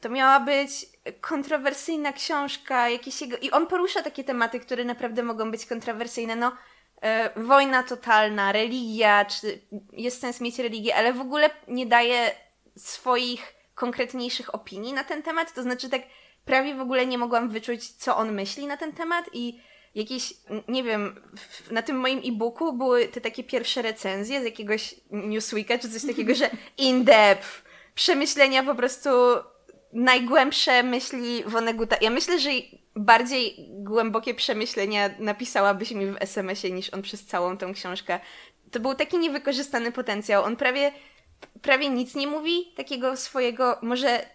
to 0.00 0.08
miała 0.08 0.40
być 0.40 0.86
kontrowersyjna 1.20 2.12
książka, 2.12 2.88
jakieś 2.88 3.20
jego... 3.20 3.36
I 3.36 3.50
on 3.50 3.66
porusza 3.66 4.02
takie 4.02 4.24
tematy, 4.24 4.60
które 4.60 4.84
naprawdę 4.84 5.22
mogą 5.22 5.50
być 5.50 5.66
kontrowersyjne, 5.66 6.36
no 6.36 6.52
yy, 7.36 7.44
wojna 7.44 7.82
totalna, 7.82 8.52
religia, 8.52 9.24
czy 9.24 9.60
jest 9.92 10.20
sens 10.20 10.40
mieć 10.40 10.58
religię, 10.58 10.96
ale 10.96 11.12
w 11.12 11.20
ogóle 11.20 11.50
nie 11.68 11.86
daje 11.86 12.30
swoich 12.76 13.54
konkretniejszych 13.74 14.54
opinii 14.54 14.92
na 14.92 15.04
ten 15.04 15.22
temat, 15.22 15.54
to 15.54 15.62
znaczy 15.62 15.88
tak 15.88 16.02
prawie 16.48 16.74
w 16.74 16.80
ogóle 16.80 17.06
nie 17.06 17.18
mogłam 17.18 17.48
wyczuć, 17.48 17.88
co 17.88 18.16
on 18.16 18.32
myśli 18.32 18.66
na 18.66 18.76
ten 18.76 18.92
temat 18.92 19.30
i 19.32 19.60
jakieś, 19.94 20.34
nie 20.68 20.82
wiem, 20.82 21.22
na 21.70 21.82
tym 21.82 21.96
moim 21.96 22.18
e-booku 22.24 22.72
były 22.72 23.08
te 23.08 23.20
takie 23.20 23.44
pierwsze 23.44 23.82
recenzje 23.82 24.40
z 24.40 24.44
jakiegoś 24.44 24.94
Newsweeka 25.10 25.78
czy 25.78 25.90
coś 25.90 26.06
takiego, 26.06 26.34
że 26.34 26.50
in-depth, 26.78 27.64
przemyślenia 27.94 28.62
po 28.62 28.74
prostu 28.74 29.10
najgłębsze 29.92 30.82
myśli 30.82 31.44
Woneguta. 31.46 31.96
Ja 32.00 32.10
myślę, 32.10 32.38
że 32.38 32.50
bardziej 32.96 33.68
głębokie 33.68 34.34
przemyślenia 34.34 35.10
napisałabyś 35.18 35.90
mi 35.90 36.06
w 36.06 36.16
SMS-ie 36.20 36.74
niż 36.74 36.94
on 36.94 37.02
przez 37.02 37.26
całą 37.26 37.58
tą 37.58 37.74
książkę. 37.74 38.20
To 38.70 38.80
był 38.80 38.94
taki 38.94 39.18
niewykorzystany 39.18 39.92
potencjał. 39.92 40.44
On 40.44 40.56
prawie 40.56 40.92
prawie 41.62 41.90
nic 41.90 42.14
nie 42.14 42.26
mówi 42.26 42.72
takiego 42.76 43.16
swojego, 43.16 43.78
może 43.82 44.26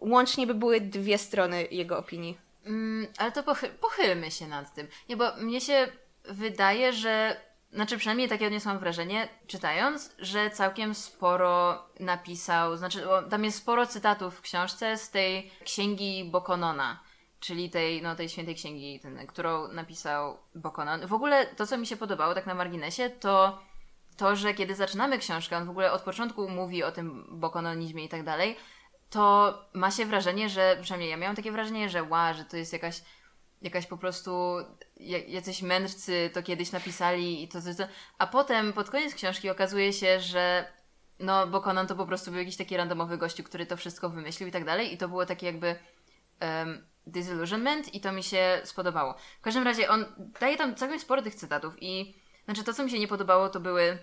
łącznie 0.00 0.46
by 0.46 0.54
były 0.54 0.80
dwie 0.80 1.18
strony 1.18 1.66
jego 1.70 1.98
opinii. 1.98 2.38
Mm, 2.66 3.06
ale 3.18 3.32
to 3.32 3.42
pochy 3.42 3.68
pochylmy 3.68 4.30
się 4.30 4.48
nad 4.48 4.74
tym. 4.74 4.88
Nie, 5.08 5.16
bo 5.16 5.36
mnie 5.36 5.60
się 5.60 5.88
wydaje, 6.24 6.92
że 6.92 7.36
znaczy 7.72 7.98
przynajmniej 7.98 8.28
takie 8.28 8.46
odniosłam 8.46 8.78
wrażenie, 8.78 9.28
czytając, 9.46 10.14
że 10.18 10.50
całkiem 10.50 10.94
sporo 10.94 11.84
napisał, 12.00 12.76
znaczy 12.76 13.04
tam 13.30 13.44
jest 13.44 13.58
sporo 13.58 13.86
cytatów 13.86 14.38
w 14.38 14.40
książce 14.40 14.96
z 14.96 15.10
tej 15.10 15.50
księgi 15.64 16.24
Bokonona, 16.24 17.00
czyli 17.40 17.70
tej, 17.70 18.02
no, 18.02 18.16
tej 18.16 18.28
świętej 18.28 18.54
księgi, 18.54 19.00
ten, 19.00 19.26
którą 19.26 19.68
napisał 19.68 20.38
Bokonon. 20.54 21.06
W 21.06 21.12
ogóle 21.12 21.46
to, 21.46 21.66
co 21.66 21.78
mi 21.78 21.86
się 21.86 21.96
podobało 21.96 22.34
tak 22.34 22.46
na 22.46 22.54
marginesie, 22.54 23.10
to 23.10 23.58
to, 24.16 24.36
że 24.36 24.54
kiedy 24.54 24.74
zaczynamy 24.74 25.18
książkę, 25.18 25.56
on 25.56 25.66
w 25.66 25.70
ogóle 25.70 25.92
od 25.92 26.02
początku 26.02 26.48
mówi 26.48 26.82
o 26.82 26.92
tym 26.92 27.26
bokononizmie 27.30 28.04
i 28.04 28.08
tak 28.08 28.24
dalej, 28.24 28.56
to 29.10 29.58
ma 29.72 29.90
się 29.90 30.06
wrażenie, 30.06 30.48
że, 30.48 30.78
przynajmniej 30.82 31.10
ja 31.10 31.16
miałam 31.16 31.36
takie 31.36 31.52
wrażenie, 31.52 31.88
że 31.88 32.02
ła, 32.02 32.34
że 32.34 32.44
to 32.44 32.56
jest 32.56 32.72
jakaś, 32.72 33.02
jakaś 33.62 33.86
po 33.86 33.96
prostu, 33.96 34.56
jacyś 35.28 35.62
mędrcy 35.62 36.30
to 36.34 36.42
kiedyś 36.42 36.72
napisali 36.72 37.42
i 37.42 37.48
to, 37.48 37.62
to, 37.62 37.74
to. 37.74 37.84
A 38.18 38.26
potem 38.26 38.72
pod 38.72 38.90
koniec 38.90 39.14
książki 39.14 39.50
okazuje 39.50 39.92
się, 39.92 40.20
że 40.20 40.72
no 41.18 41.46
Bokonon 41.46 41.86
to 41.86 41.94
po 41.94 42.06
prostu 42.06 42.30
był 42.30 42.40
jakiś 42.40 42.56
taki 42.56 42.76
randomowy 42.76 43.18
gościu, 43.18 43.42
który 43.42 43.66
to 43.66 43.76
wszystko 43.76 44.10
wymyślił 44.10 44.48
i 44.48 44.52
tak 44.52 44.64
dalej 44.64 44.94
i 44.94 44.98
to 44.98 45.08
było 45.08 45.26
takie 45.26 45.46
jakby 45.46 45.76
um, 46.40 46.86
disillusionment 47.06 47.94
i 47.94 48.00
to 48.00 48.12
mi 48.12 48.22
się 48.22 48.60
spodobało. 48.64 49.14
W 49.40 49.42
każdym 49.42 49.64
razie 49.64 49.88
on 49.88 50.04
daje 50.40 50.56
tam 50.56 50.74
całkiem 50.74 51.00
sporo 51.00 51.22
tych 51.22 51.34
cytatów 51.34 51.74
i 51.80 52.14
znaczy 52.44 52.64
to, 52.64 52.74
co 52.74 52.84
mi 52.84 52.90
się 52.90 52.98
nie 52.98 53.08
podobało, 53.08 53.48
to 53.48 53.60
były 53.60 53.98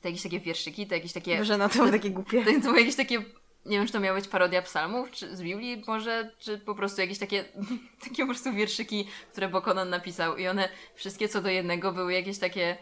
te 0.00 0.08
jakieś 0.08 0.22
takie 0.22 0.40
wierszyki, 0.40 0.86
te 0.86 0.94
jakieś 0.94 1.12
takie... 1.12 1.38
Boże, 1.38 1.58
no 1.58 1.68
to 1.68 1.74
były 1.74 1.90
takie 1.90 2.10
głupie. 2.10 2.44
To, 2.44 2.52
to 2.52 2.60
były 2.60 2.80
jakieś 2.80 2.96
takie... 2.96 3.24
Nie 3.66 3.78
wiem, 3.78 3.86
czy 3.86 3.92
to 3.92 4.00
miała 4.00 4.18
być 4.18 4.28
parodia 4.28 4.62
psalmów, 4.62 5.10
czy 5.10 5.36
z 5.36 5.42
Biblii 5.42 5.82
może, 5.86 6.30
czy 6.38 6.58
po 6.58 6.74
prostu 6.74 7.00
jakieś 7.00 7.18
takie, 7.18 7.44
takie 8.04 8.22
po 8.22 8.26
prostu 8.26 8.52
wierszyki, 8.52 9.08
które 9.32 9.48
Bokonon 9.48 9.88
napisał 9.88 10.36
i 10.36 10.48
one 10.48 10.68
wszystkie 10.94 11.28
co 11.28 11.42
do 11.42 11.48
jednego 11.48 11.92
były 11.92 12.12
jakieś 12.12 12.38
takie 12.38 12.78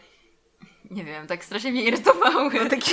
nie 0.91 1.03
wiem, 1.03 1.27
tak 1.27 1.45
strasznie 1.45 1.71
mnie 1.71 1.83
irytowały. 1.83 2.51
No, 2.63 2.69
takie, 2.69 2.91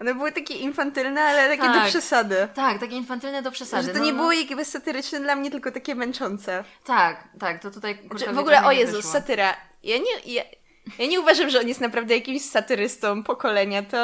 one 0.00 0.14
były 0.14 0.32
takie 0.32 0.54
infantylne, 0.54 1.22
ale 1.22 1.48
takie 1.48 1.72
tak, 1.72 1.84
do 1.84 1.88
przesady. 1.88 2.48
Tak, 2.54 2.78
takie 2.78 2.96
infantylne 2.96 3.42
do 3.42 3.50
przesady. 3.50 3.82
Że 3.86 3.92
to 3.92 3.98
no, 3.98 4.04
nie 4.04 4.12
no. 4.12 4.18
było 4.18 4.32
jakby 4.32 4.64
satyryczne 4.64 5.20
dla 5.20 5.36
mnie, 5.36 5.50
tylko 5.50 5.70
takie 5.70 5.94
męczące. 5.94 6.64
Tak, 6.84 7.28
tak, 7.38 7.62
to 7.62 7.70
tutaj... 7.70 7.98
Znaczy, 8.06 8.32
w 8.32 8.38
ogóle, 8.38 8.64
o 8.64 8.72
Jezus, 8.72 9.04
satyra. 9.04 9.56
Ja 9.82 9.98
nie... 9.98 10.34
Ja, 10.34 10.42
ja 10.98 11.06
nie 11.06 11.20
uważam, 11.20 11.50
że 11.50 11.60
on 11.60 11.68
jest 11.68 11.80
naprawdę 11.80 12.14
jakimś 12.14 12.42
satyrystą 12.42 13.22
pokolenia. 13.22 13.82
To 13.82 13.98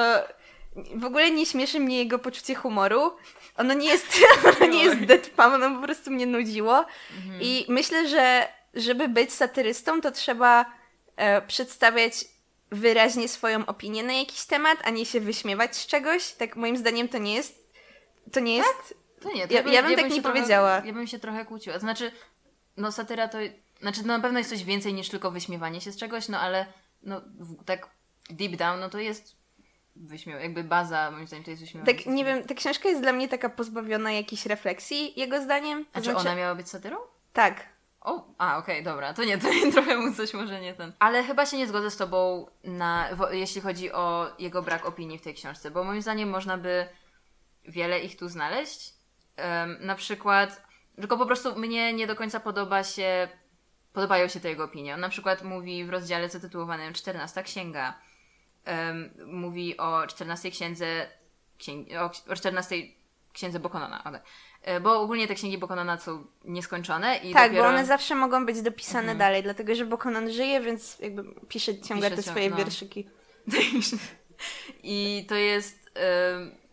w 0.94 1.04
ogóle 1.04 1.30
nie 1.30 1.46
śmieszy 1.46 1.80
mnie 1.80 1.98
jego 1.98 2.18
poczucie 2.18 2.54
humoru. 2.54 3.12
Ono 3.56 3.74
nie 3.74 3.88
jest, 3.88 4.06
ono 4.56 4.66
nie 4.66 4.84
jest 4.84 5.00
deadpan, 5.00 5.62
ono 5.62 5.80
po 5.80 5.86
prostu 5.86 6.10
mnie 6.10 6.26
nudziło. 6.26 6.84
Mhm. 7.16 7.40
I 7.40 7.66
myślę, 7.68 8.08
że 8.08 8.48
żeby 8.74 9.08
być 9.08 9.32
satyrystą, 9.32 10.00
to 10.00 10.10
trzeba 10.10 10.64
e, 11.16 11.42
przedstawiać 11.42 12.24
wyraźnie 12.70 13.28
swoją 13.28 13.66
opinię 13.66 14.02
na 14.02 14.12
jakiś 14.12 14.44
temat, 14.44 14.78
a 14.84 14.90
nie 14.90 15.06
się 15.06 15.20
wyśmiewać 15.20 15.76
z 15.76 15.86
czegoś. 15.86 16.32
Tak 16.32 16.56
moim 16.56 16.76
zdaniem 16.76 17.08
to 17.08 17.18
nie 17.18 17.34
jest. 17.34 17.68
To 18.32 18.40
nie 18.40 18.56
jest. 18.56 18.68
Tak? 18.68 18.94
To 19.20 19.32
nie, 19.32 19.48
to 19.48 19.54
ja, 19.54 19.58
ja, 19.60 19.64
bym 19.64 19.72
ja 19.72 19.82
tak 19.82 19.96
bym 19.96 20.08
nie 20.08 20.22
trochę, 20.22 20.38
powiedziała. 20.38 20.82
Ja 20.84 20.92
bym 20.92 21.06
się 21.06 21.18
trochę 21.18 21.44
kłóciła. 21.44 21.78
Znaczy, 21.78 22.12
no 22.76 22.92
satyra 22.92 23.28
to 23.28 23.38
znaczy, 23.84 24.06
no 24.06 24.16
na 24.16 24.22
pewno 24.22 24.38
jest 24.38 24.50
coś 24.50 24.64
więcej 24.64 24.94
niż 24.94 25.08
tylko 25.08 25.30
wyśmiewanie 25.30 25.80
się 25.80 25.92
z 25.92 25.96
czegoś, 25.96 26.28
no 26.28 26.40
ale 26.40 26.66
no 27.02 27.20
tak 27.64 27.88
deep 28.30 28.56
down, 28.56 28.80
no 28.80 28.90
to 28.90 28.98
jest 28.98 29.36
wyśmiew, 29.96 30.40
jakby 30.40 30.64
baza, 30.64 31.10
moim 31.10 31.26
zdaniem, 31.26 31.44
to 31.44 31.50
jest 31.50 31.62
wyśmiewanie. 31.62 31.94
Tak, 31.94 32.06
nie 32.06 32.24
wiem, 32.24 32.44
ta 32.44 32.54
książka 32.54 32.88
jest 32.88 33.02
dla 33.02 33.12
mnie 33.12 33.28
taka 33.28 33.48
pozbawiona 33.48 34.12
jakiejś 34.12 34.46
refleksji, 34.46 35.20
jego 35.20 35.42
zdaniem. 35.42 35.86
A 35.92 36.00
znaczy, 36.00 36.20
czy 36.20 36.28
ona 36.28 36.36
miała 36.36 36.54
być 36.54 36.68
satyrą? 36.68 36.96
Tak. 37.32 37.74
O, 38.00 38.34
a 38.38 38.58
okej, 38.58 38.74
okay, 38.74 38.92
dobra, 38.92 39.14
to 39.14 39.24
nie, 39.24 39.38
to 39.38 39.48
trochę 39.72 39.96
mu 39.96 40.14
coś 40.14 40.34
może 40.34 40.60
nie 40.60 40.74
ten. 40.74 40.92
Ale 40.98 41.22
chyba 41.22 41.46
się 41.46 41.56
nie 41.56 41.66
zgodzę 41.66 41.90
z 41.90 41.96
tobą, 41.96 42.46
na, 42.64 43.08
w, 43.12 43.34
jeśli 43.34 43.60
chodzi 43.60 43.92
o 43.92 44.32
jego 44.38 44.62
brak 44.62 44.86
opinii 44.86 45.18
w 45.18 45.22
tej 45.22 45.34
książce, 45.34 45.70
bo 45.70 45.84
moim 45.84 46.02
zdaniem 46.02 46.30
można 46.30 46.58
by 46.58 46.88
wiele 47.64 48.00
ich 48.00 48.16
tu 48.16 48.28
znaleźć. 48.28 48.94
Um, 49.38 49.76
na 49.80 49.94
przykład, 49.94 50.62
tylko 50.96 51.18
po 51.18 51.26
prostu 51.26 51.58
mnie 51.58 51.92
nie 51.92 52.06
do 52.06 52.16
końca 52.16 52.40
podoba 52.40 52.84
się 52.84 53.28
podobają 53.94 54.28
się 54.28 54.40
te 54.40 54.48
jego 54.48 54.64
opinie. 54.64 54.94
On 54.94 55.00
na 55.00 55.08
przykład 55.08 55.42
mówi 55.42 55.84
w 55.84 55.90
rozdziale 55.90 56.28
zatytułowanym 56.28 56.94
14 56.94 57.42
księga. 57.42 57.94
Um, 58.66 59.10
mówi 59.26 59.76
o 59.76 60.06
14 60.06 60.50
księdze, 60.50 60.86
księgi, 61.58 61.96
o 61.96 62.10
14 62.34 62.76
księdze 63.32 63.60
Bokonona. 63.60 64.04
Okay. 64.04 64.20
E, 64.62 64.80
bo 64.80 65.00
ogólnie 65.00 65.28
te 65.28 65.34
księgi 65.34 65.58
Bokonona 65.58 65.98
są 65.98 66.24
nieskończone 66.44 67.16
i 67.16 67.32
Tak, 67.32 67.50
dopiero... 67.50 67.64
bo 67.64 67.68
one 67.68 67.86
zawsze 67.86 68.14
mogą 68.14 68.46
być 68.46 68.62
dopisane 68.62 69.00
mhm. 69.00 69.18
dalej, 69.18 69.42
dlatego 69.42 69.74
że 69.74 69.84
Bokonon 69.84 70.30
żyje, 70.30 70.60
więc 70.60 70.98
jakby 70.98 71.24
pisze 71.48 71.80
ciągle 71.80 72.10
pisze 72.10 72.22
te 72.22 72.30
swoje 72.30 72.50
no. 72.50 72.56
wierszyki. 72.56 73.08
I 74.82 75.26
to 75.28 75.34
jest 75.34 75.84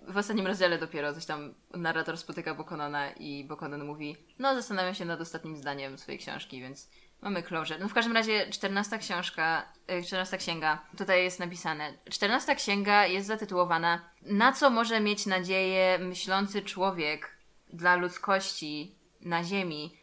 w 0.07 0.17
ostatnim 0.17 0.47
rozdziale 0.47 0.77
dopiero 0.77 1.13
coś 1.13 1.25
tam 1.25 1.53
narrator 1.73 2.17
spotyka 2.17 2.55
Bokonona 2.55 3.11
i 3.11 3.43
Bokonon 3.43 3.85
mówi 3.85 4.17
no 4.39 4.55
zastanawiam 4.55 4.95
się 4.95 5.05
nad 5.05 5.21
ostatnim 5.21 5.57
zdaniem 5.57 5.97
swojej 5.97 6.19
książki, 6.19 6.61
więc 6.61 6.89
Mamy 7.21 7.43
closure. 7.43 7.79
No 7.79 7.89
w 7.89 7.93
każdym 7.93 8.13
razie 8.13 8.49
14 8.49 8.97
książka, 8.97 9.73
14 10.05 10.35
e, 10.35 10.39
księga, 10.39 10.85
tutaj 10.97 11.23
jest 11.23 11.39
napisane. 11.39 11.93
14 12.09 12.55
księga 12.55 13.05
jest 13.05 13.27
zatytułowana 13.27 14.09
Na 14.21 14.51
co 14.51 14.69
może 14.69 14.99
mieć 14.99 15.25
nadzieję 15.25 15.99
myślący 15.99 16.61
człowiek 16.61 17.37
dla 17.73 17.95
ludzkości 17.95 18.95
na 19.21 19.43
ziemi 19.43 19.97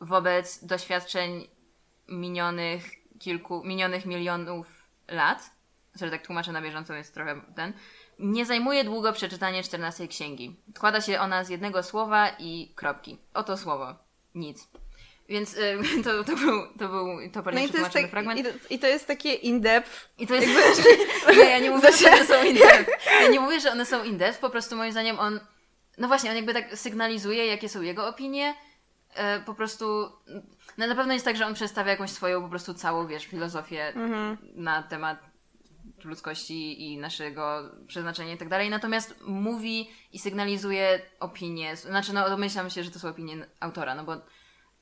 wobec 0.00 0.64
doświadczeń 0.64 1.48
minionych 2.08 2.90
kilku, 3.18 3.64
minionych 3.64 4.06
milionów 4.06 4.88
lat. 5.08 5.50
Sorry, 5.96 6.10
tak 6.10 6.26
tłumaczę 6.26 6.52
na 6.52 6.62
bieżąco, 6.62 6.94
jest 6.94 7.14
trochę 7.14 7.40
ten. 7.56 7.72
Nie 8.18 8.46
zajmuje 8.46 8.84
długo 8.84 9.12
przeczytanie 9.12 9.62
14 9.62 10.08
księgi. 10.08 10.56
Składa 10.76 11.00
się 11.00 11.20
ona 11.20 11.44
z 11.44 11.48
jednego 11.48 11.82
słowa 11.82 12.28
i 12.38 12.72
kropki. 12.74 13.18
Oto 13.34 13.56
słowo. 13.56 13.94
Nic. 14.34 14.68
Więc 15.32 15.56
y, 15.56 15.78
to, 16.04 16.24
to 16.24 16.36
był 16.36 16.66
to 16.78 16.88
był 16.88 17.06
to 17.32 17.42
no 17.52 17.60
i 17.60 17.68
to 17.68 17.78
jest 17.78 17.92
tak, 17.92 18.10
fragment. 18.10 18.40
I 18.40 18.44
to, 18.44 18.50
I 18.70 18.78
to, 18.78 18.86
jest 18.86 19.06
takie 19.06 19.34
in-depth. 19.34 20.08
I 20.18 20.26
to 20.26 20.34
jest 20.34 20.46
jakby... 20.46 21.36
nie, 21.42 21.50
ja 21.50 21.58
nie 21.58 21.70
mówię, 21.70 21.90
że 21.92 22.10
one 22.10 22.26
są 22.26 22.44
in-depth. 22.44 22.90
Ja 23.20 23.28
nie 23.28 23.40
mówię, 23.40 23.60
że 23.60 23.72
one 23.72 23.86
są 23.86 24.04
in-depth, 24.04 24.40
po 24.40 24.50
prostu 24.50 24.76
moim 24.76 24.92
zdaniem 24.92 25.18
on 25.18 25.40
no 25.98 26.08
właśnie, 26.08 26.30
on 26.30 26.36
jakby 26.36 26.54
tak 26.54 26.78
sygnalizuje, 26.78 27.46
jakie 27.46 27.68
są 27.68 27.82
jego 27.82 28.08
opinie. 28.08 28.54
E, 29.14 29.40
po 29.40 29.54
prostu 29.54 29.84
no 30.78 30.86
na 30.86 30.94
pewno 30.94 31.12
jest 31.12 31.24
tak, 31.24 31.36
że 31.36 31.46
on 31.46 31.54
przedstawia 31.54 31.90
jakąś 31.90 32.10
swoją 32.10 32.42
po 32.42 32.48
prostu 32.48 32.74
całą, 32.74 33.06
wiesz, 33.06 33.26
filozofię 33.26 33.86
mhm. 33.86 34.38
na 34.54 34.82
temat 34.82 35.18
ludzkości 36.04 36.92
i 36.92 36.98
naszego 36.98 37.70
przeznaczenia 37.86 38.32
i 38.32 38.36
tak 38.36 38.48
dalej. 38.48 38.70
Natomiast 38.70 39.14
mówi 39.26 39.90
i 40.12 40.18
sygnalizuje 40.18 41.00
opinie. 41.20 41.76
Znaczy, 41.76 42.12
no 42.12 42.28
domyślam 42.28 42.70
się, 42.70 42.84
że 42.84 42.90
to 42.90 42.98
są 42.98 43.08
opinie 43.08 43.46
autora, 43.60 43.94
no 43.94 44.04
bo 44.04 44.16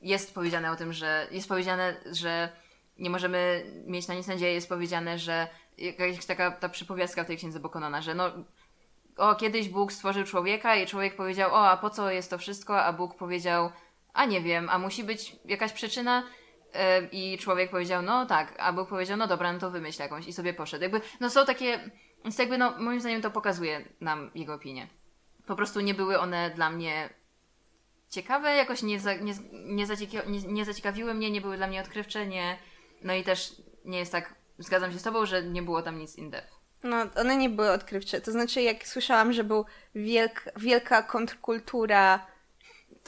jest 0.03 0.35
powiedziane 0.35 0.71
o 0.71 0.77
tym, 0.77 0.93
że 0.93 1.27
jest 1.31 1.49
powiedziane, 1.49 1.97
że 2.13 2.53
nie 2.99 3.11
możemy 3.11 3.65
mieć 3.87 4.09
na 4.09 4.15
nic 4.15 4.27
nadziei, 4.27 4.55
jest 4.55 4.69
powiedziane, 4.69 5.19
że 5.19 5.49
jakaś 5.79 6.27
taka 6.27 6.51
ta 6.51 6.69
przypowiastka 6.69 7.25
w 7.25 7.27
tej 7.27 7.37
księdze 7.37 7.61
Bokonona, 7.61 8.03
że 8.03 8.15
no 8.15 8.31
o, 9.17 9.35
kiedyś 9.35 9.69
Bóg 9.69 9.93
stworzył 9.93 10.25
człowieka 10.25 10.77
i 10.77 10.87
człowiek 10.87 11.17
powiedział, 11.17 11.55
o, 11.55 11.71
a 11.71 11.77
po 11.77 11.91
co 11.91 12.11
jest 12.11 12.31
to 12.31 12.39
wszystko? 12.39 12.83
A 12.85 12.93
Bóg 12.93 13.17
powiedział, 13.17 13.71
a 14.13 14.25
nie 14.25 14.41
wiem, 14.41 14.69
a 14.69 14.79
musi 14.79 15.05
być 15.05 15.37
jakaś 15.45 15.73
przyczyna? 15.73 16.23
Yy, 16.75 17.09
I 17.13 17.39
człowiek 17.39 17.71
powiedział, 17.71 18.03
no 18.03 18.27
tak, 18.27 18.55
a 18.59 18.73
Bóg 18.73 18.89
powiedział, 18.89 19.17
no 19.17 19.27
dobra, 19.27 19.53
no 19.53 19.59
to 19.59 19.71
wymyśl 19.71 20.03
jakąś 20.03 20.27
i 20.27 20.33
sobie 20.33 20.55
poszedł. 20.55 20.83
Jakby, 20.83 21.01
no 21.21 21.31
są 21.31 21.47
takie, 21.47 21.91
więc 22.25 22.39
jakby, 22.39 22.59
no 22.59 22.75
moim 22.79 23.01
zdaniem 23.01 23.23
to 23.23 23.31
pokazuje 23.31 23.85
nam 24.01 24.31
jego 24.35 24.55
opinię. 24.55 24.89
Po 25.47 25.57
prostu 25.57 25.81
nie 25.81 25.95
były 25.95 26.19
one 26.19 26.51
dla 26.51 26.71
mnie 26.71 27.11
ciekawe, 28.11 28.55
jakoś 28.57 28.83
nie, 28.83 29.01
za, 29.01 29.15
nie, 29.15 29.35
nie, 29.53 29.87
zacieka, 29.87 30.19
nie, 30.27 30.41
nie 30.41 30.65
zaciekawiły 30.65 31.15
mnie, 31.15 31.31
nie 31.31 31.41
były 31.41 31.57
dla 31.57 31.67
mnie 31.67 31.81
odkrywcze, 31.81 32.27
nie, 32.27 32.59
no 33.03 33.15
i 33.15 33.25
też 33.25 33.53
nie 33.85 33.99
jest 33.99 34.13
tak, 34.13 34.35
zgadzam 34.59 34.93
się 34.93 34.99
z 34.99 35.03
Tobą, 35.03 35.27
że 35.27 35.43
nie 35.43 35.63
było 35.63 35.83
tam 35.83 35.99
nic 35.99 36.17
in-depth. 36.17 36.61
No, 36.83 36.97
one 37.17 37.37
nie 37.37 37.51
były 37.51 37.71
odkrywcze. 37.71 38.21
To 38.21 38.33
znaczy, 38.33 38.63
jak 38.63 38.89
słyszałam, 38.89 39.33
że 39.33 39.45
był 39.45 39.65
wielk, 39.95 40.45
wielka 40.57 41.03
kontrkultura, 41.03 42.27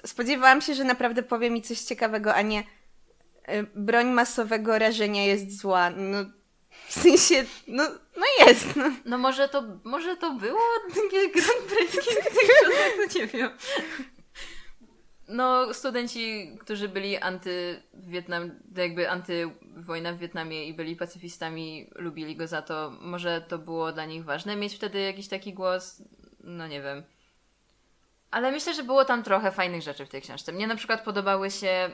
spodziewałam 0.07 0.61
się, 0.61 0.74
że 0.74 0.84
naprawdę 0.84 1.22
powie 1.22 1.50
mi 1.50 1.62
coś 1.62 1.80
ciekawego, 1.80 2.34
a 2.34 2.42
nie 2.42 2.61
y, 2.61 2.64
broń 3.74 4.07
masowego 4.07 4.78
rażenia 4.78 5.24
jest 5.24 5.61
zła. 5.61 5.90
No, 5.90 6.24
w 6.88 6.92
sensie, 6.92 7.44
no, 7.66 7.84
no 8.16 8.46
jest. 8.46 8.76
No. 8.76 8.84
no 9.05 9.18
może 9.18 9.48
to, 9.48 9.62
może 9.84 10.16
to 10.16 10.30
było 10.30 10.61
groundbreaking, 11.34 12.05
to 13.12 13.18
nie 13.18 13.26
wiem. 13.26 13.50
No, 15.33 15.74
studenci, 15.74 16.57
którzy 16.61 16.89
byli 16.89 17.16
anty-Wietnam, 17.16 18.51
jakby 18.76 19.11
anty-wojna 19.11 20.12
w 20.12 20.18
Wietnamie 20.18 20.68
i 20.68 20.74
byli 20.74 20.97
pacyfistami, 20.97 21.91
lubili 21.95 22.37
go 22.37 22.47
za 22.47 22.62
to. 22.62 22.93
Może 23.01 23.41
to 23.41 23.59
było 23.59 23.93
dla 23.93 24.05
nich 24.05 24.24
ważne 24.24 24.57
mieć 24.57 24.74
wtedy 24.74 25.01
jakiś 25.01 25.28
taki 25.28 25.53
głos? 25.55 26.03
No 26.45 26.66
nie 26.66 26.83
wiem. 26.83 27.03
Ale 28.30 28.53
myślę, 28.53 28.74
że 28.74 28.85
było 28.85 29.05
tam 29.05 29.22
trochę 29.22 29.53
fajnych 29.53 29.83
rzeczy 29.83 30.07
w 30.07 30.09
tej 30.09 30.22
książce. 30.22 30.53
Mnie 30.53 30.66
na 30.66 30.76
przykład 30.76 31.05
podobały 31.05 31.51
się. 31.51 31.91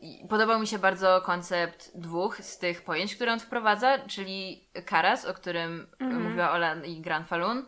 Yy, 0.00 0.28
podobał 0.28 0.60
mi 0.60 0.66
się 0.66 0.78
bardzo 0.78 1.20
koncept 1.20 1.92
dwóch 1.94 2.38
z 2.40 2.58
tych 2.58 2.82
pojęć, 2.84 3.14
które 3.14 3.32
on 3.32 3.40
wprowadza, 3.40 3.98
czyli 3.98 4.68
karas, 4.86 5.24
o 5.24 5.34
którym 5.34 5.86
mhm. 6.00 6.22
mówiła 6.22 6.50
Ola 6.50 6.74
i 6.74 7.00
Gran 7.00 7.24
Falun. 7.24 7.58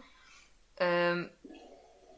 Yy, 0.81 0.87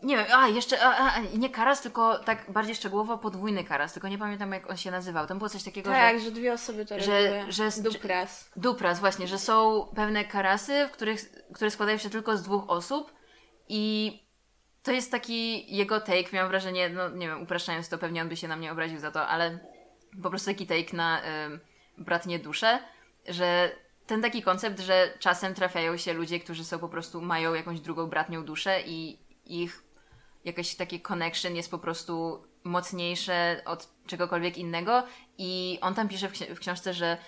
nie 0.03 0.17
wiem, 0.17 0.27
a 0.35 0.49
jeszcze, 0.49 0.83
a, 0.83 1.13
a, 1.13 1.21
nie 1.21 1.51
karas, 1.51 1.83
tylko 1.83 2.19
tak 2.19 2.51
bardziej 2.51 2.75
szczegółowo 2.75 3.19
podwójny 3.19 3.65
karas, 3.65 3.93
tylko 3.93 4.09
nie 4.09 4.19
pamiętam 4.19 4.53
jak 4.53 4.71
on 4.71 4.77
się 4.77 4.91
nazywał. 4.91 5.27
Tam 5.27 5.39
było 5.39 5.49
coś 5.49 5.63
takiego, 5.63 5.91
tak, 5.91 6.19
że... 6.19 6.25
że 6.25 6.31
dwie 6.31 6.53
osoby 6.53 6.87
to 6.87 7.01
że, 7.01 7.45
że 7.53 7.71
Dupras. 7.83 8.51
Dupras, 8.57 9.01
właśnie, 9.01 9.27
że 9.27 9.39
są 9.39 9.87
pewne 9.95 10.25
karasy, 10.25 10.89
w 10.89 10.91
których, 10.91 11.21
które 11.55 11.71
składają 11.71 11.99
się 11.99 12.11
tylko 12.11 12.37
z 12.37 12.43
dwóch 12.43 12.65
osób 12.71 13.13
i 13.69 14.13
to 14.83 14.93
jest 14.93 15.11
taki 15.11 15.77
jego 15.77 16.01
take, 16.01 16.33
miałam 16.33 16.51
wrażenie, 16.51 16.89
no 16.89 17.09
nie 17.09 17.27
wiem, 17.27 17.43
upraszczając 17.43 17.89
to, 17.89 17.99
pewnie 17.99 18.23
on 18.23 18.29
by 18.29 18.37
się 18.37 18.49
na 18.49 18.57
mnie 18.57 18.73
obraził 18.73 18.99
za 18.99 19.11
to, 19.11 19.27
ale 19.27 19.59
po 20.23 20.31
prostu 20.31 20.51
taki 20.51 20.67
take 20.67 20.97
na 20.97 21.21
y, 21.21 21.25
bratnie 21.99 22.39
duszę, 22.39 22.79
że 23.29 23.71
ten 24.07 24.23
taki 24.23 24.43
koncept, 24.43 24.81
że 24.81 25.11
czasem 25.19 25.55
trafiają 25.55 25.97
się 25.97 26.13
ludzie, 26.13 26.41
którzy 26.41 26.65
są 26.65 26.79
po 26.79 26.89
prostu, 26.89 27.21
mają 27.21 27.55
jakąś 27.55 27.81
drugą 27.81 28.07
bratnią 28.07 28.45
duszę 28.45 28.83
i 28.87 29.19
ich 29.47 29.86
jakieś 30.47 30.75
takie 30.75 31.01
connection 31.01 31.57
jest 31.57 31.71
po 31.71 31.79
prostu 31.79 32.45
mocniejsze 32.65 33.63
od 33.65 33.89
czegokolwiek 34.07 34.59
innego 34.59 35.03
i 35.39 35.79
on 35.81 35.95
tam 35.95 36.09
pisze 36.09 36.29
w, 36.29 36.33
ksi- 36.33 36.55
w 36.55 36.59
książce, 36.59 36.95
że 36.95 37.19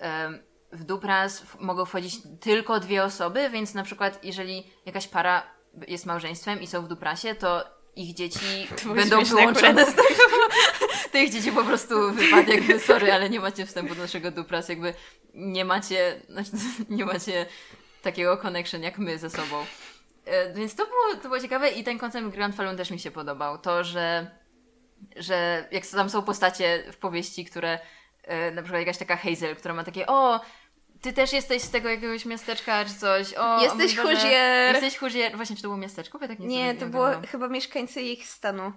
um, 0.00 0.38
w 0.72 0.84
Dupras 0.84 1.42
mogą 1.60 1.84
wchodzić 1.84 2.14
tylko 2.40 2.80
dwie 2.80 3.04
osoby, 3.04 3.50
więc 3.50 3.74
na 3.74 3.82
przykład 3.82 4.24
jeżeli 4.24 4.70
jakaś 4.86 5.08
para 5.08 5.42
jest 5.88 6.06
małżeństwem 6.06 6.62
i 6.62 6.66
są 6.66 6.82
w 6.82 6.88
Duprasie, 6.88 7.34
to 7.34 7.64
ich 7.96 8.14
dzieci 8.14 8.68
będą 8.94 9.24
wyłączone 9.24 9.86
z 9.86 9.94
tego. 9.94 10.08
To 11.12 11.18
ich 11.18 11.32
dzieci 11.32 11.52
po 11.52 11.64
prostu 11.64 12.12
wypadnie 12.12 12.54
jakby, 12.54 12.80
sorry, 12.80 13.12
ale 13.12 13.30
nie 13.30 13.40
macie 13.40 13.66
wstępu 13.66 13.94
do 13.94 14.02
naszego 14.02 14.30
Dupras, 14.30 14.68
jakby 14.68 14.94
nie 15.34 15.64
macie, 15.64 16.22
znaczy, 16.28 16.50
nie 16.90 17.04
macie 17.04 17.46
takiego 18.02 18.36
connection 18.36 18.82
jak 18.82 18.98
my 18.98 19.18
ze 19.18 19.30
sobą. 19.30 19.64
E, 20.28 20.52
więc 20.52 20.74
to 20.74 20.86
było, 20.86 21.22
to 21.22 21.28
było 21.28 21.40
ciekawe 21.40 21.70
i 21.70 21.84
ten 21.84 21.98
koncept 21.98 22.28
Grand 22.28 22.56
Falloon 22.56 22.76
też 22.76 22.90
mi 22.90 22.98
się 22.98 23.10
podobał. 23.10 23.58
To, 23.58 23.84
że, 23.84 24.30
że 25.16 25.68
jak 25.70 25.86
tam 25.86 26.10
są 26.10 26.22
postacie 26.22 26.84
w 26.92 26.96
powieści, 26.96 27.44
które 27.44 27.78
e, 28.22 28.50
na 28.50 28.62
przykład 28.62 28.80
jakaś 28.80 28.98
taka 28.98 29.16
Hazel, 29.16 29.56
która 29.56 29.74
ma 29.74 29.84
takie 29.84 30.06
o, 30.06 30.40
ty 31.00 31.12
też 31.12 31.32
jesteś 31.32 31.62
z 31.62 31.70
tego 31.70 31.88
jakiegoś 31.88 32.24
miasteczka 32.24 32.84
czy 32.84 32.94
coś. 32.94 33.34
O, 33.34 33.62
jesteś 33.62 33.96
huzier. 33.96 34.74
Jesteś 34.74 34.98
huzier. 34.98 35.36
Właśnie, 35.36 35.56
czy 35.56 35.62
to 35.62 35.68
było 35.68 35.76
miasteczko? 35.76 36.18
Ja 36.22 36.28
tak 36.28 36.38
nie, 36.38 36.46
nie 36.46 36.74
to 36.74 36.86
było 36.86 37.06
chyba 37.28 37.48
mieszkańcy 37.48 38.00
ich 38.00 38.26
stanu. 38.26 38.72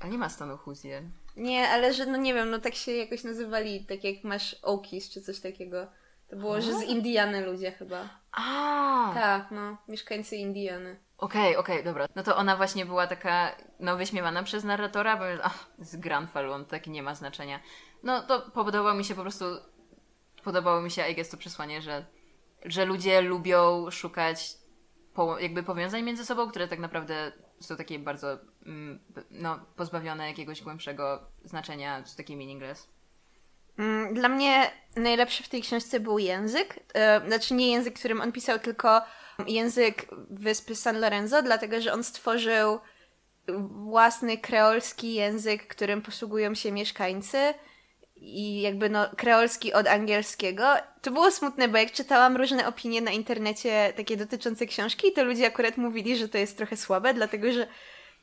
Ale 0.00 0.10
nie 0.10 0.18
ma 0.18 0.28
stanu 0.28 0.56
huzier. 0.56 1.02
Nie, 1.36 1.68
ale 1.68 1.94
że 1.94 2.06
no 2.06 2.16
nie 2.16 2.34
wiem, 2.34 2.50
no 2.50 2.58
tak 2.58 2.74
się 2.74 2.92
jakoś 2.92 3.24
nazywali, 3.24 3.86
tak 3.86 4.04
jak 4.04 4.24
masz 4.24 4.56
Okies 4.62 5.10
czy 5.10 5.22
coś 5.22 5.40
takiego. 5.40 5.86
To 6.32 6.36
było, 6.36 6.60
że 6.60 6.74
z 6.74 6.82
Indiany 6.82 7.46
ludzie 7.46 7.72
chyba. 7.72 8.08
A. 8.32 9.10
Tak, 9.14 9.50
no. 9.50 9.76
Mieszkańcy 9.88 10.36
Indiany. 10.36 10.96
Okej, 11.18 11.40
okay, 11.40 11.58
okej, 11.58 11.74
okay, 11.74 11.84
dobra. 11.84 12.06
No 12.14 12.22
to 12.22 12.36
ona 12.36 12.56
właśnie 12.56 12.86
była 12.86 13.06
taka, 13.06 13.56
no, 13.80 13.96
wyśmiewana 13.96 14.42
przez 14.42 14.64
narratora, 14.64 15.16
bo 15.16 15.24
ach, 15.42 15.66
z 15.78 15.96
Grand 15.96 16.30
Falun, 16.30 16.64
tak 16.64 16.86
nie 16.86 17.02
ma 17.02 17.14
znaczenia. 17.14 17.60
No 18.02 18.22
to 18.22 18.40
podobało 18.40 18.94
mi 18.94 19.04
się 19.04 19.14
po 19.14 19.22
prostu, 19.22 19.44
podobało 20.44 20.80
mi 20.80 20.90
się, 20.90 21.08
I 21.08 21.14
guess, 21.14 21.28
to 21.28 21.36
przesłanie, 21.36 21.82
że, 21.82 22.04
że 22.64 22.84
ludzie 22.84 23.20
lubią 23.20 23.90
szukać 23.90 24.54
po, 25.14 25.38
jakby 25.38 25.62
powiązań 25.62 26.02
między 26.02 26.24
sobą, 26.24 26.50
które 26.50 26.68
tak 26.68 26.78
naprawdę 26.78 27.32
są 27.60 27.76
takie 27.76 27.98
bardzo, 27.98 28.38
mm, 28.66 29.00
no, 29.30 29.60
pozbawione 29.76 30.28
jakiegoś 30.28 30.62
głębszego 30.62 31.22
znaczenia, 31.44 32.06
są 32.06 32.16
takie 32.16 32.36
meaningless. 32.36 32.88
Mm, 33.78 34.14
dla 34.14 34.28
mnie 34.28 34.70
najlepszy 34.96 35.42
w 35.42 35.48
tej 35.48 35.62
książce 35.62 36.00
był 36.00 36.18
język. 36.18 36.74
E, 36.94 37.20
znaczy 37.26 37.54
nie 37.54 37.70
język, 37.70 37.98
którym 37.98 38.20
on 38.20 38.32
pisał, 38.32 38.58
tylko 38.58 39.02
język 39.46 40.06
wyspy 40.30 40.74
San 40.74 41.00
Lorenzo, 41.00 41.42
dlatego 41.42 41.80
że 41.80 41.92
on 41.92 42.04
stworzył 42.04 42.78
własny 43.70 44.38
kreolski 44.38 45.14
język, 45.14 45.66
którym 45.66 46.02
posługują 46.02 46.54
się 46.54 46.72
mieszkańcy 46.72 47.54
i 48.16 48.60
jakby 48.60 48.88
no 48.88 49.08
kreolski 49.16 49.72
od 49.72 49.86
angielskiego. 49.86 50.64
To 51.02 51.10
było 51.10 51.30
smutne, 51.30 51.68
bo 51.68 51.78
jak 51.78 51.92
czytałam 51.92 52.36
różne 52.36 52.68
opinie 52.68 53.00
na 53.00 53.10
internecie 53.10 53.92
takie 53.96 54.16
dotyczące 54.16 54.66
książki, 54.66 55.12
to 55.12 55.24
ludzie 55.24 55.46
akurat 55.46 55.76
mówili, 55.76 56.16
że 56.16 56.28
to 56.28 56.38
jest 56.38 56.56
trochę 56.56 56.76
słabe, 56.76 57.14
dlatego 57.14 57.52
że 57.52 57.66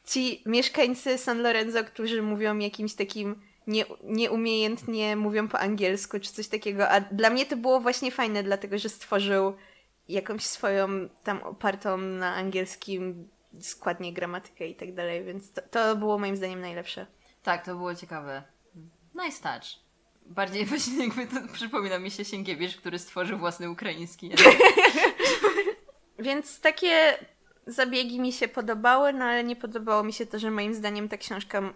ci 0.06 0.44
mieszkańcy 0.46 1.18
San 1.18 1.42
Lorenzo, 1.42 1.84
którzy 1.84 2.22
mówią 2.22 2.58
jakimś 2.58 2.94
takim 2.94 3.42
nie, 3.70 3.86
nieumiejętnie 4.04 5.16
mówią 5.16 5.48
po 5.48 5.60
angielsku 5.60 6.20
czy 6.20 6.34
coś 6.34 6.48
takiego, 6.48 6.90
a 6.90 7.02
dla 7.02 7.30
mnie 7.30 7.46
to 7.46 7.58
było 7.58 7.80
właśnie 7.80 8.12
fajne, 8.12 8.44
dlatego 8.44 8.78
że 8.78 8.90
stworzył 8.90 9.54
jakąś 10.08 10.44
swoją 10.44 10.88
tam 11.24 11.44
opartą 11.44 11.98
na 11.98 12.36
angielskim 12.36 13.30
składnie 13.60 14.14
gramatykę 14.14 14.68
i 14.68 14.76
tak 14.76 14.94
dalej, 14.94 15.24
więc 15.24 15.52
to, 15.52 15.62
to 15.62 15.96
było 15.96 16.20
moim 16.20 16.36
zdaniem 16.36 16.62
najlepsze. 16.62 17.06
Tak, 17.44 17.66
to 17.66 17.76
było 17.76 17.96
ciekawe. 17.96 18.44
Nice 19.16 19.44
touch. 19.44 19.66
Bardziej 20.26 20.66
właśnie 20.70 21.06
jakby 21.06 21.28
to 21.28 21.54
przypomina 21.54 22.00
mi 22.00 22.12
się 22.12 22.26
Sienkiewicz, 22.26 22.78
który 22.78 23.00
stworzył 23.00 23.38
własny 23.38 23.70
ukraiński. 23.70 24.32
Więc 26.20 26.60
takie 26.60 27.18
zabiegi 27.70 28.20
mi 28.20 28.32
się 28.32 28.48
podobały, 28.48 29.14
no 29.14 29.26
ale 29.26 29.44
nie 29.44 29.56
podobało 29.56 30.04
mi 30.04 30.14
się 30.14 30.26
to, 30.26 30.40
że 30.40 30.52
moim 30.52 30.74
zdaniem 30.74 31.10
ta 31.10 31.18
książka 31.18 31.74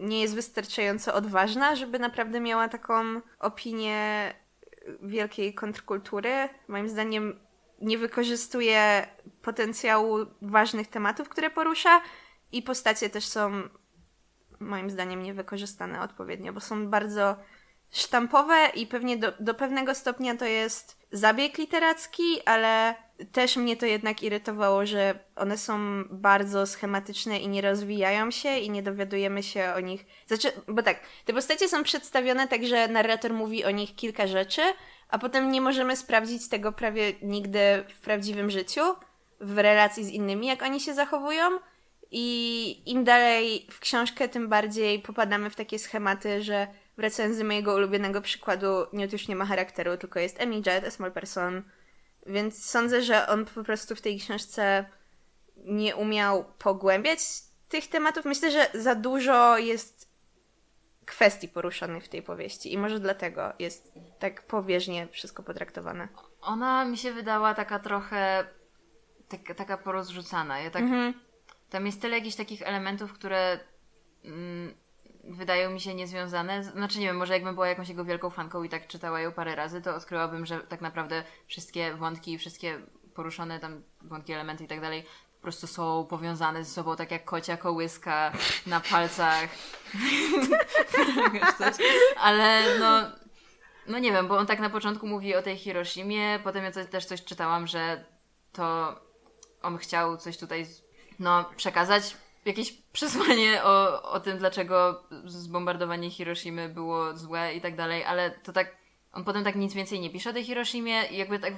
nie 0.00 0.20
jest 0.20 0.34
wystarczająco 0.34 1.14
odważna, 1.14 1.76
żeby 1.76 1.98
naprawdę 1.98 2.40
miała 2.40 2.68
taką 2.68 3.20
opinię 3.38 4.34
wielkiej 5.02 5.54
kontrkultury. 5.54 6.48
Moim 6.68 6.88
zdaniem 6.88 7.40
nie 7.80 7.98
wykorzystuje 7.98 9.06
potencjału 9.42 10.18
ważnych 10.42 10.88
tematów, 10.88 11.28
które 11.28 11.50
porusza 11.50 12.00
i 12.52 12.62
postacie 12.62 13.10
też 13.10 13.26
są 13.26 13.62
moim 14.60 14.90
zdaniem 14.90 15.22
niewykorzystane 15.22 16.00
odpowiednio, 16.00 16.52
bo 16.52 16.60
są 16.60 16.88
bardzo 16.88 17.36
sztampowe 17.90 18.68
i 18.74 18.86
pewnie 18.86 19.16
do, 19.16 19.32
do 19.40 19.54
pewnego 19.54 19.94
stopnia 19.94 20.36
to 20.36 20.44
jest 20.44 21.03
zabieg 21.14 21.58
literacki, 21.58 22.40
ale 22.44 22.94
też 23.32 23.56
mnie 23.56 23.76
to 23.76 23.86
jednak 23.86 24.22
irytowało, 24.22 24.86
że 24.86 25.18
one 25.36 25.58
są 25.58 26.04
bardzo 26.10 26.66
schematyczne 26.66 27.38
i 27.38 27.48
nie 27.48 27.60
rozwijają 27.60 28.30
się 28.30 28.58
i 28.58 28.70
nie 28.70 28.82
dowiadujemy 28.82 29.42
się 29.42 29.72
o 29.76 29.80
nich. 29.80 30.06
Znaczy, 30.26 30.52
bo 30.68 30.82
tak, 30.82 31.00
te 31.24 31.32
postacie 31.32 31.68
są 31.68 31.82
przedstawione 31.82 32.48
tak, 32.48 32.66
że 32.66 32.88
narrator 32.88 33.32
mówi 33.32 33.64
o 33.64 33.70
nich 33.70 33.94
kilka 33.94 34.26
rzeczy, 34.26 34.62
a 35.08 35.18
potem 35.18 35.50
nie 35.50 35.60
możemy 35.60 35.96
sprawdzić 35.96 36.48
tego 36.48 36.72
prawie 36.72 37.12
nigdy 37.22 37.84
w 37.94 38.00
prawdziwym 38.00 38.50
życiu, 38.50 38.80
w 39.40 39.58
relacji 39.58 40.04
z 40.04 40.08
innymi, 40.08 40.46
jak 40.46 40.62
oni 40.62 40.80
się 40.80 40.94
zachowują. 40.94 41.50
I 42.10 42.90
im 42.90 43.04
dalej 43.04 43.66
w 43.70 43.80
książkę, 43.80 44.28
tym 44.28 44.48
bardziej 44.48 44.98
popadamy 44.98 45.50
w 45.50 45.56
takie 45.56 45.78
schematy, 45.78 46.42
że 46.42 46.66
wracając 46.96 47.38
do 47.38 47.44
mojego 47.44 47.74
ulubionego 47.74 48.20
przykładu, 48.20 48.66
Newt 48.92 49.12
już 49.12 49.28
nie 49.28 49.36
ma 49.36 49.46
charakteru, 49.46 49.96
tylko 49.96 50.20
jest 50.20 50.38
Jet, 50.66 50.84
a 50.86 50.90
small 50.90 51.12
person. 51.12 51.62
Więc 52.26 52.64
sądzę, 52.64 53.02
że 53.02 53.28
on 53.28 53.44
po 53.44 53.64
prostu 53.64 53.96
w 53.96 54.00
tej 54.00 54.18
książce 54.18 54.84
nie 55.56 55.96
umiał 55.96 56.44
pogłębiać 56.58 57.20
tych 57.68 57.86
tematów. 57.86 58.24
Myślę, 58.24 58.50
że 58.50 58.70
za 58.74 58.94
dużo 58.94 59.58
jest 59.58 60.14
kwestii 61.04 61.48
poruszonych 61.48 62.04
w 62.04 62.08
tej 62.08 62.22
powieści 62.22 62.72
i 62.72 62.78
może 62.78 63.00
dlatego 63.00 63.52
jest 63.58 63.92
tak 64.18 64.42
powierzchnie 64.42 65.08
wszystko 65.08 65.42
potraktowane. 65.42 66.08
Ona 66.40 66.84
mi 66.84 66.96
się 66.96 67.12
wydała 67.12 67.54
taka 67.54 67.78
trochę 67.78 68.46
tak, 69.28 69.56
taka 69.56 69.78
porozrzucana. 69.78 70.60
Ja 70.60 70.70
tak, 70.70 70.82
mhm. 70.82 71.14
Tam 71.70 71.86
jest 71.86 72.00
tyle 72.00 72.18
jakichś 72.18 72.36
takich 72.36 72.62
elementów, 72.62 73.12
które 73.12 73.60
mm, 74.24 74.74
wydają 75.28 75.70
mi 75.70 75.80
się 75.80 75.94
niezwiązane. 75.94 76.64
Znaczy 76.64 76.98
nie 76.98 77.06
wiem, 77.06 77.16
może 77.16 77.32
jakbym 77.32 77.54
była 77.54 77.68
jakąś 77.68 77.88
jego 77.88 78.04
wielką 78.04 78.30
fanką 78.30 78.62
i 78.62 78.68
tak 78.68 78.86
czytała 78.86 79.20
ją 79.20 79.32
parę 79.32 79.54
razy, 79.54 79.82
to 79.82 79.94
odkryłabym, 79.94 80.46
że 80.46 80.60
tak 80.60 80.80
naprawdę 80.80 81.24
wszystkie 81.46 81.94
wątki 81.94 82.32
i 82.32 82.38
wszystkie 82.38 82.80
poruszone 83.14 83.60
tam 83.60 83.82
wątki, 84.02 84.32
elementy 84.32 84.64
i 84.64 84.68
tak 84.68 84.80
dalej 84.80 85.04
po 85.36 85.42
prostu 85.42 85.66
są 85.66 86.06
powiązane 86.10 86.64
ze 86.64 86.70
sobą, 86.70 86.96
tak 86.96 87.10
jak 87.10 87.24
kocia 87.24 87.56
kołyska 87.56 88.32
na 88.66 88.80
palcach. 88.80 89.48
Ale 92.20 92.78
no, 92.78 93.00
no 93.86 93.98
nie 93.98 94.12
wiem, 94.12 94.28
bo 94.28 94.38
on 94.38 94.46
tak 94.46 94.60
na 94.60 94.70
początku 94.70 95.06
mówi 95.06 95.34
o 95.34 95.42
tej 95.42 95.56
Hiroshimie, 95.56 96.38
potem 96.44 96.64
ja 96.64 96.70
też 96.70 97.04
coś 97.04 97.24
czytałam, 97.24 97.66
że 97.66 98.04
to 98.52 98.94
on 99.62 99.78
chciał 99.78 100.16
coś 100.16 100.38
tutaj 100.38 100.66
no, 101.18 101.44
przekazać 101.56 102.16
jakieś 102.44 102.72
przesłanie 102.92 103.64
o, 103.64 104.02
o 104.02 104.20
tym, 104.20 104.38
dlaczego 104.38 105.04
zbombardowanie 105.24 106.10
Hiroshimy 106.10 106.68
było 106.68 107.16
złe 107.16 107.54
i 107.54 107.60
tak 107.60 107.76
dalej, 107.76 108.04
ale 108.04 108.30
to 108.30 108.52
tak, 108.52 108.76
on 109.12 109.24
potem 109.24 109.44
tak 109.44 109.56
nic 109.56 109.74
więcej 109.74 110.00
nie 110.00 110.10
pisze 110.10 110.30
o 110.30 110.32
tej 110.32 110.44
Hiroshimie 110.44 111.02
i 111.10 111.16
jakby 111.16 111.38
tak, 111.38 111.52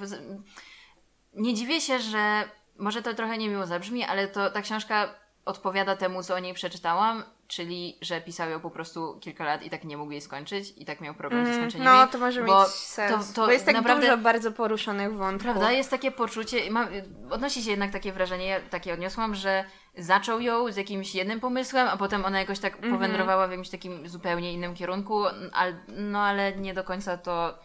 nie 1.34 1.54
dziwię 1.54 1.80
się, 1.80 1.98
że 1.98 2.44
może 2.78 3.02
to 3.02 3.14
trochę 3.14 3.38
niemiło 3.38 3.66
zabrzmi, 3.66 4.04
ale 4.04 4.28
to 4.28 4.50
ta 4.50 4.62
książka 4.62 5.14
odpowiada 5.44 5.96
temu, 5.96 6.22
co 6.22 6.34
o 6.34 6.38
niej 6.38 6.54
przeczytałam, 6.54 7.22
czyli, 7.48 7.98
że 8.00 8.20
pisał 8.20 8.50
ją 8.50 8.60
po 8.60 8.70
prostu 8.70 9.18
kilka 9.20 9.44
lat 9.44 9.62
i 9.62 9.70
tak 9.70 9.84
nie 9.84 9.96
mógł 9.96 10.12
jej 10.12 10.20
skończyć 10.20 10.72
i 10.76 10.84
tak 10.84 11.00
miał 11.00 11.14
problem 11.14 11.40
mm, 11.40 11.52
ze 11.52 11.58
skończeniem 11.58 11.84
No, 11.84 12.06
to 12.06 12.18
może 12.18 12.44
bo 12.44 12.62
mieć 12.62 12.70
sens, 12.70 13.32
to, 13.32 13.40
to 13.40 13.46
bo 13.46 13.52
jest 13.52 13.66
tak 13.66 13.74
naprawdę, 13.74 14.06
dużo 14.06 14.18
bardzo 14.18 14.52
poruszonych 14.52 15.14
wątków. 15.14 15.42
Prawda, 15.42 15.72
jest 15.72 15.90
takie 15.90 16.10
poczucie, 16.10 16.70
ma, 16.70 16.88
odnosi 17.30 17.62
się 17.62 17.70
jednak 17.70 17.90
takie 17.90 18.12
wrażenie, 18.12 18.46
ja 18.46 18.60
takie 18.60 18.94
odniosłam, 18.94 19.34
że 19.34 19.64
zaczął 19.98 20.40
ją 20.40 20.72
z 20.72 20.76
jakimś 20.76 21.14
jednym 21.14 21.40
pomysłem, 21.40 21.88
a 21.88 21.96
potem 21.96 22.24
ona 22.24 22.38
jakoś 22.38 22.58
tak 22.58 22.76
mm 22.76 22.90
-hmm. 22.90 22.92
powędrowała 22.92 23.48
w 23.48 23.50
jakimś 23.50 23.68
takim 23.70 24.08
zupełnie 24.08 24.52
innym 24.52 24.74
kierunku, 24.74 25.24
ale, 25.52 25.76
no 25.88 26.22
ale 26.22 26.56
nie 26.56 26.74
do 26.74 26.84
końca 26.84 27.18
to 27.18 27.58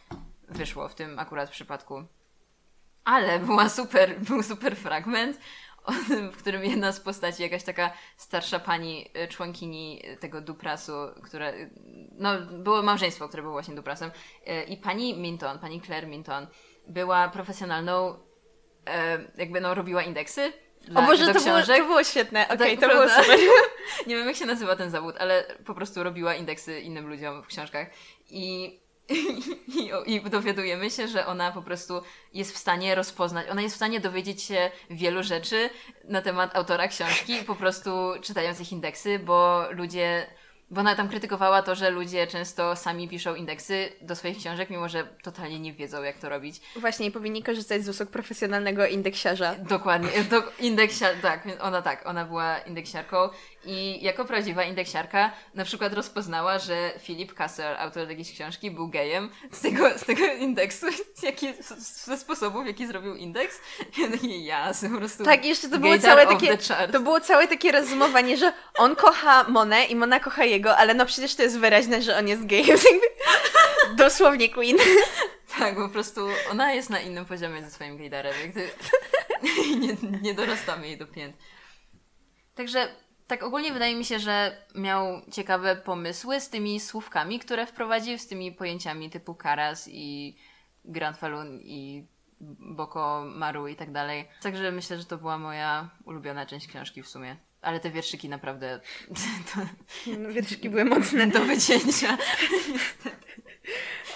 wyszło 0.49 0.87
w 0.87 0.95
tym 0.95 1.19
akurat 1.19 1.49
przypadku. 1.49 2.03
Ale 3.05 3.39
była 3.39 3.69
super, 3.69 4.19
był 4.29 4.43
super 4.43 4.75
fragment, 4.75 5.39
w 6.33 6.37
którym 6.37 6.63
jedna 6.63 6.91
z 6.91 6.99
postaci, 6.99 7.43
jakaś 7.43 7.63
taka 7.63 7.93
starsza 8.17 8.59
pani, 8.59 9.09
e, 9.13 9.27
członkini 9.27 10.01
tego 10.19 10.41
Duprasu, 10.41 10.93
które, 11.23 11.53
no 12.11 12.41
było 12.41 12.81
małżeństwo, 12.81 13.27
które 13.27 13.43
było 13.43 13.53
właśnie 13.53 13.75
Duprasem 13.75 14.11
e, 14.45 14.63
i 14.63 14.77
pani 14.77 15.17
Minton, 15.17 15.59
pani 15.59 15.81
Claire 15.81 16.07
Minton 16.07 16.47
była 16.87 17.29
profesjonalną, 17.29 18.19
jakby 19.37 19.61
no 19.61 19.75
robiła 19.75 20.03
indeksy 20.03 20.53
dla, 20.87 21.03
o 21.03 21.07
Boże, 21.07 21.33
to 21.33 21.39
było, 21.39 21.61
to 21.61 21.85
było, 21.85 22.03
świetne. 22.03 22.47
Okej, 22.47 22.55
okay, 22.55 22.77
tak, 22.77 22.89
to 22.89 22.95
prawda? 22.95 23.15
było 23.15 23.23
super. 23.23 23.39
Nie 24.07 24.15
wiem, 24.15 24.27
jak 24.27 24.35
się 24.35 24.45
nazywa 24.45 24.75
ten 24.75 24.89
zawód, 24.89 25.15
ale 25.19 25.43
po 25.65 25.73
prostu 25.73 26.03
robiła 26.03 26.35
indeksy 26.35 26.79
innym 26.79 27.07
ludziom 27.07 27.43
w 27.43 27.47
książkach. 27.47 27.87
I, 28.29 28.79
i, 30.05 30.13
i, 30.15 30.21
dowiadujemy 30.21 30.89
się, 30.89 31.07
że 31.07 31.25
ona 31.25 31.51
po 31.51 31.61
prostu 31.61 32.01
jest 32.33 32.53
w 32.53 32.57
stanie 32.57 32.95
rozpoznać, 32.95 33.49
ona 33.49 33.61
jest 33.61 33.75
w 33.75 33.77
stanie 33.77 33.99
dowiedzieć 33.99 34.43
się 34.43 34.71
wielu 34.89 35.23
rzeczy 35.23 35.69
na 36.03 36.21
temat 36.21 36.55
autora 36.55 36.87
książki, 36.87 37.35
po 37.47 37.55
prostu 37.55 37.91
czytając 38.21 38.59
ich 38.59 38.71
indeksy, 38.71 39.19
bo 39.19 39.65
ludzie 39.71 40.27
bo 40.71 40.81
ona 40.81 40.95
tam 40.95 41.09
krytykowała 41.09 41.61
to, 41.61 41.75
że 41.75 41.89
ludzie 41.89 42.27
często 42.27 42.75
sami 42.75 43.09
piszą 43.09 43.35
indeksy 43.35 43.89
do 44.01 44.15
swoich 44.15 44.37
książek, 44.37 44.69
mimo 44.69 44.89
że 44.89 45.07
totalnie 45.23 45.59
nie 45.59 45.73
wiedzą, 45.73 46.03
jak 46.03 46.17
to 46.17 46.29
robić. 46.29 46.61
Właśnie, 46.75 47.05
i 47.05 47.11
powinni 47.11 47.43
korzystać 47.43 47.83
z 47.83 47.89
usług 47.89 48.09
profesjonalnego 48.09 48.87
indeksiarza. 48.87 49.55
Dokładnie, 49.55 50.23
do, 50.29 50.43
indeksiar, 50.59 51.15
tak, 51.21 51.47
ona 51.59 51.81
tak, 51.81 52.05
ona 52.05 52.25
była 52.25 52.59
indeksiarką 52.59 53.29
i 53.65 54.03
jako 54.03 54.25
prawdziwa 54.25 54.63
indeksiarka 54.63 55.31
na 55.53 55.65
przykład 55.65 55.93
rozpoznała, 55.93 56.59
że 56.59 56.91
Philip 56.99 57.33
Kasser, 57.33 57.77
autor 57.77 58.09
jakiejś 58.09 58.33
książki, 58.33 58.71
był 58.71 58.87
gejem 58.87 59.29
z 59.51 59.61
tego, 59.61 59.97
z 59.97 60.05
tego 60.05 60.25
indeksu, 60.25 60.85
jaki, 61.23 61.47
ze 62.05 62.17
sposobów, 62.17 62.63
w 62.63 62.67
jaki 62.67 62.87
zrobił 62.87 63.15
indeks. 63.15 63.59
I 64.23 64.43
ja 64.45 64.71
po 64.91 64.97
prostu 64.97 65.23
Tak, 65.23 65.45
jeszcze 65.45 65.69
to 65.69 65.79
było 65.79 65.99
całe 65.99 66.27
takie, 66.27 66.57
to 66.91 66.99
było 66.99 67.19
całe 67.19 67.47
takie 67.47 67.71
rozumowanie, 67.71 68.37
że 68.37 68.53
on 68.77 68.95
kocha 68.95 69.43
Monę 69.43 69.85
i 69.85 69.95
Mona 69.95 70.19
kocha 70.19 70.45
jego, 70.45 70.77
ale 70.77 70.93
no 70.93 71.05
przecież 71.05 71.35
to 71.35 71.43
jest 71.43 71.59
wyraźne, 71.59 72.01
że 72.01 72.17
on 72.17 72.27
jest 72.27 72.45
gejem. 72.45 72.77
Dosłownie 73.97 74.49
Queen. 74.49 74.77
Tak, 75.59 75.75
po 75.75 75.89
prostu 75.89 76.27
ona 76.51 76.73
jest 76.73 76.89
na 76.89 76.99
innym 76.99 77.25
poziomie 77.25 77.61
ze 77.61 77.71
swoim 77.71 77.97
gejdarem. 77.97 78.33
nie, 79.79 79.95
nie 80.21 80.33
dorastamy 80.33 80.87
jej 80.87 80.97
do 80.97 81.07
pięt. 81.07 81.35
Także 82.55 82.87
tak 83.31 83.43
ogólnie 83.43 83.73
wydaje 83.73 83.95
mi 83.95 84.05
się, 84.05 84.19
że 84.19 84.57
miał 84.75 85.21
ciekawe 85.31 85.75
pomysły 85.75 86.41
z 86.41 86.49
tymi 86.49 86.79
słówkami, 86.79 87.39
które 87.39 87.65
wprowadził, 87.65 88.17
z 88.17 88.27
tymi 88.27 88.51
pojęciami 88.51 89.09
typu 89.09 89.35
Karas 89.35 89.89
i 89.91 90.35
Grand 90.85 91.17
Falun 91.17 91.59
i 91.63 92.05
Boko 92.59 93.23
Maru 93.35 93.67
i 93.67 93.75
tak 93.75 93.91
dalej. 93.91 94.27
Także 94.41 94.71
myślę, 94.71 94.97
że 94.97 95.05
to 95.05 95.17
była 95.17 95.37
moja 95.37 95.89
ulubiona 96.05 96.45
część 96.45 96.67
książki 96.67 97.03
w 97.03 97.07
sumie. 97.07 97.35
Ale 97.61 97.79
te 97.79 97.91
wierszyki 97.91 98.29
naprawdę... 98.29 98.79
To... 99.53 99.61
No, 100.17 100.29
wierszyki 100.29 100.69
były 100.69 100.85
mocne. 100.85 101.27
Do 101.27 101.39
wycięcia. 101.39 102.07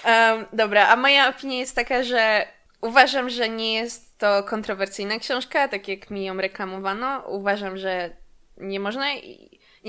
um, 0.04 0.46
dobra, 0.52 0.88
a 0.88 0.96
moja 0.96 1.28
opinia 1.28 1.56
jest 1.56 1.76
taka, 1.76 2.02
że 2.02 2.48
uważam, 2.80 3.30
że 3.30 3.48
nie 3.48 3.74
jest 3.74 4.18
to 4.18 4.42
kontrowersyjna 4.42 5.18
książka, 5.18 5.68
tak 5.68 5.88
jak 5.88 6.10
mi 6.10 6.24
ją 6.24 6.36
reklamowano. 6.36 7.22
Uważam, 7.26 7.76
że 7.76 8.25
nie 8.56 8.80
można. 8.80 9.06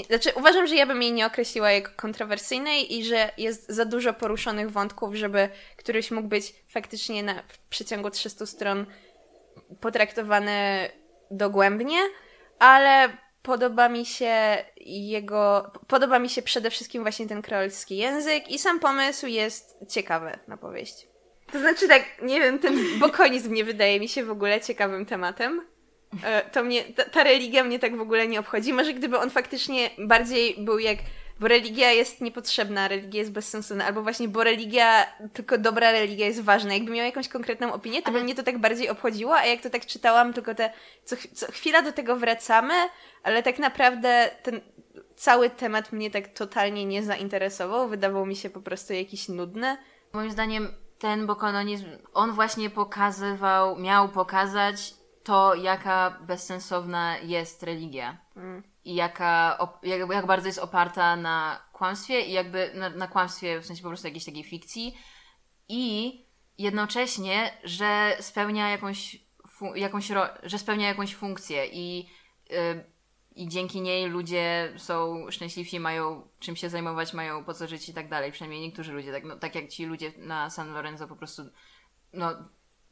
Znaczy, 0.07 0.31
uważam, 0.35 0.67
że 0.67 0.75
ja 0.75 0.85
bym 0.85 1.01
jej 1.01 1.13
nie 1.13 1.25
określiła 1.25 1.71
jako 1.71 1.91
kontrowersyjnej 1.95 2.93
i 2.97 3.05
że 3.05 3.31
jest 3.37 3.69
za 3.69 3.85
dużo 3.85 4.13
poruszonych 4.13 4.71
wątków, 4.71 5.15
żeby 5.15 5.49
któryś 5.77 6.11
mógł 6.11 6.27
być 6.27 6.53
faktycznie 6.67 7.23
na, 7.23 7.43
w 7.47 7.57
przeciągu 7.57 8.09
300 8.09 8.45
stron 8.45 8.85
potraktowany 9.81 10.89
dogłębnie, 11.31 11.99
ale 12.59 13.09
podoba 13.41 13.89
mi 13.89 14.05
się 14.05 14.65
jego. 14.85 15.71
Podoba 15.87 16.19
mi 16.19 16.29
się 16.29 16.41
przede 16.41 16.69
wszystkim 16.69 17.01
właśnie 17.01 17.27
ten 17.27 17.41
kreolski 17.41 17.97
język 17.97 18.49
i 18.49 18.59
sam 18.59 18.79
pomysł 18.79 19.27
jest 19.27 19.77
ciekawy 19.89 20.39
na 20.47 20.57
powieść. 20.57 21.07
To 21.51 21.59
znaczy 21.59 21.87
tak, 21.87 22.03
nie 22.21 22.41
wiem, 22.41 22.59
ten 22.59 22.99
bokonizm 22.99 23.53
nie 23.53 23.63
wydaje 23.63 23.99
mi 23.99 24.09
się 24.09 24.25
w 24.25 24.31
ogóle 24.31 24.61
ciekawym 24.61 25.05
tematem. 25.05 25.67
E, 26.23 26.49
to 26.49 26.63
mnie, 26.63 26.83
ta, 26.83 27.05
ta, 27.05 27.23
religia 27.23 27.63
mnie 27.63 27.79
tak 27.79 27.97
w 27.97 28.01
ogóle 28.01 28.27
nie 28.27 28.39
obchodzi. 28.39 28.73
Może 28.73 28.93
gdyby 28.93 29.19
on 29.19 29.29
faktycznie 29.29 29.89
bardziej 29.97 30.55
był 30.57 30.79
jak, 30.79 30.97
bo 31.39 31.47
religia 31.47 31.91
jest 31.91 32.21
niepotrzebna, 32.21 32.87
religia 32.87 33.19
jest 33.19 33.31
bezsensowna, 33.31 33.85
albo 33.85 34.01
właśnie, 34.01 34.27
bo 34.27 34.43
religia, 34.43 35.05
tylko 35.33 35.57
dobra 35.57 35.91
religia 35.91 36.25
jest 36.25 36.41
ważna. 36.41 36.73
Jakby 36.73 36.91
miał 36.91 37.05
jakąś 37.05 37.27
konkretną 37.27 37.73
opinię, 37.73 38.01
to 38.01 38.07
Ale... 38.07 38.17
by 38.17 38.23
mnie 38.23 38.35
to 38.35 38.43
tak 38.43 38.57
bardziej 38.57 38.89
obchodziło, 38.89 39.35
a 39.35 39.45
jak 39.45 39.61
to 39.61 39.69
tak 39.69 39.85
czytałam, 39.85 40.33
tylko 40.33 40.55
te, 40.55 40.73
co, 41.03 41.15
co 41.33 41.51
chwila 41.51 41.81
do 41.81 41.91
tego 41.91 42.15
wracamy, 42.15 42.73
ale 43.23 43.43
tak 43.43 43.59
naprawdę 43.59 44.31
ten 44.43 44.61
cały 45.15 45.49
temat 45.49 45.91
mnie 45.91 46.11
tak 46.11 46.27
totalnie 46.27 46.85
nie 46.85 47.03
zainteresował, 47.03 47.87
wydawał 47.87 48.25
mi 48.25 48.35
się 48.35 48.49
po 48.49 48.61
prostu 48.61 48.93
jakiś 48.93 49.29
nudny. 49.29 49.77
Moim 50.13 50.31
zdaniem 50.31 50.73
ten 50.99 51.27
bokononizm, 51.27 51.85
on 52.13 52.31
właśnie 52.31 52.69
pokazywał, 52.69 53.79
miał 53.79 54.09
pokazać 54.09 54.93
to, 55.27 55.55
jaka 55.55 56.19
bezsensowna 56.21 57.17
jest 57.17 57.63
religia. 57.63 58.17
Mm. 58.35 58.63
i 58.85 58.95
jaka, 58.95 59.57
jak, 59.83 60.09
jak 60.11 60.25
bardzo 60.25 60.47
jest 60.47 60.59
oparta 60.59 61.15
na 61.15 61.61
kłamstwie 61.73 62.21
i 62.21 62.31
jakby 62.31 62.71
na, 62.73 62.89
na 62.89 63.07
kłamstwie 63.07 63.59
w 63.59 63.65
sensie 63.65 63.83
po 63.83 63.89
prostu 63.89 64.07
jakiejś 64.07 64.25
takiej 64.25 64.43
fikcji 64.43 64.97
i 65.69 66.13
jednocześnie, 66.57 67.57
że 67.63 68.17
spełnia 68.19 68.69
jakąś, 68.69 69.17
jakąś 69.75 70.11
że 70.43 70.59
spełnia 70.59 70.87
jakąś 70.87 71.15
funkcję 71.15 71.67
i, 71.67 72.09
yy, 72.49 72.83
i 73.35 73.47
dzięki 73.47 73.81
niej 73.81 74.09
ludzie 74.09 74.73
są 74.77 75.25
szczęśliwsi, 75.31 75.79
mają 75.79 76.27
czym 76.39 76.55
się 76.55 76.69
zajmować, 76.69 77.13
mają 77.13 77.43
po 77.43 77.53
co 77.53 77.67
żyć 77.67 77.89
i 77.89 77.93
tak 77.93 78.09
dalej. 78.09 78.31
Przynajmniej 78.31 78.61
niektórzy 78.61 78.93
ludzie, 78.93 79.11
tak, 79.11 79.23
no, 79.23 79.35
tak 79.35 79.55
jak 79.55 79.67
ci 79.67 79.85
ludzie 79.85 80.11
na 80.17 80.49
San 80.49 80.73
Lorenzo 80.73 81.07
po 81.07 81.15
prostu 81.15 81.41
no, 82.13 82.35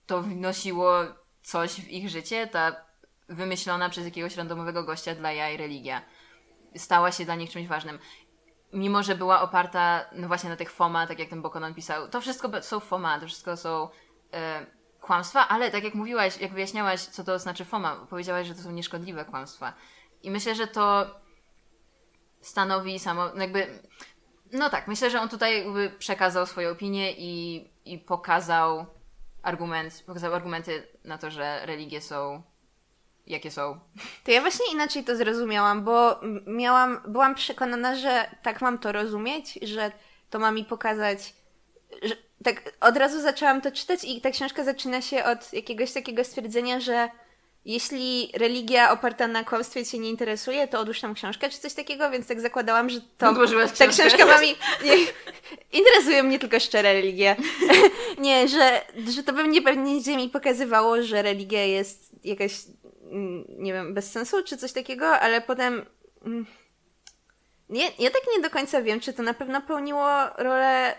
to 0.05 0.21
wnosiło 0.21 1.03
coś 1.45 1.81
w 1.81 1.87
ich 1.87 2.09
życie, 2.09 2.47
ta 2.47 2.75
wymyślona 3.29 3.89
przez 3.89 4.05
jakiegoś 4.05 4.37
randomowego 4.37 4.83
gościa 4.83 5.15
dla 5.15 5.31
jaj 5.31 5.57
religia 5.57 6.01
stała 6.75 7.11
się 7.11 7.25
dla 7.25 7.35
nich 7.35 7.49
czymś 7.49 7.67
ważnym. 7.67 7.99
Mimo, 8.73 9.03
że 9.03 9.15
była 9.15 9.41
oparta 9.41 10.05
no 10.11 10.27
właśnie 10.27 10.49
na 10.49 10.55
tych 10.55 10.71
FOMA, 10.71 11.07
tak 11.07 11.19
jak 11.19 11.29
ten 11.29 11.41
Bokonon 11.41 11.73
pisał, 11.73 12.07
to 12.07 12.21
wszystko 12.21 12.61
są 12.61 12.79
FOMA, 12.79 13.19
to 13.19 13.27
wszystko 13.27 13.57
są 13.57 13.89
e, 14.33 14.65
kłamstwa, 15.01 15.47
ale 15.47 15.71
tak 15.71 15.83
jak 15.83 15.93
mówiłaś, 15.93 16.37
jak 16.37 16.53
wyjaśniałaś, 16.53 17.01
co 17.01 17.23
to 17.23 17.39
znaczy 17.39 17.65
FOMA, 17.65 17.95
powiedziałaś, 18.09 18.47
że 18.47 18.55
to 18.55 18.61
są 18.61 18.71
nieszkodliwe 18.71 19.25
kłamstwa. 19.25 19.73
I 20.23 20.31
myślę, 20.31 20.55
że 20.55 20.67
to 20.67 21.05
stanowi 22.41 22.99
samo, 22.99 23.29
no 23.35 23.41
jakby, 23.41 23.79
no 24.51 24.69
tak, 24.69 24.87
myślę, 24.87 25.09
że 25.09 25.21
on 25.21 25.29
tutaj 25.29 25.65
przekazał 25.99 26.45
swoją 26.45 26.69
opinię 26.69 27.11
i, 27.11 27.65
i 27.85 27.99
pokazał 27.99 28.85
argument, 29.45 30.03
pokazał 30.05 30.33
argumenty 30.33 30.87
na 31.03 31.17
to, 31.17 31.31
że 31.31 31.65
religie 31.65 32.01
są 32.01 32.43
jakie 33.27 33.51
są. 33.51 33.79
To 34.23 34.31
ja 34.31 34.41
właśnie 34.41 34.71
inaczej 34.73 35.03
to 35.03 35.15
zrozumiałam, 35.15 35.83
bo 35.83 36.21
miałam, 36.47 37.01
byłam 37.07 37.35
przekonana, 37.35 37.95
że 37.95 38.29
tak 38.43 38.61
mam 38.61 38.77
to 38.77 38.91
rozumieć, 38.91 39.59
że 39.61 39.91
to 40.29 40.39
ma 40.39 40.51
mi 40.51 40.65
pokazać, 40.65 41.33
że 42.01 42.15
tak 42.43 42.71
od 42.81 42.97
razu 42.97 43.21
zaczęłam 43.21 43.61
to 43.61 43.71
czytać 43.71 44.03
i 44.03 44.21
ta 44.21 44.31
książka 44.31 44.63
zaczyna 44.63 45.01
się 45.01 45.23
od 45.23 45.53
jakiegoś 45.53 45.93
takiego 45.93 46.23
stwierdzenia, 46.23 46.79
że 46.79 47.09
jeśli 47.65 48.31
religia 48.33 48.91
oparta 48.91 49.27
na 49.27 49.43
kłamstwie 49.43 49.85
Cię 49.85 49.99
nie 49.99 50.09
interesuje, 50.09 50.67
to 50.67 50.79
odłóż 50.79 51.01
tam 51.01 51.13
książkę, 51.13 51.49
czy 51.49 51.59
coś 51.59 51.73
takiego, 51.73 52.09
więc 52.11 52.27
tak 52.27 52.41
zakładałam, 52.41 52.89
że 52.89 53.01
to... 53.01 53.33
Ta 53.77 53.87
książka 53.87 54.25
ma 54.25 54.41
mi... 54.41 54.47
Nie, 54.85 54.97
interesuje 55.71 56.23
mnie 56.23 56.39
tylko 56.39 56.59
szczere 56.59 56.93
religie. 56.93 57.35
nie, 58.17 58.47
że, 58.47 58.81
że 59.07 59.23
to 59.23 59.33
pewnie 59.33 59.61
pewnie 59.61 60.17
mi 60.17 60.29
pokazywało, 60.29 61.03
że 61.03 61.21
religia 61.21 61.63
jest 61.63 62.11
jakaś 62.23 62.51
Mm, 63.11 63.45
nie 63.49 63.73
wiem, 63.73 63.93
bez 63.93 64.11
sensu, 64.11 64.43
czy 64.43 64.57
coś 64.57 64.71
takiego, 64.71 65.19
ale 65.19 65.41
potem. 65.41 65.85
Mm, 66.25 66.45
nie, 67.69 67.83
ja 67.99 68.09
tak 68.11 68.21
nie 68.35 68.41
do 68.41 68.49
końca 68.49 68.81
wiem, 68.81 68.99
czy 68.99 69.13
to 69.13 69.23
na 69.23 69.33
pewno 69.33 69.61
pełniło 69.61 70.09
rolę. 70.37 70.95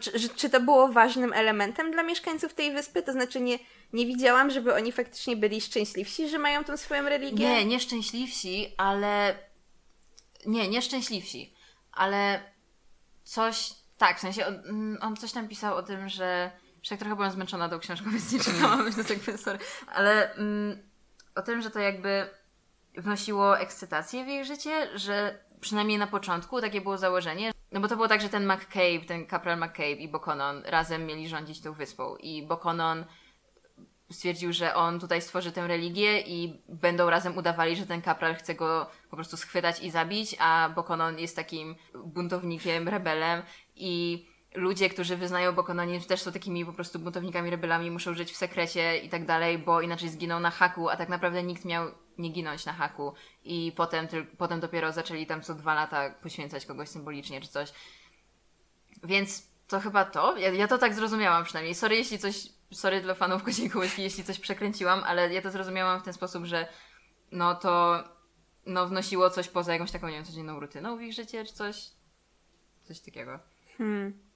Czy, 0.00 0.28
czy 0.28 0.50
to 0.50 0.60
było 0.60 0.88
ważnym 0.88 1.32
elementem 1.32 1.90
dla 1.90 2.02
mieszkańców 2.02 2.54
tej 2.54 2.72
wyspy? 2.72 3.02
To 3.02 3.12
znaczy, 3.12 3.40
nie, 3.40 3.58
nie 3.92 4.06
widziałam, 4.06 4.50
żeby 4.50 4.74
oni 4.74 4.92
faktycznie 4.92 5.36
byli 5.36 5.60
szczęśliwsi, 5.60 6.28
że 6.28 6.38
mają 6.38 6.64
tą 6.64 6.76
swoją 6.76 7.02
religię. 7.02 7.48
Nie, 7.48 7.64
nieszczęśliwsi, 7.64 8.74
ale. 8.76 9.38
Nie, 10.46 10.68
nieszczęśliwsi, 10.68 11.54
ale 11.92 12.40
coś. 13.24 13.70
Tak, 13.98 14.18
w 14.18 14.20
sensie 14.20 14.46
on, 14.46 14.54
mm, 14.54 14.98
on 15.00 15.16
coś 15.16 15.32
tam 15.32 15.48
pisał 15.48 15.76
o 15.76 15.82
tym, 15.82 16.08
że 16.08 16.50
już 16.78 16.88
tak 16.88 16.98
trochę 16.98 17.16
byłam 17.16 17.32
zmęczona 17.32 17.68
tą 17.68 17.78
książką, 17.78 18.10
więc 18.12 18.32
nie 18.32 18.40
czytałam, 18.40 18.84
więc 18.84 19.10
jakby 19.10 19.38
sorry. 19.38 19.58
Ale 19.86 20.34
mm, 20.34 20.88
o 21.34 21.42
tym, 21.42 21.62
że 21.62 21.70
to 21.70 21.78
jakby 21.78 22.28
wnosiło 22.96 23.58
ekscytację 23.58 24.24
w 24.24 24.28
jej 24.28 24.44
życie, 24.44 24.98
że 24.98 25.38
przynajmniej 25.60 25.98
na 25.98 26.06
początku 26.06 26.60
takie 26.60 26.80
było 26.80 26.98
założenie. 26.98 27.52
No 27.72 27.80
bo 27.80 27.88
to 27.88 27.96
było 27.96 28.08
tak, 28.08 28.20
że 28.20 28.28
ten 28.28 28.46
McCabe, 28.46 29.06
ten 29.06 29.26
kapral 29.26 29.58
McCabe 29.58 29.90
i 29.92 30.08
Bokonon 30.08 30.62
razem 30.66 31.06
mieli 31.06 31.28
rządzić 31.28 31.60
tą 31.60 31.72
wyspą. 31.72 32.16
I 32.16 32.46
Bokonon 32.46 33.04
stwierdził, 34.10 34.52
że 34.52 34.74
on 34.74 35.00
tutaj 35.00 35.22
stworzy 35.22 35.52
tę 35.52 35.66
religię 35.66 36.20
i 36.20 36.62
będą 36.68 37.10
razem 37.10 37.36
udawali, 37.38 37.76
że 37.76 37.86
ten 37.86 38.02
kapral 38.02 38.34
chce 38.34 38.54
go 38.54 38.86
po 39.10 39.16
prostu 39.16 39.36
schwytać 39.36 39.82
i 39.82 39.90
zabić, 39.90 40.36
a 40.38 40.70
Bokonon 40.74 41.18
jest 41.18 41.36
takim 41.36 41.76
buntownikiem, 42.04 42.88
rebelem. 42.88 43.42
I 43.76 44.26
ludzie, 44.54 44.88
którzy 44.88 45.16
wyznają 45.16 45.52
bokononizm 45.52 46.08
też 46.08 46.22
są 46.22 46.32
takimi 46.32 46.66
po 46.66 46.72
prostu 46.72 46.98
buntownikami, 46.98 47.50
rebelami, 47.50 47.90
muszą 47.90 48.14
żyć 48.14 48.32
w 48.32 48.36
sekrecie 48.36 48.98
i 48.98 49.08
tak 49.08 49.26
dalej, 49.26 49.58
bo 49.58 49.80
inaczej 49.80 50.08
zginą 50.08 50.40
na 50.40 50.50
haku, 50.50 50.88
a 50.88 50.96
tak 50.96 51.08
naprawdę 51.08 51.42
nikt 51.42 51.64
miał 51.64 51.90
nie 52.18 52.30
ginąć 52.30 52.66
na 52.66 52.72
haku 52.72 53.12
i 53.44 53.72
potem, 53.76 54.08
potem 54.38 54.60
dopiero 54.60 54.92
zaczęli 54.92 55.26
tam 55.26 55.42
co 55.42 55.54
dwa 55.54 55.74
lata 55.74 56.10
poświęcać 56.10 56.66
kogoś 56.66 56.88
symbolicznie 56.88 57.40
czy 57.40 57.48
coś. 57.48 57.72
Więc 59.04 59.48
to 59.68 59.80
chyba 59.80 60.04
to. 60.04 60.36
Ja, 60.36 60.52
ja 60.52 60.68
to 60.68 60.78
tak 60.78 60.94
zrozumiałam 60.94 61.44
przynajmniej. 61.44 61.74
Sorry, 61.74 61.96
jeśli 61.96 62.18
coś, 62.18 62.48
sorry 62.72 63.00
dla 63.00 63.14
fanów 63.14 63.42
Kołyski, 63.72 64.02
jeśli 64.02 64.24
coś 64.24 64.38
przekręciłam, 64.38 65.02
ale 65.04 65.34
ja 65.34 65.42
to 65.42 65.50
zrozumiałam 65.50 66.00
w 66.00 66.04
ten 66.04 66.12
sposób, 66.12 66.44
że 66.44 66.68
no 67.32 67.54
to 67.54 68.04
no 68.66 68.86
wnosiło 68.86 69.30
coś 69.30 69.48
poza 69.48 69.72
jakąś 69.72 69.90
taką, 69.90 70.06
nie 70.08 70.14
wiem, 70.14 70.24
codzienną 70.24 70.60
rutyną 70.60 70.96
w 70.96 71.02
ich 71.02 71.12
życie, 71.12 71.44
czy 71.44 71.52
coś. 71.52 71.90
Coś 72.84 73.00
takiego. 73.00 73.38
Hmm. 73.78 74.27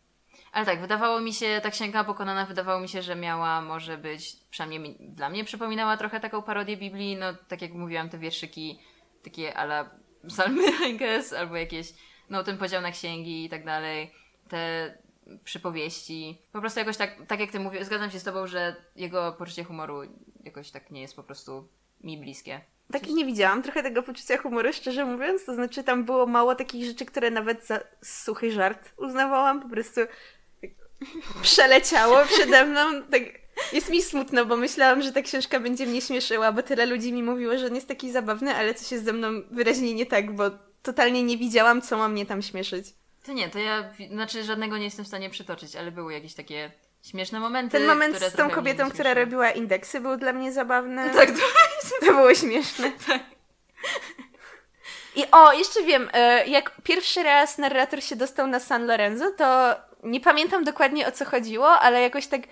Ale 0.53 0.66
tak, 0.66 0.80
wydawało 0.80 1.20
mi 1.20 1.32
się, 1.32 1.61
ta 1.62 1.70
księga 1.70 2.05
pokonana 2.05 2.46
wydawało 2.46 2.80
mi 2.80 2.88
się, 2.88 3.03
że 3.03 3.16
miała 3.16 3.62
może 3.62 3.98
być, 3.98 4.36
przynajmniej 4.50 4.96
dla 5.00 5.28
mnie 5.28 5.44
przypominała 5.44 5.96
trochę 5.96 6.20
taką 6.20 6.42
parodię 6.42 6.76
Biblii, 6.76 7.16
no 7.16 7.26
tak 7.48 7.62
jak 7.62 7.72
mówiłam, 7.72 8.09
te 8.09 8.18
wierszyki 8.18 8.78
takie 9.24 9.57
ala 9.57 9.90
psalmy, 10.28 10.62
I 10.90 10.98
guess, 10.98 11.32
albo 11.32 11.57
jakieś, 11.57 11.92
no 12.30 12.44
ten 12.44 12.59
podział 12.59 12.82
na 12.82 12.90
księgi 12.90 13.44
i 13.44 13.48
tak 13.48 13.64
dalej, 13.64 14.14
te 14.48 14.94
przypowieści. 15.44 16.38
Po 16.53 16.61
prostu 16.61 16.80
jakoś 16.80 16.96
tak, 16.96 17.16
tak 17.28 17.40
jak 17.40 17.50
ty 17.50 17.61
mówisz, 17.61 17.84
zgadzam 17.84 18.11
się 18.11 18.18
z 18.18 18.24
tobą, 18.24 18.46
że 18.46 18.76
jego 18.96 19.32
poczucie 19.32 19.64
humoru 19.64 20.03
jakoś 20.44 20.70
tak 20.70 20.90
nie 20.90 21.00
jest 21.00 21.16
po 21.16 21.22
prostu 21.22 21.68
mi 22.00 22.18
bliskie. 22.18 22.61
Tak 22.92 23.07
nie 23.07 23.24
widziałam 23.24 23.62
trochę 23.62 23.82
tego 23.82 24.03
poczucia 24.03 24.38
humoru, 24.38 24.72
szczerze 24.72 25.05
mówiąc. 25.05 25.44
To 25.44 25.55
znaczy, 25.55 25.84
tam 25.84 26.05
było 26.05 26.26
mało 26.26 26.55
takich 26.55 26.84
rzeczy, 26.84 27.07
które 27.07 27.30
nawet 27.30 27.66
za 27.66 27.80
suchy 28.03 28.53
żart 28.53 28.92
uznawałam. 28.96 29.62
Po 29.62 29.68
prostu 29.68 30.00
przeleciało 31.42 32.16
przede 32.26 32.64
mną. 32.64 33.03
Tak, 33.11 33.22
jest 33.72 33.90
mi 33.90 34.03
smutno, 34.03 34.46
bo 34.46 34.57
myślałam, 34.57 35.03
że 35.03 35.12
ta 35.12 35.22
książka 35.22 35.61
będzie 35.61 35.86
mnie 35.86 36.00
śmieszyła, 36.00 36.53
bo 36.53 36.62
tyle 36.62 36.86
ludzi 36.86 37.12
mi 37.12 37.22
mówiło, 37.22 37.59
że 37.59 37.66
on 37.66 37.74
jest 37.74 37.88
taki 37.88 38.12
zabawny, 38.12 38.55
ale 38.55 38.74
coś 38.74 38.92
jest 38.92 39.05
ze 39.05 39.12
mną 39.12 39.28
wyraźnie 39.50 39.94
nie 39.94 40.07
tak, 40.07 40.34
bo 40.34 40.50
totalnie 40.82 41.22
nie 41.22 41.38
widziałam, 41.38 41.82
co 41.82 41.96
ma 41.96 42.09
mnie 42.09 42.26
tam 42.26 42.42
śmieszyć. 42.42 42.86
To 43.26 43.32
nie, 43.32 43.48
to 43.48 43.59
ja, 43.59 43.92
znaczy 44.11 44.44
żadnego 44.44 44.78
nie 44.78 44.84
jestem 44.84 45.05
w 45.05 45.09
stanie 45.09 45.30
przytoczyć, 45.30 45.76
ale 45.76 45.92
były 45.92 46.12
jakieś 46.12 46.34
takie 46.34 46.72
śmieszne 47.03 47.40
momenty. 47.40 47.78
Ten 47.78 47.86
moment 47.86 48.18
z 48.18 48.32
tą 48.32 48.50
kobietą, 48.50 48.90
która 48.90 49.14
robiła 49.14 49.50
indeksy 49.50 50.00
był 50.00 50.16
dla 50.16 50.32
mnie 50.32 50.53
zabawny. 50.53 51.11
Tak, 51.14 51.30
to, 51.30 51.42
to 52.00 52.07
było 52.07 52.34
śmieszne. 52.34 52.92
Tak. 53.07 53.22
I 55.16 55.24
o, 55.30 55.52
jeszcze 55.52 55.82
wiem, 55.82 56.08
e, 56.12 56.46
jak 56.46 56.82
pierwszy 56.82 57.22
raz 57.22 57.58
narrator 57.58 58.02
się 58.02 58.16
dostał 58.16 58.46
na 58.46 58.60
San 58.60 58.86
Lorenzo, 58.86 59.30
to 59.30 59.74
nie 60.02 60.20
pamiętam 60.20 60.64
dokładnie 60.64 61.06
o 61.06 61.12
co 61.12 61.24
chodziło, 61.24 61.68
ale 61.68 62.02
jakoś 62.02 62.26
tak 62.26 62.42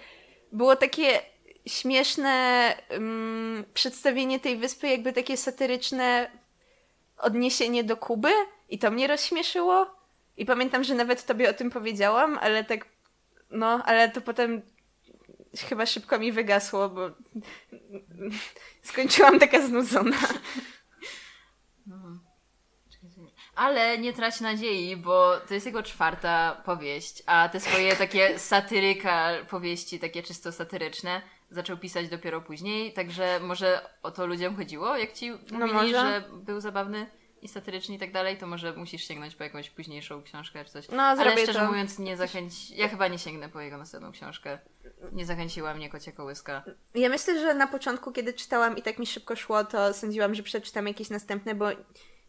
było 0.52 0.76
takie 0.76 1.20
śmieszne 1.66 2.74
um, 2.90 3.64
przedstawienie 3.74 4.40
tej 4.40 4.56
wyspy, 4.56 4.88
jakby 4.88 5.12
takie 5.12 5.36
satyryczne 5.36 6.30
odniesienie 7.18 7.84
do 7.84 7.96
Kuby 7.96 8.32
i 8.68 8.78
to 8.78 8.90
mnie 8.90 9.06
rozśmieszyło. 9.06 9.86
I 10.36 10.46
pamiętam, 10.46 10.84
że 10.84 10.94
nawet 10.94 11.26
tobie 11.26 11.50
o 11.50 11.52
tym 11.52 11.70
powiedziałam, 11.70 12.38
ale 12.42 12.64
tak, 12.64 12.86
no, 13.50 13.82
ale 13.84 14.08
to 14.08 14.20
potem 14.20 14.62
chyba 15.68 15.86
szybko 15.86 16.18
mi 16.18 16.32
wygasło, 16.32 16.88
bo 16.88 17.10
skończyłam 18.82 19.38
taka 19.38 19.66
znudzona. 19.66 20.16
Ale 23.60 23.98
nie 23.98 24.12
trać 24.12 24.40
nadziei, 24.40 24.96
bo 24.96 25.32
to 25.48 25.54
jest 25.54 25.66
jego 25.66 25.82
czwarta 25.82 26.62
powieść, 26.64 27.22
a 27.26 27.48
te 27.48 27.60
swoje 27.60 27.96
takie 27.96 28.38
satyryka 28.52 29.30
powieści, 29.50 29.98
takie 29.98 30.22
czysto 30.22 30.52
satyryczne, 30.52 31.22
zaczął 31.50 31.76
pisać 31.76 32.08
dopiero 32.08 32.40
później, 32.40 32.92
także 32.92 33.40
może 33.40 33.80
o 34.02 34.10
to 34.10 34.26
ludziom 34.26 34.56
chodziło, 34.56 34.96
jak 34.96 35.12
ci 35.12 35.32
no 35.52 35.66
mówili, 35.66 35.92
że 35.92 36.24
był 36.32 36.60
zabawny 36.60 37.06
i 37.42 37.48
satyryczny 37.48 37.94
i 37.94 37.98
tak 37.98 38.12
dalej, 38.12 38.36
to 38.36 38.46
może 38.46 38.72
musisz 38.72 39.08
sięgnąć 39.08 39.34
po 39.34 39.44
jakąś 39.44 39.70
późniejszą 39.70 40.22
książkę 40.22 40.64
czy 40.64 40.70
coś. 40.70 40.88
No, 40.88 41.02
Ale 41.02 41.38
szczerze 41.38 41.58
to. 41.58 41.66
mówiąc, 41.66 41.98
nie 41.98 42.16
zachęci... 42.16 42.76
Ja 42.76 42.88
chyba 42.88 43.08
nie 43.08 43.18
sięgnę 43.18 43.48
po 43.48 43.60
jego 43.60 43.78
następną 43.78 44.12
książkę. 44.12 44.58
Nie 45.12 45.26
zachęciła 45.26 45.74
mnie 45.74 45.90
kocie 45.90 46.12
kołyska. 46.12 46.62
Ja 46.94 47.08
myślę, 47.08 47.40
że 47.40 47.54
na 47.54 47.66
początku, 47.66 48.12
kiedy 48.12 48.32
czytałam 48.32 48.76
i 48.76 48.82
tak 48.82 48.98
mi 48.98 49.06
szybko 49.06 49.36
szło, 49.36 49.64
to 49.64 49.94
sądziłam, 49.94 50.34
że 50.34 50.42
przeczytam 50.42 50.86
jakieś 50.86 51.10
następne, 51.10 51.54
bo 51.54 51.66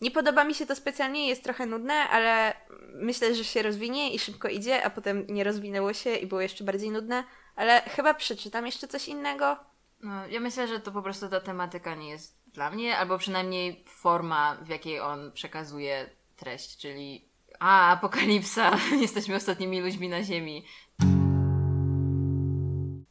nie 0.02 0.12
podoba 0.12 0.44
mi 0.44 0.56
się 0.56 0.66
to 0.66 0.76
specjalnie, 0.76 1.28
jest 1.28 1.44
trochę 1.44 1.66
nudne, 1.66 1.94
ale 1.94 2.54
myślę, 2.94 3.36
że 3.36 3.44
się 3.44 3.62
rozwinie 3.62 4.14
i 4.14 4.20
szybko 4.20 4.48
idzie, 4.48 4.84
a 4.84 4.90
potem 4.90 5.26
nie 5.30 5.44
rozwinęło 5.44 5.94
się 5.94 6.16
i 6.16 6.28
było 6.28 6.42
jeszcze 6.42 6.64
bardziej 6.64 6.92
nudne, 6.92 7.24
ale 7.56 7.82
chyba 7.82 8.14
przeczytam 8.14 8.66
jeszcze 8.66 8.88
coś 8.88 9.08
innego. 9.08 9.58
No, 10.04 10.28
ja 10.28 10.40
myślę, 10.40 10.68
że 10.68 10.80
to 10.80 10.92
po 10.92 11.02
prostu 11.02 11.30
ta 11.30 11.42
tematyka 11.42 11.96
nie 11.96 12.10
jest 12.10 12.42
dla 12.48 12.72
mnie, 12.72 12.98
albo 12.98 13.18
przynajmniej 13.18 13.86
forma, 13.88 14.58
w 14.62 14.70
jakiej 14.70 15.00
on 15.00 15.32
przekazuje 15.32 16.10
treść, 16.36 16.78
czyli 16.78 17.30
a, 17.60 17.92
apokalipsa, 17.92 18.72
jesteśmy 19.02 19.36
ostatnimi 19.36 19.82
ludźmi 19.82 20.10
na 20.10 20.24
Ziemi. 20.24 20.66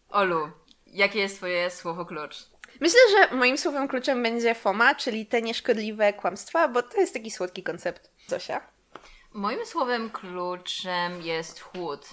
Olu, 0.09 0.51
jakie 0.87 1.19
jest 1.19 1.37
twoje 1.37 1.71
słowo 1.71 2.05
klucz? 2.05 2.51
Myślę, 2.81 3.01
że 3.11 3.37
moim 3.37 3.59
słowem 3.59 3.89
kluczem 3.89 4.23
będzie 4.23 4.55
FOMA, 4.55 4.95
czyli 4.95 5.27
te 5.27 5.43
nieszkodliwe 5.43 6.13
kłamstwa, 6.13 6.69
bo 6.69 6.83
to 6.83 7.01
jest 7.01 7.13
taki 7.15 7.31
słodki 7.31 7.63
koncept. 7.63 8.11
Zosia? 8.27 8.61
Moim 9.33 9.67
słowem 9.67 10.11
kluczem 10.11 11.23
jest 11.23 11.61
chłód, 11.61 12.07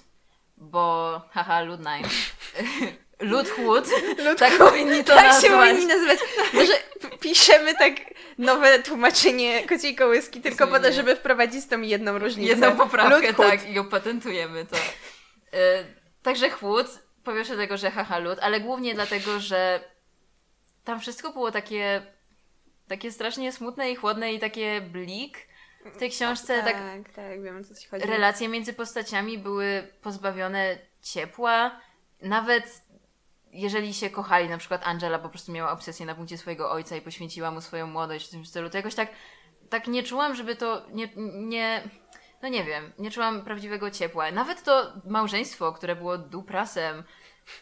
bo 0.58 1.22
haha, 1.32 1.62
ludnaj. 1.62 2.04
Lud 3.20 3.50
chłód, 3.50 3.86
tak 4.38 4.58
powinni 4.58 5.04
to 5.04 5.16
tak 5.16 5.26
nazwać. 5.26 5.52
się 5.52 5.58
powinni 5.58 5.86
nazywać. 5.86 6.20
Może 6.54 6.74
piszemy 7.20 7.76
tak 7.76 7.94
nowe 8.38 8.80
tłumaczenie 8.84 9.68
kociej 9.68 9.96
kołyski 9.96 10.42
tylko 10.42 10.68
po 10.68 10.80
to, 10.80 10.92
żeby 10.92 11.16
wprowadzić 11.16 11.68
tą 11.68 11.82
jedną 11.82 12.20
różnicę. 12.20 12.50
Jedną 12.50 12.78
poprawkę, 12.78 13.28
Lud, 13.28 13.36
chłód. 13.36 13.48
tak, 13.48 13.70
i 13.70 13.80
opatentujemy 13.80 14.66
to. 14.66 14.76
E, 15.58 15.84
także 16.24 16.50
chłód, 16.50 16.88
po 17.24 17.34
pierwsze 17.34 17.56
tego, 17.58 17.78
że 17.78 17.92
haha 17.92 18.20
lud, 18.20 18.40
ale 18.42 18.60
głównie 18.60 18.94
dlatego, 18.94 19.40
że 19.40 19.80
tam 20.88 21.00
wszystko 21.00 21.32
było 21.32 21.52
takie, 21.52 22.02
takie 22.88 23.12
strasznie 23.12 23.52
smutne 23.52 23.92
i 23.92 23.96
chłodne 23.96 24.34
i 24.34 24.40
takie 24.40 24.82
blik 24.82 25.48
w 25.86 25.98
tej 25.98 26.10
książce, 26.10 26.64
tak 26.64 26.74
tak, 26.74 27.14
tak, 27.14 27.44
wiem 27.44 27.58
o 27.58 27.64
co 27.64 27.76
ci 27.76 27.88
chodzi. 27.88 28.08
relacje 28.08 28.48
między 28.48 28.74
postaciami 28.74 29.38
były 29.38 29.88
pozbawione 30.02 30.78
ciepła. 31.02 31.82
Nawet 32.22 32.82
jeżeli 33.52 33.94
się 33.94 34.10
kochali, 34.10 34.50
na 34.50 34.58
przykład 34.58 34.88
Angela 34.88 35.20
po 35.20 35.30
prostu 35.30 35.52
miała 35.52 35.72
obsesję 35.72 36.06
na 36.06 36.16
punkcie 36.16 36.38
swojego 36.38 36.72
ojca 36.72 36.96
i 36.96 37.02
poświęciła 37.02 37.52
mu 37.52 37.62
swoją 37.62 37.88
młodość 37.88 38.28
w 38.28 38.32
tym 38.32 38.46
stylu, 38.46 38.70
to 38.70 38.78
jakoś 38.78 38.96
tak, 38.96 39.10
tak 39.70 39.88
nie 39.88 40.04
czułam, 40.04 40.36
żeby 40.36 40.56
to 40.56 40.86
nie, 40.92 41.10
nie, 41.34 41.90
no 42.42 42.50
nie 42.50 42.64
wiem, 42.64 42.94
nie 43.00 43.12
czułam 43.12 43.42
prawdziwego 43.42 43.92
ciepła. 43.92 44.32
Nawet 44.32 44.64
to 44.64 44.94
małżeństwo, 45.06 45.74
które 45.74 45.96
było 45.96 46.18
duprasem, 46.18 47.04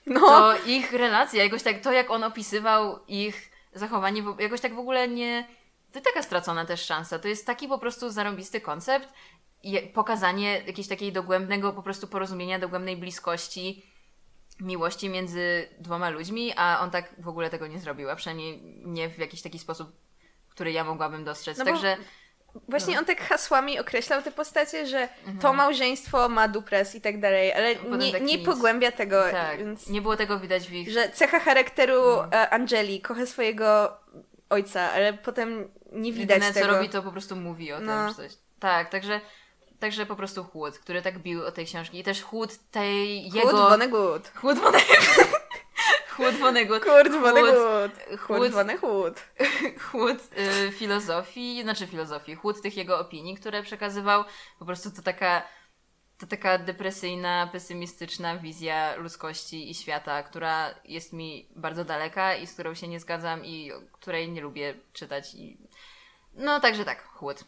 No, 0.05 0.19
to 0.19 0.55
ich 0.65 0.91
relacja, 0.91 1.43
jakoś 1.43 1.63
tak, 1.63 1.81
to 1.81 1.91
jak 1.91 2.11
on 2.11 2.23
opisywał 2.23 2.99
ich 3.07 3.51
zachowanie, 3.73 4.23
jakoś 4.39 4.61
tak 4.61 4.75
w 4.75 4.79
ogóle 4.79 5.07
nie... 5.07 5.47
To 5.91 6.01
taka 6.01 6.23
stracona 6.23 6.65
też 6.65 6.85
szansa. 6.85 7.19
To 7.19 7.27
jest 7.27 7.45
taki 7.45 7.67
po 7.67 7.77
prostu 7.79 8.09
zarąbisty 8.09 8.61
koncept 8.61 9.13
i 9.63 9.77
pokazanie 9.93 10.61
jakiejś 10.67 10.87
takiej 10.87 11.11
dogłębnego 11.11 11.73
po 11.73 11.83
prostu 11.83 12.07
porozumienia, 12.07 12.59
dogłębnej 12.59 12.97
bliskości, 12.97 13.85
miłości 14.59 15.09
między 15.09 15.69
dwoma 15.79 16.09
ludźmi, 16.09 16.53
a 16.55 16.79
on 16.79 16.91
tak 16.91 17.15
w 17.17 17.27
ogóle 17.27 17.49
tego 17.49 17.67
nie 17.67 17.79
zrobił, 17.79 18.09
a 18.09 18.15
przynajmniej 18.15 18.61
nie 18.85 19.09
w 19.09 19.17
jakiś 19.17 19.41
taki 19.41 19.59
sposób, 19.59 19.91
który 20.49 20.71
ja 20.71 20.83
mogłabym 20.83 21.23
dostrzec. 21.23 21.57
No 21.57 21.65
bo 21.65 21.71
Także 21.71 21.97
właśnie 22.67 22.93
no. 22.93 22.99
on 22.99 23.05
tak 23.05 23.21
hasłami 23.21 23.79
określał 23.79 24.21
te 24.21 24.31
postacie, 24.31 24.87
że 24.87 24.99
Mhm. 25.19 25.37
to 25.39 25.53
małżeństwo 25.53 26.29
ma 26.29 26.47
dupres 26.47 26.95
i 26.95 27.01
tak 27.01 27.19
dalej, 27.19 27.53
ale 27.53 27.75
nie, 27.75 28.11
tak 28.11 28.21
nie 28.21 28.37
pogłębia 28.39 28.91
tego, 28.91 29.23
tak, 29.31 29.57
więc... 29.57 29.87
nie 29.89 30.01
było 30.01 30.15
tego 30.17 30.39
widać 30.39 30.67
w 30.67 30.73
ich 30.73 30.91
Że 30.91 31.09
cecha 31.09 31.39
charakteru 31.39 32.01
No. 32.05 32.31
e, 32.31 32.49
Angeli 32.49 33.01
kocha 33.01 33.25
swojego 33.25 33.97
ojca, 34.49 34.91
ale 34.91 35.13
potem 35.13 35.71
nie 35.91 36.11
widać 36.13 36.37
Jedyne, 36.37 36.53
tego. 36.53 36.65
co 36.67 36.73
robi, 36.73 36.89
to 36.89 37.01
po 37.03 37.11
prostu 37.11 37.35
mówi 37.35 37.73
o 37.73 37.79
No. 37.79 38.05
tym. 38.05 38.09
czy 38.09 38.15
Coś. 38.29 38.37
Tak, 38.59 38.89
także, 38.89 39.21
także 39.79 40.05
po 40.05 40.15
prostu 40.15 40.43
chłód, 40.43 40.79
który 40.79 41.01
tak 41.01 41.19
bił 41.19 41.45
o 41.45 41.51
tej 41.51 41.65
książki. 41.65 41.99
I 41.99 42.03
też 42.03 42.21
chłód 42.21 42.49
tej 42.71 43.23
jego... 43.23 43.39
Chłód 43.49 43.69
Vonnegut. 43.69 44.31
chłód 44.35 44.59
Vonnegut. 44.59 45.44
Kurt 46.15 46.37
Vonnegut. 46.37 46.83
Chłód 46.83 47.09
chłód, 48.19 48.51
Vonnegut. 48.51 49.23
chłód 49.91 50.17
y, 50.67 50.71
filozofii, 50.71 51.63
znaczy 51.63 51.87
filozofii, 51.87 52.35
chłód 52.35 52.61
tych 52.61 52.77
jego 52.77 52.99
opinii, 52.99 53.35
które 53.35 53.63
przekazywał. 53.63 54.23
Po 54.59 54.65
prostu 54.65 54.91
to 54.91 55.01
taka, 55.01 55.41
to 56.17 56.27
taka 56.27 56.57
depresyjna, 56.57 57.49
pesymistyczna 57.51 58.37
wizja 58.37 58.95
ludzkości 58.95 59.69
i 59.71 59.75
świata, 59.75 60.23
która 60.23 60.75
jest 60.85 61.13
mi 61.13 61.49
bardzo 61.55 61.85
daleka 61.85 62.35
i 62.35 62.47
z 62.47 62.53
którą 62.53 62.73
się 62.73 62.87
nie 62.87 62.99
zgadzam 62.99 63.45
i 63.45 63.71
której 63.91 64.31
nie 64.31 64.41
lubię 64.41 64.73
czytać. 64.93 65.33
I... 65.35 65.57
No, 66.33 66.59
także 66.59 66.85
tak, 66.85 67.07
chłód. 67.07 67.43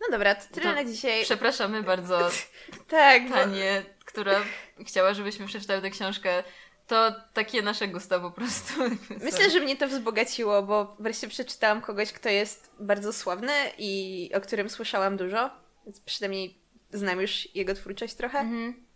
No 0.00 0.06
dobra, 0.10 0.34
to 0.34 0.54
tyle 0.54 0.66
To 0.66 0.74
na 0.74 0.84
dzisiaj. 0.84 1.24
Przepraszamy 1.24 1.82
bardzo 1.82 2.30
Tak, 2.88 3.28
bo... 3.28 3.34
Tanię, 3.34 3.82
która 4.04 4.40
chciała, 4.86 5.14
żebyśmy 5.14 5.46
przeczytały 5.46 5.82
tę 5.82 5.90
książkę. 5.90 6.44
To 6.90 7.14
takie 7.32 7.62
nasze 7.62 7.88
gusta 7.88 8.20
po 8.20 8.30
prostu. 8.30 8.74
Myślę, 9.24 9.50
że 9.50 9.60
mnie 9.60 9.76
to 9.76 9.88
wzbogaciło, 9.88 10.62
bo 10.62 10.96
wreszcie 11.00 11.28
przeczytałam 11.28 11.80
kogoś, 11.80 12.12
kto 12.12 12.28
jest 12.28 12.70
bardzo 12.80 13.12
sławny 13.12 13.52
i 13.78 14.30
o 14.34 14.40
którym 14.40 14.70
słyszałam 14.70 15.16
dużo, 15.16 15.50
więc 15.84 16.00
przynajmniej 16.00 16.58
znam 16.92 17.20
już 17.20 17.54
jego 17.54 17.74
twórczość 17.74 18.14
trochę. 18.14 18.38
Mhm. 18.38 18.86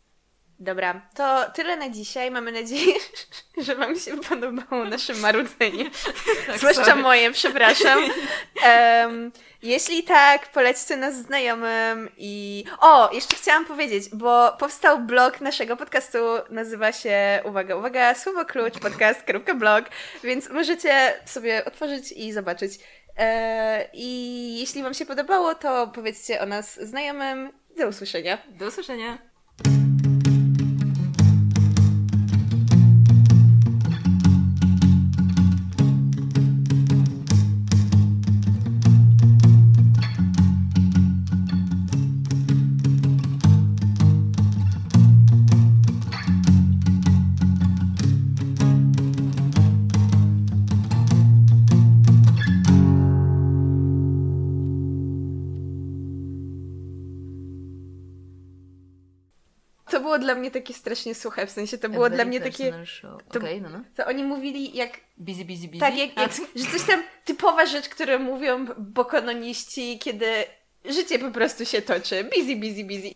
Dobra, 0.60 1.00
to 1.14 1.50
tyle 1.54 1.76
na 1.76 1.88
dzisiaj. 1.88 2.30
Mamy 2.30 2.52
nadzieję, 2.52 2.94
że 3.66 3.74
Wam 3.74 3.98
się 3.98 4.16
podobało 4.16 4.84
nasze 4.84 5.14
marudzenie. 5.14 5.90
Tak, 6.46 6.58
Zwłaszcza 6.58 6.84
sorry. 6.84 7.02
moje, 7.02 7.32
przepraszam. 7.32 7.98
Em, 8.64 9.32
jeśli 9.62 10.02
tak, 10.02 10.52
polećcie 10.52 10.96
nas 10.96 11.14
znajomym 11.14 12.08
i... 12.16 12.64
O, 12.80 13.12
jeszcze 13.12 13.36
chciałam 13.36 13.64
powiedzieć, 13.64 14.08
bo 14.12 14.52
powstał 14.58 14.98
blog 14.98 15.40
naszego 15.40 15.76
podcastu, 15.76 16.18
nazywa 16.50 16.92
się, 16.92 17.40
uwaga, 17.44 17.76
uwaga, 17.76 18.14
słowo 18.14 18.44
klucz, 18.44 18.78
podcast.blog, 18.78 19.84
więc 20.24 20.50
możecie 20.50 21.14
sobie 21.24 21.64
otworzyć 21.64 22.12
i 22.12 22.32
zobaczyć. 22.32 22.72
E, 23.18 23.88
I 23.92 24.58
jeśli 24.60 24.82
Wam 24.82 24.94
się 24.94 25.06
podobało, 25.06 25.54
to 25.54 25.86
powiedzcie 25.94 26.40
o 26.40 26.46
nas 26.46 26.80
znajomym. 26.80 27.52
Do 27.78 27.88
usłyszenia. 27.88 28.38
Do 28.48 28.66
usłyszenia. 28.66 29.33
Było 60.18 60.24
dla 60.26 60.34
mnie 60.34 60.50
takie 60.50 60.74
strasznie 60.74 61.14
suche, 61.14 61.46
w 61.46 61.50
sensie 61.50 61.78
to 61.78 61.88
było 61.88 62.10
dla 62.10 62.24
mnie 62.24 62.40
takie... 62.40 62.70
to- 63.32 63.38
Okej, 63.38 63.60
no 63.62 63.68
no. 63.70 63.80
To 63.96 64.06
oni 64.06 64.24
mówili 64.24 64.76
jak 64.76 65.00
Busy, 65.16 65.44
busy, 65.44 65.66
busy. 65.68 65.80
Tak, 65.80 65.96
jak, 65.96 66.16
jak, 66.16 66.32
że 66.56 66.66
coś 66.78 66.82
tam 66.86 67.02
typowa 67.24 67.66
rzecz, 67.66 67.88
którą 67.88 68.18
mówią 68.18 68.66
bokononiści, 68.78 69.98
kiedy 69.98 70.26
życie 70.84 71.18
po 71.18 71.30
prostu 71.30 71.64
się 71.64 71.82
toczy. 71.82 72.24
Busy, 72.24 72.56
busy, 72.56 72.84
busy. 72.84 73.08